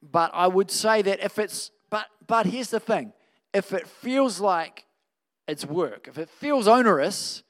but 0.00 0.30
I 0.32 0.46
would 0.46 0.70
say 0.70 1.02
that 1.02 1.20
if 1.24 1.38
it's 1.38 1.72
but, 1.90 2.06
but 2.26 2.46
here's 2.46 2.70
the 2.70 2.80
thing 2.80 3.12
if 3.52 3.72
it 3.72 3.86
feels 3.88 4.40
like 4.40 4.84
it's 5.46 5.64
work, 5.64 6.06
if 6.08 6.18
it 6.18 6.28
feels 6.28 6.68
onerous, 6.68 7.42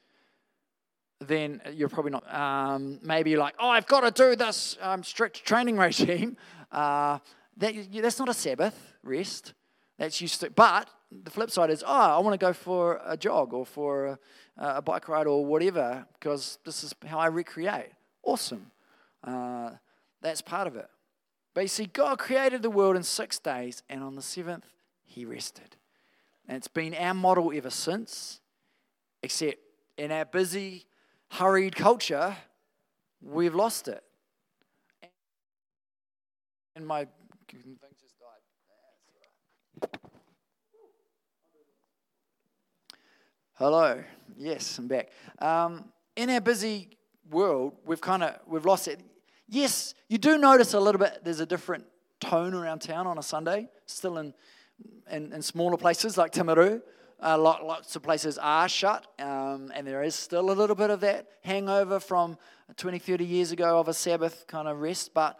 then 1.20 1.60
you're 1.72 1.88
probably 1.88 2.12
not. 2.12 2.32
Um, 2.32 3.00
maybe 3.02 3.36
like, 3.36 3.54
oh, 3.58 3.68
I've 3.68 3.86
got 3.86 4.00
to 4.02 4.10
do 4.10 4.36
this 4.36 4.78
um, 4.80 5.02
strict 5.02 5.44
training 5.44 5.76
regime. 5.86 6.36
Uh, 6.70 7.18
that, 7.58 7.74
that's 7.92 8.18
not 8.18 8.28
a 8.28 8.34
Sabbath 8.34 8.94
rest. 9.02 9.54
That's 9.98 10.20
used 10.20 10.40
to, 10.40 10.50
but 10.50 10.88
the 11.10 11.30
flip 11.30 11.50
side 11.50 11.70
is, 11.70 11.82
oh, 11.84 12.16
I 12.16 12.18
want 12.18 12.38
to 12.38 12.44
go 12.44 12.52
for 12.52 13.00
a 13.04 13.16
jog 13.16 13.52
or 13.52 13.66
for 13.66 14.06
a, 14.06 14.18
a 14.56 14.82
bike 14.82 15.08
ride 15.08 15.26
or 15.26 15.44
whatever 15.44 16.06
because 16.14 16.58
this 16.64 16.84
is 16.84 16.94
how 17.04 17.18
I 17.18 17.26
recreate. 17.26 17.90
Awesome. 18.22 18.70
Uh, 19.24 19.70
that's 20.20 20.40
part 20.40 20.66
of 20.66 20.76
it. 20.76 20.88
But 21.54 21.62
you 21.62 21.68
see, 21.68 21.86
God 21.86 22.18
created 22.18 22.62
the 22.62 22.70
world 22.70 22.94
in 22.94 23.02
six 23.02 23.38
days, 23.38 23.82
and 23.88 24.02
on 24.04 24.14
the 24.14 24.22
seventh, 24.22 24.66
He 25.04 25.24
rested. 25.24 25.76
And 26.46 26.56
it's 26.56 26.68
been 26.68 26.94
our 26.94 27.14
model 27.14 27.52
ever 27.52 27.70
since, 27.70 28.40
except 29.22 29.58
in 29.96 30.12
our 30.12 30.24
busy, 30.24 30.86
hurried 31.32 31.74
culture, 31.74 32.36
we've 33.20 33.54
lost 33.54 33.88
it. 33.88 34.02
And 36.76 36.86
my 36.86 37.08
Hello. 43.54 44.04
Yes, 44.36 44.78
I'm 44.78 44.86
back. 44.86 45.10
Um, 45.40 45.86
in 46.14 46.30
our 46.30 46.40
busy 46.40 46.90
world, 47.30 47.74
we've 47.84 48.00
kind 48.00 48.22
of 48.22 48.36
we've 48.46 48.64
lost 48.64 48.86
it. 48.86 49.00
Yes, 49.48 49.94
you 50.08 50.18
do 50.18 50.38
notice 50.38 50.74
a 50.74 50.80
little 50.80 50.98
bit. 50.98 51.20
There's 51.24 51.40
a 51.40 51.46
different 51.46 51.84
tone 52.20 52.54
around 52.54 52.80
town 52.80 53.06
on 53.06 53.18
a 53.18 53.22
Sunday. 53.22 53.68
Still 53.86 54.18
in 54.18 54.34
in, 55.10 55.32
in 55.32 55.42
smaller 55.42 55.76
places 55.76 56.16
like 56.16 56.32
Timaru, 56.32 56.82
uh, 57.20 57.38
lots 57.38 57.96
of 57.96 58.02
places 58.02 58.38
are 58.38 58.68
shut, 58.68 59.06
um, 59.18 59.72
and 59.74 59.86
there 59.86 60.02
is 60.02 60.14
still 60.14 60.50
a 60.50 60.52
little 60.52 60.76
bit 60.76 60.90
of 60.90 61.00
that 61.00 61.26
hangover 61.42 61.98
from 61.98 62.38
20, 62.76 62.98
30 62.98 63.24
years 63.24 63.50
ago 63.50 63.80
of 63.80 63.88
a 63.88 63.94
Sabbath 63.94 64.46
kind 64.46 64.68
of 64.68 64.80
rest. 64.80 65.12
But 65.14 65.38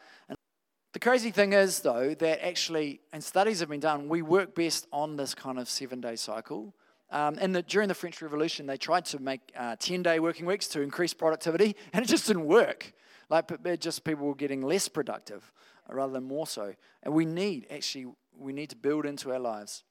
the 0.92 0.98
crazy 0.98 1.30
thing 1.30 1.52
is, 1.52 1.80
though, 1.80 2.14
that 2.14 2.44
actually, 2.44 3.00
and 3.12 3.22
studies 3.22 3.60
have 3.60 3.68
been 3.68 3.80
done, 3.80 4.08
we 4.08 4.22
work 4.22 4.54
best 4.54 4.86
on 4.92 5.16
this 5.16 5.34
kind 5.34 5.58
of 5.58 5.68
seven 5.68 6.00
day 6.00 6.16
cycle. 6.16 6.74
Um, 7.10 7.38
and 7.40 7.54
the, 7.54 7.62
during 7.62 7.88
the 7.88 7.94
French 7.94 8.20
Revolution, 8.20 8.66
they 8.66 8.76
tried 8.76 9.04
to 9.06 9.18
make 9.18 9.40
uh, 9.56 9.76
10 9.78 10.02
day 10.02 10.20
working 10.20 10.46
weeks 10.46 10.68
to 10.68 10.80
increase 10.80 11.14
productivity, 11.14 11.76
and 11.92 12.04
it 12.04 12.08
just 12.08 12.26
didn't 12.26 12.46
work. 12.46 12.92
Like, 13.30 13.50
just 13.80 14.04
people 14.04 14.26
were 14.26 14.34
getting 14.34 14.62
less 14.62 14.88
productive 14.88 15.52
rather 15.88 16.12
than 16.12 16.24
more 16.24 16.46
so. 16.46 16.74
And 17.02 17.14
we 17.14 17.24
need, 17.24 17.66
actually, 17.70 18.06
we 18.38 18.52
need 18.52 18.70
to 18.70 18.76
build 18.76 19.06
into 19.06 19.32
our 19.32 19.38
lives 19.38 19.84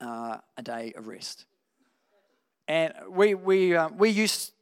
uh, 0.00 0.38
a 0.56 0.62
day 0.62 0.92
of 0.96 1.06
rest. 1.06 1.46
And 2.68 2.92
we, 3.10 3.34
we, 3.34 3.74
uh, 3.74 3.88
we 3.88 4.10
used, 4.10 4.52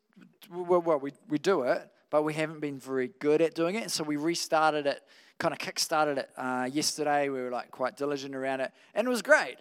well, 0.51 0.81
we, 0.81 1.13
we 1.29 1.39
do 1.39 1.63
it, 1.63 1.89
but 2.11 2.23
we 2.23 2.35
haven't 2.35 2.61
been 2.61 2.79
very 2.79 3.11
good 3.19 3.41
at 3.41 3.55
doing 3.55 3.77
it. 3.77 3.91
So 3.91 4.05
we 4.05 4.17
restarted 4.17 4.87
it, 4.87 5.03
kind 5.41 5.53
of 5.53 5.59
kick-started 5.59 6.19
it 6.19 6.31
uh, 6.37 6.69
yesterday. 6.71 7.29
We 7.29 7.41
were 7.41 7.51
like 7.51 7.73
quite 7.73 7.97
diligent 7.97 8.37
around 8.37 8.61
it, 8.61 8.71
and 8.95 9.07
it 9.07 9.11
was 9.11 9.23
great. 9.23 9.57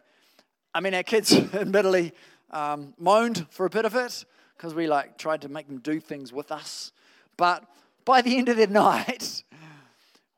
I 0.75 0.81
mean, 0.81 0.93
our 0.93 1.01
kids 1.01 1.33
admittedly 1.53 2.11
um, 2.51 2.93
moaned 2.99 3.47
for 3.49 3.65
a 3.65 3.69
bit 3.69 3.85
of 3.85 3.95
it 3.95 4.25
because 4.55 4.75
we 4.75 4.85
like 4.85 5.17
tried 5.17 5.41
to 5.41 5.49
make 5.49 5.67
them 5.67 5.79
do 5.79 5.99
things 5.99 6.31
with 6.31 6.51
us. 6.51 6.91
But 7.37 7.63
by 8.05 8.21
the 8.21 8.37
end 8.37 8.49
of 8.49 8.57
the 8.57 8.67
night, 8.85 9.43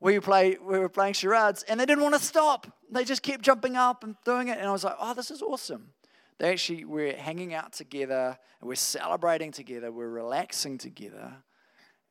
we, 0.00 0.18
play, 0.20 0.56
we 0.62 0.78
were 0.78 0.88
playing 0.88 1.14
charades 1.14 1.64
and 1.64 1.78
they 1.78 1.86
didn't 1.86 2.02
want 2.02 2.14
to 2.14 2.22
stop. 2.22 2.66
They 2.90 3.04
just 3.04 3.22
kept 3.22 3.42
jumping 3.42 3.76
up 3.76 4.04
and 4.04 4.14
doing 4.24 4.48
it. 4.48 4.58
And 4.58 4.68
I 4.68 4.72
was 4.72 4.84
like, 4.84 4.96
oh, 5.00 5.12
this 5.12 5.30
is 5.30 5.42
awesome. 5.42 5.88
They 6.38 6.50
actually, 6.50 6.84
we're 6.84 7.16
hanging 7.16 7.52
out 7.52 7.72
together 7.72 8.38
and 8.60 8.68
we're 8.68 8.74
celebrating 8.74 9.52
together. 9.52 9.90
We're 9.92 10.08
relaxing 10.08 10.78
together. 10.78 11.34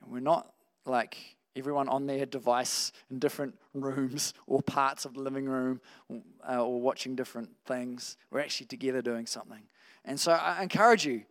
And 0.01 0.11
we're 0.11 0.19
not 0.19 0.53
like 0.85 1.17
everyone 1.55 1.89
on 1.89 2.07
their 2.07 2.25
device 2.25 2.91
in 3.09 3.19
different 3.19 3.55
rooms 3.73 4.33
or 4.47 4.61
parts 4.61 5.05
of 5.05 5.13
the 5.13 5.21
living 5.21 5.45
room 5.45 5.81
uh, 6.49 6.63
or 6.63 6.81
watching 6.81 7.15
different 7.15 7.49
things. 7.65 8.17
We're 8.29 8.39
actually 8.39 8.67
together 8.67 9.01
doing 9.01 9.25
something. 9.25 9.61
And 10.05 10.19
so 10.19 10.31
I 10.31 10.63
encourage 10.63 11.05
you 11.05 11.23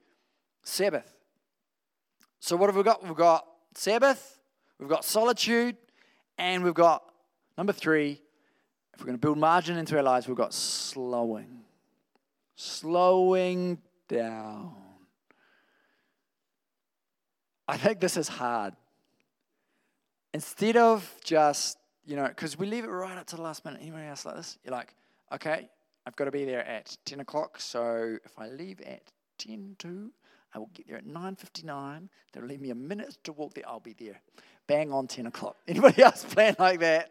Sabbath. 0.63 1.15
So, 2.39 2.57
what 2.57 2.69
have 2.69 2.77
we 2.77 2.83
got? 2.83 3.03
We've 3.05 3.15
got 3.15 3.47
Sabbath, 3.75 4.41
we've 4.79 4.89
got 4.89 5.05
solitude, 5.05 5.77
and 6.39 6.65
we've 6.65 6.75
got 6.75 7.03
number 7.59 7.73
three, 7.73 8.21
if 8.95 9.01
we're 9.01 9.07
going 9.07 9.19
to 9.19 9.21
build 9.21 9.39
margin 9.39 9.77
into 9.77 9.97
our 9.97 10.03
lives, 10.03 10.27
we've 10.27 10.37
got 10.37 10.55
slowing. 10.55 11.61
Slowing 12.57 13.79
down. 14.09 14.75
I 17.69 17.77
think 17.77 18.01
this 18.01 18.17
is 18.17 18.29
hard. 18.29 18.75
Instead 20.33 20.77
of 20.77 21.13
just, 21.25 21.79
you 22.05 22.17
know, 22.17 22.29
because 22.29 22.59
we 22.59 22.67
leave 22.67 22.85
it 22.85 22.89
right 22.89 23.19
up 23.19 23.27
to 23.27 23.37
the 23.37 23.43
last 23.43 23.65
minute. 23.65 23.81
Anybody 23.83 24.07
else 24.07 24.25
like 24.25 24.37
this? 24.37 24.59
You're 24.65 24.73
like, 24.73 24.95
okay, 25.33 25.69
I've 26.07 26.17
got 26.17 26.27
to 26.27 26.31
be 26.31 26.45
there 26.45 26.67
at 26.67 26.97
10 27.05 27.21
o'clock. 27.21 27.61
So 27.61 28.17
if 28.25 28.39
I 28.39 28.49
leave 28.49 28.81
at 28.83 29.03
10 29.39 29.77
to, 29.81 30.11
I 30.55 30.59
will 30.59 30.71
get 30.75 30.89
there 30.89 30.99
at 30.99 31.07
9.59. 31.07 32.09
That'll 32.33 32.49
leave 32.49 32.61
me 32.61 32.71
a 32.71 32.75
minute 32.75 33.19
to 33.25 33.33
walk 33.33 33.55
there. 33.55 33.65
I'll 33.67 33.81
be 33.81 33.95
there 33.99 34.21
bang 34.71 34.93
on 34.93 35.09
10 35.09 35.27
o'clock. 35.27 35.57
Anybody 35.69 36.01
else 36.01 36.25
plan 36.25 36.55
like 36.59 36.79
that? 36.79 37.11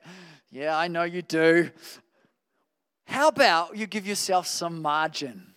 Yeah, 0.50 0.78
I 0.78 0.88
know 0.88 1.04
you 1.04 1.22
do. 1.22 1.70
How 3.04 3.28
about 3.28 3.76
you 3.76 3.86
give 3.86 4.08
yourself 4.08 4.48
some 4.48 4.82
margin? 4.82 5.56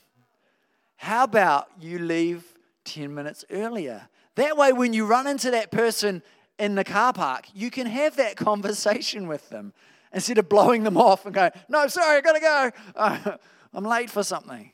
How 0.96 1.22
about 1.22 1.68
you 1.80 2.00
leave 2.00 2.44
10 2.86 3.14
minutes 3.14 3.44
earlier? 3.50 4.08
That 4.34 4.56
way, 4.56 4.72
when 4.72 4.92
you 4.92 5.06
run 5.06 5.28
into 5.28 5.52
that 5.52 5.70
person 5.70 6.22
in 6.62 6.76
the 6.76 6.84
car 6.84 7.12
park, 7.12 7.46
you 7.52 7.72
can 7.72 7.88
have 7.88 8.16
that 8.16 8.36
conversation 8.48 9.26
with 9.26 9.50
them 9.50 9.72
instead 10.12 10.38
of 10.38 10.48
blowing 10.48 10.84
them 10.84 10.96
off 10.96 11.26
and 11.26 11.34
going, 11.34 11.50
No, 11.68 11.88
sorry, 11.88 12.18
I 12.18 12.20
gotta 12.20 12.40
go. 12.40 13.36
I'm 13.74 13.84
late 13.84 14.08
for 14.08 14.22
something. 14.22 14.70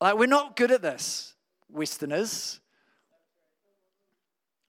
Like, 0.00 0.18
we're 0.18 0.26
not 0.26 0.56
good 0.56 0.72
at 0.72 0.82
this, 0.82 1.34
Westerners. 1.70 2.60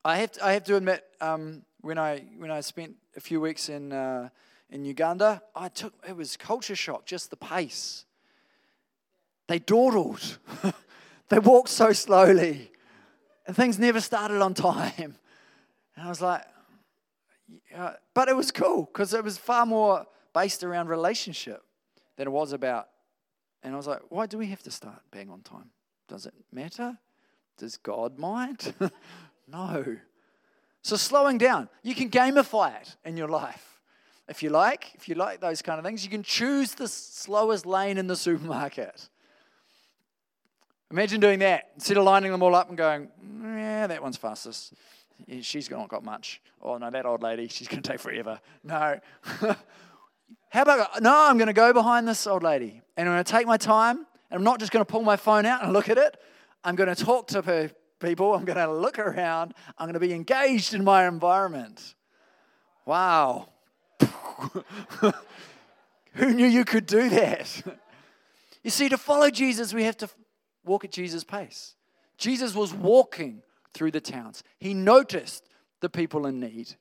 I 0.05 0.17
have 0.17 0.31
to, 0.33 0.45
I 0.45 0.53
have 0.53 0.63
to 0.65 0.75
admit, 0.75 1.03
um, 1.21 1.63
when 1.81 1.97
I 1.97 2.25
when 2.37 2.51
I 2.51 2.61
spent 2.61 2.95
a 3.15 3.19
few 3.19 3.41
weeks 3.41 3.67
in 3.67 3.91
uh, 3.91 4.29
in 4.69 4.85
Uganda, 4.85 5.41
I 5.55 5.69
took 5.69 5.93
it 6.07 6.15
was 6.15 6.37
culture 6.37 6.75
shock, 6.75 7.05
just 7.05 7.31
the 7.31 7.35
pace. 7.35 8.05
They 9.47 9.57
dawdled, 9.57 10.37
they 11.29 11.39
walked 11.39 11.69
so 11.69 11.93
slowly, 11.93 12.71
and 13.49 13.55
things 13.55 13.79
never 13.79 13.99
started 13.99 14.43
on 14.43 14.53
time. 14.75 15.15
And 15.95 16.05
I 16.05 16.07
was 16.07 16.21
like, 16.21 16.43
yeah, 17.71 17.93
but 18.13 18.29
it 18.29 18.35
was 18.35 18.51
cool 18.51 18.83
because 18.83 19.11
it 19.15 19.23
was 19.23 19.39
far 19.39 19.65
more 19.65 20.05
based 20.35 20.63
around 20.63 20.87
relationship 20.87 21.63
than 22.15 22.27
it 22.27 22.29
was 22.29 22.53
about. 22.53 22.89
And 23.63 23.73
I 23.73 23.77
was 23.77 23.87
like, 23.87 24.01
why 24.09 24.27
do 24.27 24.37
we 24.37 24.45
have 24.51 24.61
to 24.61 24.71
start 24.71 25.01
bang 25.09 25.31
on 25.31 25.41
time? 25.41 25.71
Does 26.07 26.27
it 26.27 26.33
matter? 26.51 26.99
Does 27.57 27.77
God 27.77 28.19
mind? 28.19 28.73
No. 29.51 29.97
So 30.83 30.95
slowing 30.95 31.39
down, 31.39 31.69
you 31.81 31.95
can 31.95 32.11
gamify 32.11 32.79
it 32.79 32.97
in 33.03 33.17
your 33.17 33.27
life. 33.27 33.81
If 34.27 34.43
you 34.43 34.51
like, 34.51 34.91
if 34.93 35.09
you 35.09 35.15
like 35.15 35.41
those 35.41 35.63
kind 35.63 35.79
of 35.79 35.85
things, 35.85 36.03
you 36.03 36.11
can 36.11 36.21
choose 36.21 36.75
the 36.75 36.87
slowest 36.87 37.65
lane 37.65 37.97
in 37.97 38.05
the 38.05 38.15
supermarket. 38.15 39.09
Imagine 40.91 41.19
doing 41.19 41.39
that 41.39 41.69
instead 41.75 41.97
of 41.97 42.03
lining 42.03 42.31
them 42.31 42.41
all 42.41 42.55
up 42.55 42.69
and 42.69 42.77
going, 42.77 43.09
yeah, 43.43 43.85
that 43.87 44.01
one's 44.01 44.17
fastest. 44.17 44.73
She's 45.41 45.69
not 45.69 45.87
got 45.89 46.03
much. 46.03 46.41
Oh, 46.61 46.77
no, 46.77 46.89
that 46.89 47.05
old 47.05 47.21
lady, 47.21 47.47
she's 47.47 47.67
going 47.67 47.83
to 47.83 47.91
take 47.91 47.99
forever. 47.99 48.39
No. 48.63 48.99
How 50.49 50.61
about, 50.63 51.01
no, 51.01 51.13
I'm 51.15 51.37
going 51.37 51.47
to 51.47 51.53
go 51.53 51.73
behind 51.73 52.07
this 52.07 52.25
old 52.25 52.41
lady 52.41 52.81
and 52.97 53.07
I'm 53.07 53.15
going 53.15 53.23
to 53.23 53.31
take 53.31 53.45
my 53.45 53.57
time 53.57 53.97
and 53.97 54.37
I'm 54.37 54.43
not 54.43 54.59
just 54.59 54.71
going 54.71 54.83
to 54.83 54.91
pull 54.91 55.03
my 55.03 55.15
phone 55.15 55.45
out 55.45 55.63
and 55.63 55.73
look 55.73 55.89
at 55.89 55.97
it. 55.97 56.17
I'm 56.63 56.75
going 56.75 56.93
to 56.93 57.03
talk 57.03 57.27
to 57.27 57.41
her 57.43 57.69
people. 57.99 58.33
I'm 58.33 58.45
going 58.45 58.57
to 58.57 58.71
look 58.71 58.97
around. 58.97 59.53
I'm 59.77 59.85
going 59.85 59.93
to 59.93 59.99
be 59.99 60.13
engaged 60.13 60.73
in 60.73 60.83
my 60.83 61.07
environment. 61.07 61.93
Wow. 62.85 63.49
Who 66.13 66.33
knew 66.33 66.47
you 66.47 66.65
could 66.65 66.85
do 66.85 67.09
that? 67.09 67.61
You 68.61 68.71
see, 68.71 68.89
to 68.89 68.97
follow 68.97 69.29
Jesus, 69.29 69.73
we 69.73 69.85
have 69.85 69.95
to 69.97 70.09
walk 70.69 70.85
at 70.85 70.91
Jesus' 70.91 71.23
pace. 71.23 71.75
Jesus 72.17 72.55
was 72.55 72.73
walking 72.73 73.41
through 73.73 73.91
the 73.91 74.01
towns. 74.01 74.43
He 74.59 74.73
noticed 74.73 75.43
the 75.81 75.89
people 75.89 76.25
in 76.25 76.39
need 76.39 76.75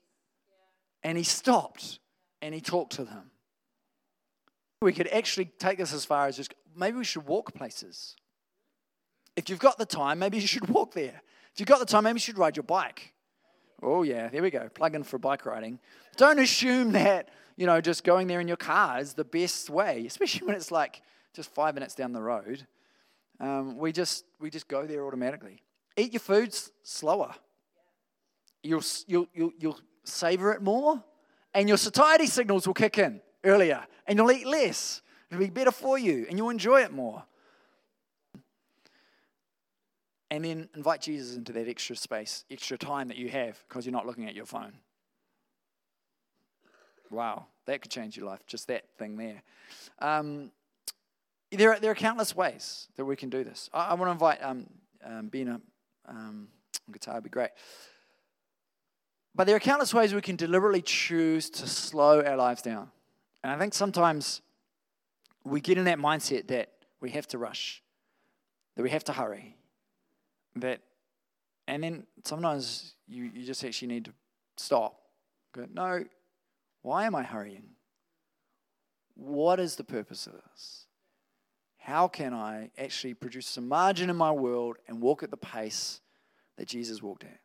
and 1.03 1.17
he 1.19 1.25
stopped 1.25 1.99
and 2.43 2.55
he 2.55 2.61
talked 2.61 2.93
to 2.93 3.05
them. 3.05 3.31
We 4.83 4.93
could 4.93 5.09
actually 5.09 5.47
take 5.47 5.79
this 5.79 5.93
as 5.93 6.05
far 6.05 6.27
as 6.27 6.37
just 6.37 6.55
maybe 6.77 6.99
we 6.99 7.05
should 7.05 7.27
walk 7.27 7.55
places. 7.55 8.15
If 9.37 9.49
you've 9.49 9.59
got 9.59 9.79
the 9.79 9.87
time, 9.87 10.19
maybe 10.19 10.39
you 10.39 10.47
should 10.47 10.69
walk 10.69 10.93
there. 10.93 11.23
If 11.53 11.61
you've 11.61 11.69
got 11.69 11.81
the 11.81 11.87
time, 11.87 12.05
maybe 12.05 12.17
you 12.17 12.21
should 12.21 12.39
ride 12.39 12.57
your 12.57 12.65
bike. 12.65 13.13
Oh, 13.83 14.03
yeah, 14.03 14.29
there 14.29 14.43
we 14.43 14.51
go. 14.51 14.69
Plug 14.69 14.95
in 14.95 15.05
for 15.05 15.19
bike 15.19 15.47
riding. 15.47 15.79
Don't 16.17 16.39
assume 16.39 16.93
that, 16.93 17.29
you 17.57 17.67
know, 17.67 17.81
just 17.81 18.03
going 18.03 18.27
there 18.27 18.41
in 18.41 18.49
your 18.49 18.57
car 18.57 18.99
is 18.99 19.15
the 19.15 19.25
best 19.25 19.71
way, 19.71 20.05
especially 20.07 20.47
when 20.47 20.57
it's 20.57 20.71
like 20.71 21.03
just 21.33 21.53
five 21.55 21.75
minutes 21.75 21.95
down 21.95 22.13
the 22.13 22.23
road. 22.23 22.67
Um, 23.41 23.79
we, 23.79 23.93
just, 23.93 24.25
we 24.41 24.51
just 24.51 24.69
go 24.69 24.87
there 24.87 25.07
automatically. 25.07 25.63
eat 25.97 26.13
your 26.13 26.21
foods 26.21 26.73
slower. 26.83 27.35
You'll, 28.63 28.83
you'll, 29.07 29.29
you'll, 29.33 29.53
you'll 29.59 29.81
savor 30.05 30.53
it 30.53 30.63
more, 30.63 31.03
and 31.55 31.69
your 31.69 31.79
satiety 31.79 32.27
signals 32.27 32.67
will 32.67 32.75
kick 32.75 32.99
in 32.99 33.21
earlier, 33.45 33.85
and 34.07 34.19
you'll 34.19 34.33
eat 34.33 34.47
less. 34.47 35.03
It'll 35.31 35.41
be 35.41 35.51
better 35.51 35.71
for 35.71 35.99
you, 35.99 36.27
and 36.29 36.39
you'll 36.39 36.51
enjoy 36.51 36.81
it 36.83 36.93
more. 36.93 37.25
And 40.31 40.45
then 40.45 40.69
invite 40.75 41.03
Jesus 41.03 41.37
into 41.37 41.53
that 41.53 41.69
extra 41.69 41.97
space, 41.97 42.45
extra 42.51 42.77
time 42.77 43.09
that 43.09 43.17
you 43.17 43.29
have 43.31 43.63
because 43.67 43.87
you're 43.87 43.93
not 43.93 44.07
looking 44.07 44.27
at 44.27 44.35
your 44.35 44.45
phone. 44.45 44.73
Wow, 47.11 47.47
that 47.65 47.81
could 47.81 47.91
change 47.91 48.17
your 48.17 48.27
life, 48.27 48.41
just 48.47 48.69
that 48.69 48.85
thing 48.99 49.17
there. 49.17 49.43
Um, 50.01 50.51
there, 51.51 51.73
are, 51.73 51.81
there 51.81 51.91
are 51.91 51.95
countless 51.95 52.37
ways 52.37 52.89
that 52.97 53.05
we 53.05 53.17
can 53.17 53.31
do 53.31 53.45
this. 53.45 53.71
I, 53.73 53.89
I 53.89 53.95
want 53.95 54.09
to 54.09 54.13
invite 54.13 54.43
um, 54.43 54.67
um, 55.05 55.31
um, 56.07 56.49
guitar, 56.93 57.15
would 57.15 57.25
be 57.25 57.31
great. 57.31 57.51
But 59.35 59.47
there 59.47 59.57
are 59.57 59.61
countless 59.61 59.95
ways 59.95 60.15
we 60.15 60.21
can 60.21 60.37
deliberately 60.37 60.83
choose 60.83 61.49
to 61.51 61.67
slow 61.67 62.23
our 62.23 62.37
lives 62.37 62.63
down. 62.63 62.91
And 63.43 63.53
I 63.53 63.59
think 63.59 63.73
sometimes 63.73 64.43
we 65.45 65.61
get 65.61 65.79
in 65.79 65.85
that 65.85 65.99
mindset 65.99 66.49
that 66.49 66.73
we 67.01 67.11
have 67.11 67.27
to 67.29 67.39
rush, 67.39 67.83
that 68.77 68.83
we 68.83 68.91
have 68.91 69.05
to 69.05 69.13
hurry, 69.13 69.57
that, 70.57 70.81
and 71.69 71.83
then 71.83 72.07
sometimes 72.25 72.95
you, 73.07 73.31
you 73.33 73.45
just 73.45 73.63
actually 73.63 73.89
need 73.89 74.07
to 74.07 74.13
stop. 74.57 74.99
Go, 75.53 75.67
no, 75.73 76.05
why 76.83 77.05
am 77.05 77.15
I 77.15 77.23
hurrying? 77.23 77.65
What 79.15 79.61
is 79.61 79.77
the 79.77 79.85
purpose 79.85 80.27
of 80.27 80.33
this? 80.33 80.87
How 81.89 82.07
can 82.07 82.35
I 82.35 82.69
actually 82.77 83.15
produce 83.15 83.47
some 83.47 83.67
margin 83.67 84.11
in 84.11 84.17
my 84.17 84.31
world 84.31 84.77
and 84.89 85.01
walk 85.01 85.23
at 85.23 85.31
the 85.31 85.39
pace 85.39 86.03
that 86.59 86.69
Jesus 86.69 87.03
walked 87.03 87.25
at? 87.25 87.41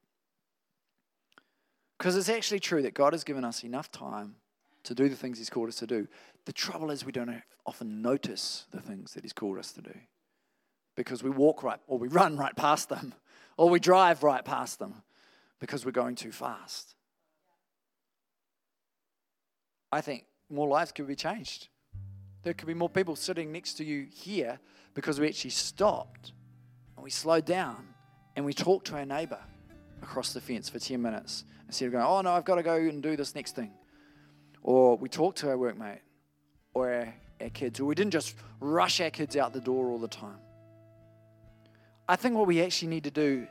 Because 1.97 2.17
it's 2.17 2.27
actually 2.27 2.59
true 2.59 2.81
that 2.81 2.93
God 2.93 3.13
has 3.13 3.23
given 3.23 3.45
us 3.45 3.63
enough 3.63 3.89
time 3.89 4.35
to 4.83 4.93
do 4.93 5.07
the 5.07 5.15
things 5.15 5.37
He's 5.37 5.49
called 5.49 5.69
us 5.69 5.77
to 5.77 5.87
do. 5.87 6.09
The 6.43 6.51
trouble 6.51 6.91
is, 6.91 7.05
we 7.05 7.13
don't 7.13 7.41
often 7.65 8.01
notice 8.01 8.65
the 8.71 8.81
things 8.81 9.13
that 9.13 9.23
He's 9.23 9.31
called 9.31 9.57
us 9.59 9.71
to 9.71 9.81
do 9.81 9.95
because 10.97 11.23
we 11.23 11.29
walk 11.29 11.63
right 11.63 11.79
or 11.87 11.97
we 11.97 12.09
run 12.09 12.35
right 12.35 12.57
past 12.57 12.89
them 12.89 13.13
or 13.57 13.69
we 13.69 13.79
drive 13.79 14.23
right 14.23 14.43
past 14.43 14.77
them 14.77 15.03
because 15.61 15.85
we're 15.85 15.91
going 15.91 16.15
too 16.15 16.33
fast. 16.33 16.95
I 19.89 20.01
think 20.01 20.25
more 20.49 20.67
lives 20.67 20.91
could 20.91 21.07
be 21.07 21.15
changed. 21.15 21.69
There 22.43 22.53
could 22.53 22.67
be 22.67 22.73
more 22.73 22.89
people 22.89 23.15
sitting 23.15 23.51
next 23.51 23.75
to 23.75 23.85
you 23.85 24.07
here 24.11 24.59
because 24.93 25.19
we 25.19 25.27
actually 25.27 25.51
stopped 25.51 26.33
and 26.95 27.03
we 27.03 27.09
slowed 27.09 27.45
down 27.45 27.87
and 28.35 28.45
we 28.45 28.53
talked 28.53 28.87
to 28.87 28.95
our 28.95 29.05
neighbor 29.05 29.39
across 30.01 30.33
the 30.33 30.41
fence 30.41 30.69
for 30.69 30.79
10 30.79 31.01
minutes 31.01 31.45
instead 31.67 31.85
of 31.85 31.93
going, 31.93 32.05
oh 32.05 32.21
no, 32.21 32.33
I've 32.33 32.45
got 32.45 32.55
to 32.55 32.63
go 32.63 32.75
and 32.75 33.01
do 33.01 33.15
this 33.15 33.33
next 33.33 33.55
thing. 33.55 33.71
Or 34.61 34.97
we 34.97 35.09
talked 35.09 35.39
to 35.39 35.49
our 35.49 35.57
workmate 35.57 35.99
or 36.73 36.91
our, 36.91 37.13
our 37.41 37.49
kids, 37.49 37.79
or 37.79 37.85
we 37.85 37.95
didn't 37.95 38.11
just 38.11 38.35
rush 38.59 38.99
our 38.99 39.09
kids 39.09 39.37
out 39.37 39.53
the 39.53 39.61
door 39.61 39.89
all 39.89 39.97
the 39.97 40.07
time. 40.07 40.37
I 42.07 42.17
think 42.17 42.35
what 42.35 42.47
we 42.47 42.61
actually 42.61 42.89
need 42.89 43.05
to 43.05 43.11
do, 43.11 43.47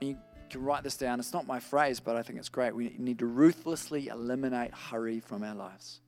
and 0.00 0.10
you 0.10 0.18
can 0.50 0.62
write 0.62 0.82
this 0.82 0.96
down, 0.96 1.20
it's 1.20 1.32
not 1.32 1.46
my 1.46 1.60
phrase, 1.60 2.00
but 2.00 2.16
I 2.16 2.22
think 2.22 2.38
it's 2.38 2.48
great. 2.48 2.74
We 2.74 2.94
need 2.98 3.20
to 3.20 3.26
ruthlessly 3.26 4.08
eliminate 4.08 4.72
hurry 4.74 5.20
from 5.20 5.44
our 5.44 5.54
lives. 5.54 6.00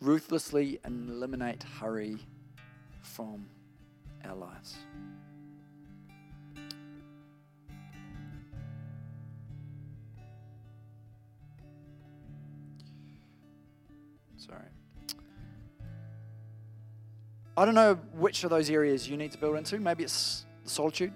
Ruthlessly 0.00 0.80
eliminate 0.86 1.62
hurry 1.62 2.16
from 3.02 3.46
our 4.24 4.34
lives. 4.34 4.76
Sorry. 14.38 14.64
I 17.58 17.66
don't 17.66 17.74
know 17.74 17.94
which 18.14 18.42
of 18.44 18.48
those 18.48 18.70
areas 18.70 19.06
you 19.06 19.18
need 19.18 19.32
to 19.32 19.38
build 19.38 19.56
into. 19.56 19.78
Maybe 19.78 20.02
it's 20.02 20.46
solitude. 20.64 21.12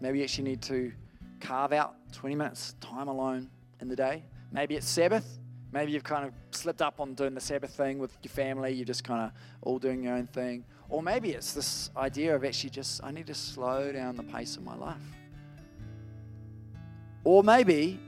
Maybe 0.00 0.18
you 0.18 0.24
actually 0.24 0.50
need 0.50 0.62
to 0.62 0.92
carve 1.40 1.72
out 1.72 1.94
20 2.12 2.34
minutes 2.34 2.74
time 2.80 3.06
alone 3.06 3.48
in 3.80 3.88
the 3.88 3.94
day. 3.94 4.24
Maybe 4.50 4.74
it's 4.74 4.88
Sabbath. 4.88 5.38
Maybe 5.72 5.92
you've 5.92 6.04
kind 6.04 6.24
of 6.24 6.32
slipped 6.52 6.80
up 6.80 7.00
on 7.00 7.14
doing 7.14 7.34
the 7.34 7.40
Sabbath 7.40 7.74
thing 7.74 7.98
with 7.98 8.16
your 8.22 8.30
family. 8.30 8.72
You're 8.72 8.84
just 8.84 9.04
kind 9.04 9.24
of 9.24 9.32
all 9.62 9.78
doing 9.78 10.02
your 10.02 10.14
own 10.14 10.26
thing. 10.26 10.64
Or 10.88 11.02
maybe 11.02 11.30
it's 11.32 11.52
this 11.52 11.90
idea 11.96 12.34
of 12.34 12.44
actually 12.44 12.70
just, 12.70 13.02
I 13.02 13.10
need 13.10 13.26
to 13.26 13.34
slow 13.34 13.92
down 13.92 14.16
the 14.16 14.22
pace 14.22 14.56
of 14.56 14.62
my 14.62 14.76
life. 14.76 14.96
Or 17.24 17.42
maybe 17.42 17.98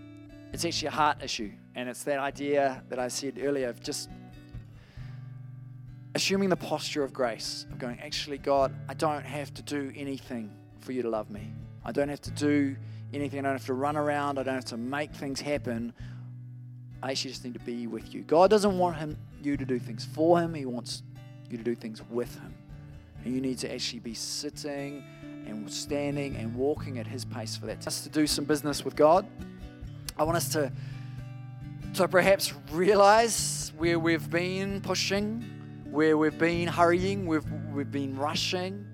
it's 0.53 0.65
actually 0.65 0.89
a 0.89 0.93
heart 0.93 1.23
issue. 1.23 1.51
And 1.75 1.89
it's 1.89 2.05
that 2.05 2.19
idea 2.19 2.83
that 2.89 2.99
I 2.99 3.09
said 3.09 3.39
earlier 3.43 3.69
of 3.69 3.83
just 3.83 4.09
assuming 6.15 6.49
the 6.49 6.57
posture 6.57 7.03
of 7.03 7.13
grace, 7.13 7.67
of 7.71 7.79
going, 7.79 8.01
actually, 8.01 8.39
God, 8.39 8.75
I 8.89 8.95
don't 8.95 9.25
have 9.25 9.53
to 9.55 9.63
do 9.63 9.93
anything 9.95 10.51
for 10.81 10.93
you 10.93 11.03
to 11.03 11.11
love 11.11 11.31
me. 11.31 11.53
I 11.85 11.93
don't 11.93 12.09
have 12.09 12.21
to 12.23 12.31
do 12.31 12.77
anything. 13.13 13.41
I 13.41 13.43
don't 13.43 13.53
have 13.53 13.67
to 13.67 13.75
run 13.75 13.97
around. 13.97 14.39
I 14.39 14.43
don't 14.43 14.55
have 14.55 14.65
to 14.67 14.77
make 14.77 15.13
things 15.13 15.41
happen. 15.41 15.93
I 17.03 17.13
actually 17.13 17.31
just 17.31 17.45
need 17.45 17.55
to 17.55 17.61
be 17.61 17.87
with 17.87 18.15
you. 18.15 18.23
God 18.23 18.51
doesn't 18.51 18.77
want 18.77 18.97
him, 18.97 19.17
you 19.43 19.57
to 19.57 19.65
do 19.65 19.79
things 19.79 20.05
for 20.05 20.41
him. 20.41 20.55
He 20.55 20.65
wants 20.65 21.03
you 21.49 21.57
to 21.57 21.65
do 21.65 21.75
things 21.75 22.03
with 22.11 22.35
him. 22.39 22.55
And 23.25 23.35
you 23.35 23.41
need 23.41 23.59
to 23.59 23.73
actually 23.73 24.01
be 24.01 24.15
sitting 24.15 25.05
and 25.47 25.71
standing 25.71 26.37
and 26.37 26.55
walking 26.55 26.99
at 26.99 27.07
his 27.07 27.25
pace 27.25 27.57
for 27.57 27.67
that. 27.67 27.87
Us 27.87 28.03
to 28.03 28.09
do 28.09 28.27
some 28.27 28.45
business 28.45 28.85
with 28.85 28.97
God. 28.97 29.27
I 30.19 30.25
want 30.25 30.37
us 30.37 30.49
to 30.51 30.73
to 31.95 32.07
perhaps 32.07 32.53
realize 32.71 33.73
where 33.79 33.99
we've 33.99 34.29
been 34.29 34.81
pushing, 34.81 35.43
where 35.91 36.19
we've 36.19 36.39
been 36.39 36.69
hurrying, 36.69 37.27
we've 37.27 37.47
we've 37.73 37.91
been 37.91 38.17
rushing, 38.17 38.85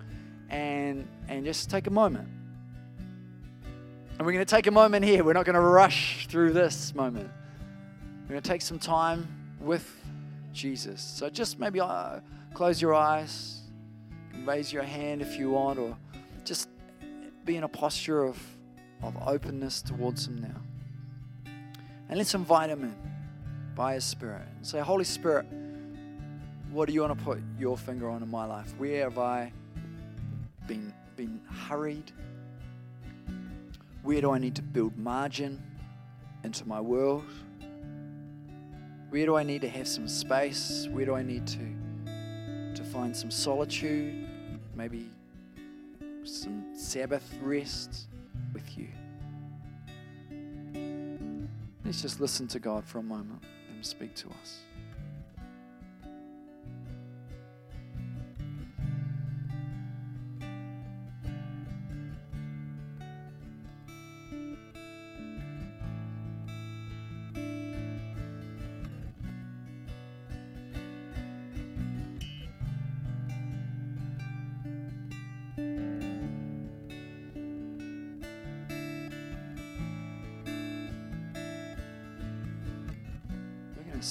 and 0.50 1.06
and 1.28 1.44
just 1.44 1.70
take 1.70 1.86
a 1.86 1.90
moment. 1.90 2.28
And 4.16 4.24
we're 4.24 4.32
going 4.32 4.44
to 4.44 4.50
take 4.50 4.68
a 4.68 4.70
moment 4.70 5.04
here. 5.04 5.24
We're 5.24 5.32
not 5.32 5.44
going 5.44 5.54
to 5.54 5.60
rush 5.60 6.28
through 6.28 6.52
this 6.52 6.94
moment. 6.94 7.28
We're 8.24 8.30
going 8.30 8.42
to 8.42 8.48
take 8.48 8.62
some 8.62 8.78
time 8.78 9.28
with 9.60 9.86
Jesus. 10.54 11.02
So 11.02 11.28
just 11.28 11.58
maybe 11.58 11.78
uh, 11.78 12.20
close 12.54 12.80
your 12.80 12.94
eyes, 12.94 13.60
raise 14.44 14.72
your 14.72 14.82
hand 14.82 15.20
if 15.20 15.38
you 15.38 15.50
want, 15.50 15.78
or 15.78 15.94
just 16.42 16.70
be 17.44 17.56
in 17.56 17.64
a 17.64 17.68
posture 17.68 18.24
of, 18.24 18.42
of 19.02 19.14
openness 19.26 19.82
towards 19.82 20.26
Him 20.26 20.40
now. 20.40 21.52
And 22.08 22.16
let's 22.16 22.34
invite 22.34 22.70
Him 22.70 22.84
in 22.84 22.96
by 23.74 23.94
His 23.94 24.04
Spirit. 24.04 24.42
And 24.56 24.66
say, 24.66 24.80
Holy 24.80 25.04
Spirit, 25.04 25.44
what 26.70 26.88
do 26.88 26.94
you 26.94 27.02
want 27.02 27.18
to 27.18 27.24
put 27.24 27.42
your 27.58 27.76
finger 27.76 28.08
on 28.08 28.22
in 28.22 28.30
my 28.30 28.46
life? 28.46 28.72
Where 28.78 29.02
have 29.02 29.18
I 29.18 29.52
been 30.66 30.94
been 31.14 31.42
hurried? 31.68 32.10
Where 34.02 34.20
do 34.22 34.30
I 34.30 34.38
need 34.38 34.56
to 34.56 34.62
build 34.62 34.96
margin 34.96 35.62
into 36.42 36.66
my 36.66 36.80
world? 36.80 37.24
Where 39.14 39.26
do 39.26 39.36
I 39.36 39.44
need 39.44 39.60
to 39.60 39.68
have 39.68 39.86
some 39.86 40.08
space? 40.08 40.88
Where 40.90 41.06
do 41.06 41.14
I 41.14 41.22
need 41.22 41.46
to, 41.46 42.74
to 42.74 42.82
find 42.82 43.16
some 43.16 43.30
solitude? 43.30 44.26
Maybe 44.74 45.08
some 46.24 46.64
Sabbath 46.74 47.22
rest 47.40 48.08
with 48.52 48.76
you. 48.76 48.88
Let's 51.84 52.02
just 52.02 52.18
listen 52.18 52.48
to 52.48 52.58
God 52.58 52.84
for 52.84 52.98
a 52.98 53.04
moment 53.04 53.44
and 53.70 53.86
speak 53.86 54.16
to 54.16 54.30
us. 54.42 54.62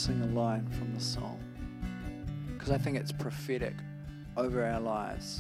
Sing 0.04 0.22
a 0.22 0.38
line 0.38 0.68
from 0.68 0.94
the 0.94 1.00
song 1.00 1.40
because 2.52 2.72
I 2.72 2.78
think 2.78 2.98
it's 2.98 3.14
prophetic 3.14 3.74
over 4.36 4.66
our 4.66 4.82
lives 4.82 5.40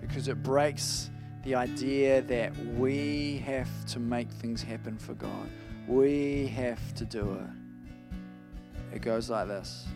because 0.00 0.26
it 0.26 0.42
breaks 0.42 1.08
the 1.44 1.54
idea 1.54 2.20
that 2.22 2.56
we 2.74 3.40
have 3.46 3.68
to 3.86 4.00
make 4.00 4.28
things 4.28 4.60
happen 4.60 4.98
for 4.98 5.14
God. 5.14 5.48
We 5.86 6.48
have 6.48 6.94
to 6.96 7.04
do 7.04 7.34
it. 7.34 8.96
It 8.96 9.02
goes 9.02 9.30
like 9.30 9.46
this 9.46 9.86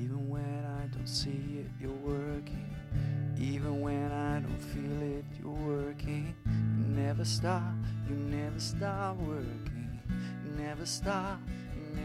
Even 0.00 0.28
when 0.28 0.64
I 0.80 0.86
don't 0.96 1.08
see 1.08 1.58
it, 1.58 1.66
you're 1.80 1.90
working. 1.90 2.72
Even 3.36 3.80
when 3.80 4.12
I 4.12 4.38
don't 4.38 4.60
feel 4.60 5.02
it, 5.02 5.24
you're 5.40 5.50
working. 5.50 6.32
You 6.46 7.02
never 7.02 7.24
stop, 7.24 7.74
you 8.08 8.14
never 8.14 8.60
stop 8.60 9.16
working. 9.16 10.00
You 10.44 10.62
never 10.62 10.86
stop, 10.86 11.40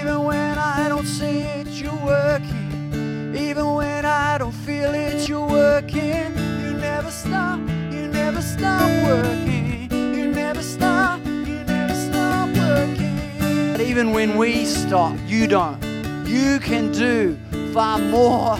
Even 0.00 0.24
when 0.24 0.58
I 0.58 0.88
don't 0.88 1.04
see 1.04 1.40
it, 1.40 1.66
you're 1.66 1.92
working. 1.92 3.34
Even 3.36 3.74
when 3.74 4.06
I 4.06 4.38
don't 4.38 4.54
feel 4.64 4.94
it, 4.94 5.28
you're 5.28 5.46
working. 5.46 6.34
You 6.62 6.72
never 6.72 7.10
stop, 7.10 7.58
you 7.92 8.08
never 8.08 8.40
stop 8.40 8.88
working. 9.06 9.90
You 9.92 10.30
never 10.32 10.62
stop, 10.62 11.20
you 11.26 11.64
never 11.64 11.94
stop 11.94 12.48
working. 12.56 13.72
But 13.72 13.82
even 13.82 14.12
when 14.12 14.38
we 14.38 14.64
stop, 14.64 15.18
you 15.26 15.46
don't. 15.46 15.78
You 16.26 16.60
can 16.60 16.92
do 16.92 17.38
far 17.74 17.98
more 17.98 18.56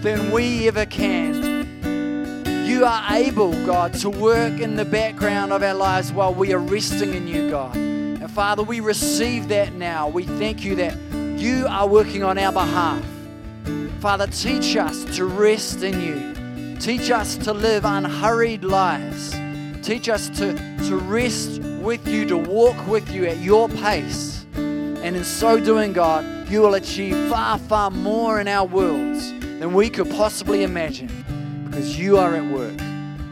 than 0.00 0.30
we 0.30 0.68
ever 0.68 0.86
can. 0.86 1.66
You 2.64 2.84
are 2.84 3.04
able, 3.10 3.50
God, 3.66 3.94
to 3.94 4.10
work 4.10 4.60
in 4.60 4.76
the 4.76 4.84
background 4.84 5.52
of 5.52 5.64
our 5.64 5.74
lives 5.74 6.12
while 6.12 6.32
we 6.32 6.52
are 6.52 6.60
resting 6.60 7.14
in 7.14 7.26
you, 7.26 7.50
God. 7.50 7.93
Father, 8.34 8.64
we 8.64 8.80
receive 8.80 9.46
that 9.46 9.74
now. 9.74 10.08
We 10.08 10.24
thank 10.24 10.64
you 10.64 10.74
that 10.74 10.98
you 11.38 11.66
are 11.68 11.86
working 11.86 12.24
on 12.24 12.36
our 12.36 12.50
behalf. 12.50 13.04
Father, 14.00 14.26
teach 14.26 14.76
us 14.76 15.04
to 15.16 15.24
rest 15.24 15.84
in 15.84 16.00
you. 16.00 16.76
Teach 16.80 17.12
us 17.12 17.36
to 17.36 17.52
live 17.52 17.84
unhurried 17.84 18.64
lives. 18.64 19.30
Teach 19.86 20.08
us 20.08 20.28
to, 20.30 20.52
to 20.88 20.96
rest 20.96 21.60
with 21.60 22.08
you, 22.08 22.26
to 22.26 22.36
walk 22.36 22.88
with 22.88 23.08
you 23.08 23.24
at 23.24 23.38
your 23.38 23.68
pace. 23.68 24.44
And 24.56 25.14
in 25.14 25.22
so 25.22 25.60
doing, 25.60 25.92
God, 25.92 26.50
you 26.50 26.60
will 26.60 26.74
achieve 26.74 27.28
far, 27.28 27.56
far 27.56 27.92
more 27.92 28.40
in 28.40 28.48
our 28.48 28.66
worlds 28.66 29.30
than 29.30 29.74
we 29.74 29.88
could 29.88 30.10
possibly 30.10 30.64
imagine 30.64 31.66
because 31.66 31.96
you 31.96 32.18
are 32.18 32.34
at 32.34 32.44
work 32.46 32.76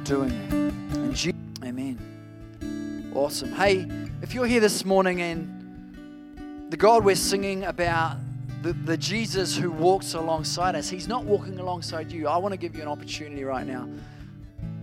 doing 0.05 0.31
it. 0.31 1.35
Amen. 1.65 3.11
Awesome. 3.15 3.51
Hey, 3.53 4.02
if 4.23 4.35
you're 4.35 4.47
here 4.47 4.61
this 4.61 4.85
morning 4.85 5.21
and 5.21 6.71
the 6.71 6.77
God 6.77 7.05
we're 7.05 7.17
singing 7.17 7.65
about, 7.65 8.19
the, 8.63 8.73
the 8.73 8.97
Jesus 8.97 9.57
who 9.57 9.73
walks 9.73 10.15
alongside 10.15 10.77
us, 10.77 10.89
he's 10.89 11.09
not 11.09 11.25
walking 11.25 11.59
alongside 11.59 12.13
you. 12.13 12.29
I 12.29 12.37
want 12.37 12.53
to 12.53 12.57
give 12.57 12.77
you 12.77 12.83
an 12.83 12.89
opportunity 12.89 13.43
right 13.43 13.67
now 13.67 13.89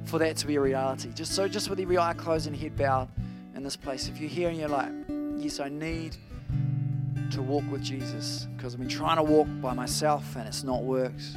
for 0.03 0.19
that 0.19 0.35
to 0.37 0.47
be 0.47 0.57
a 0.57 0.61
reality. 0.61 1.09
Just 1.15 1.31
so, 1.31 1.47
just 1.47 1.69
with 1.69 1.79
every 1.79 1.97
eye 1.97 2.13
closed 2.13 2.47
and 2.47 2.55
head 2.55 2.75
bowed 2.75 3.07
in 3.55 3.63
this 3.63 3.77
place, 3.77 4.09
if 4.09 4.19
you're 4.19 4.29
here 4.29 4.49
and 4.49 4.57
you're 4.57 4.67
like, 4.67 4.91
yes, 5.37 5.61
I 5.61 5.69
need 5.69 6.17
to 7.31 7.41
walk 7.41 7.63
with 7.71 7.81
Jesus 7.81 8.45
because 8.57 8.73
I've 8.73 8.79
been 8.81 8.89
trying 8.89 9.17
to 9.17 9.23
walk 9.23 9.47
by 9.61 9.73
myself 9.73 10.35
and 10.35 10.49
it's 10.49 10.65
not 10.65 10.83
worked, 10.83 11.33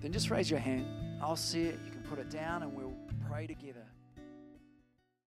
then 0.00 0.10
just 0.10 0.30
raise 0.30 0.50
your 0.50 0.60
hand. 0.60 0.86
I'll 1.20 1.36
see 1.36 1.64
it. 1.64 1.78
You 1.84 1.92
can 1.92 2.02
put 2.08 2.18
it 2.18 2.30
down 2.30 2.62
and 2.62 2.74
we'll 2.74 2.94
pray 3.28 3.46
together. 3.46 3.81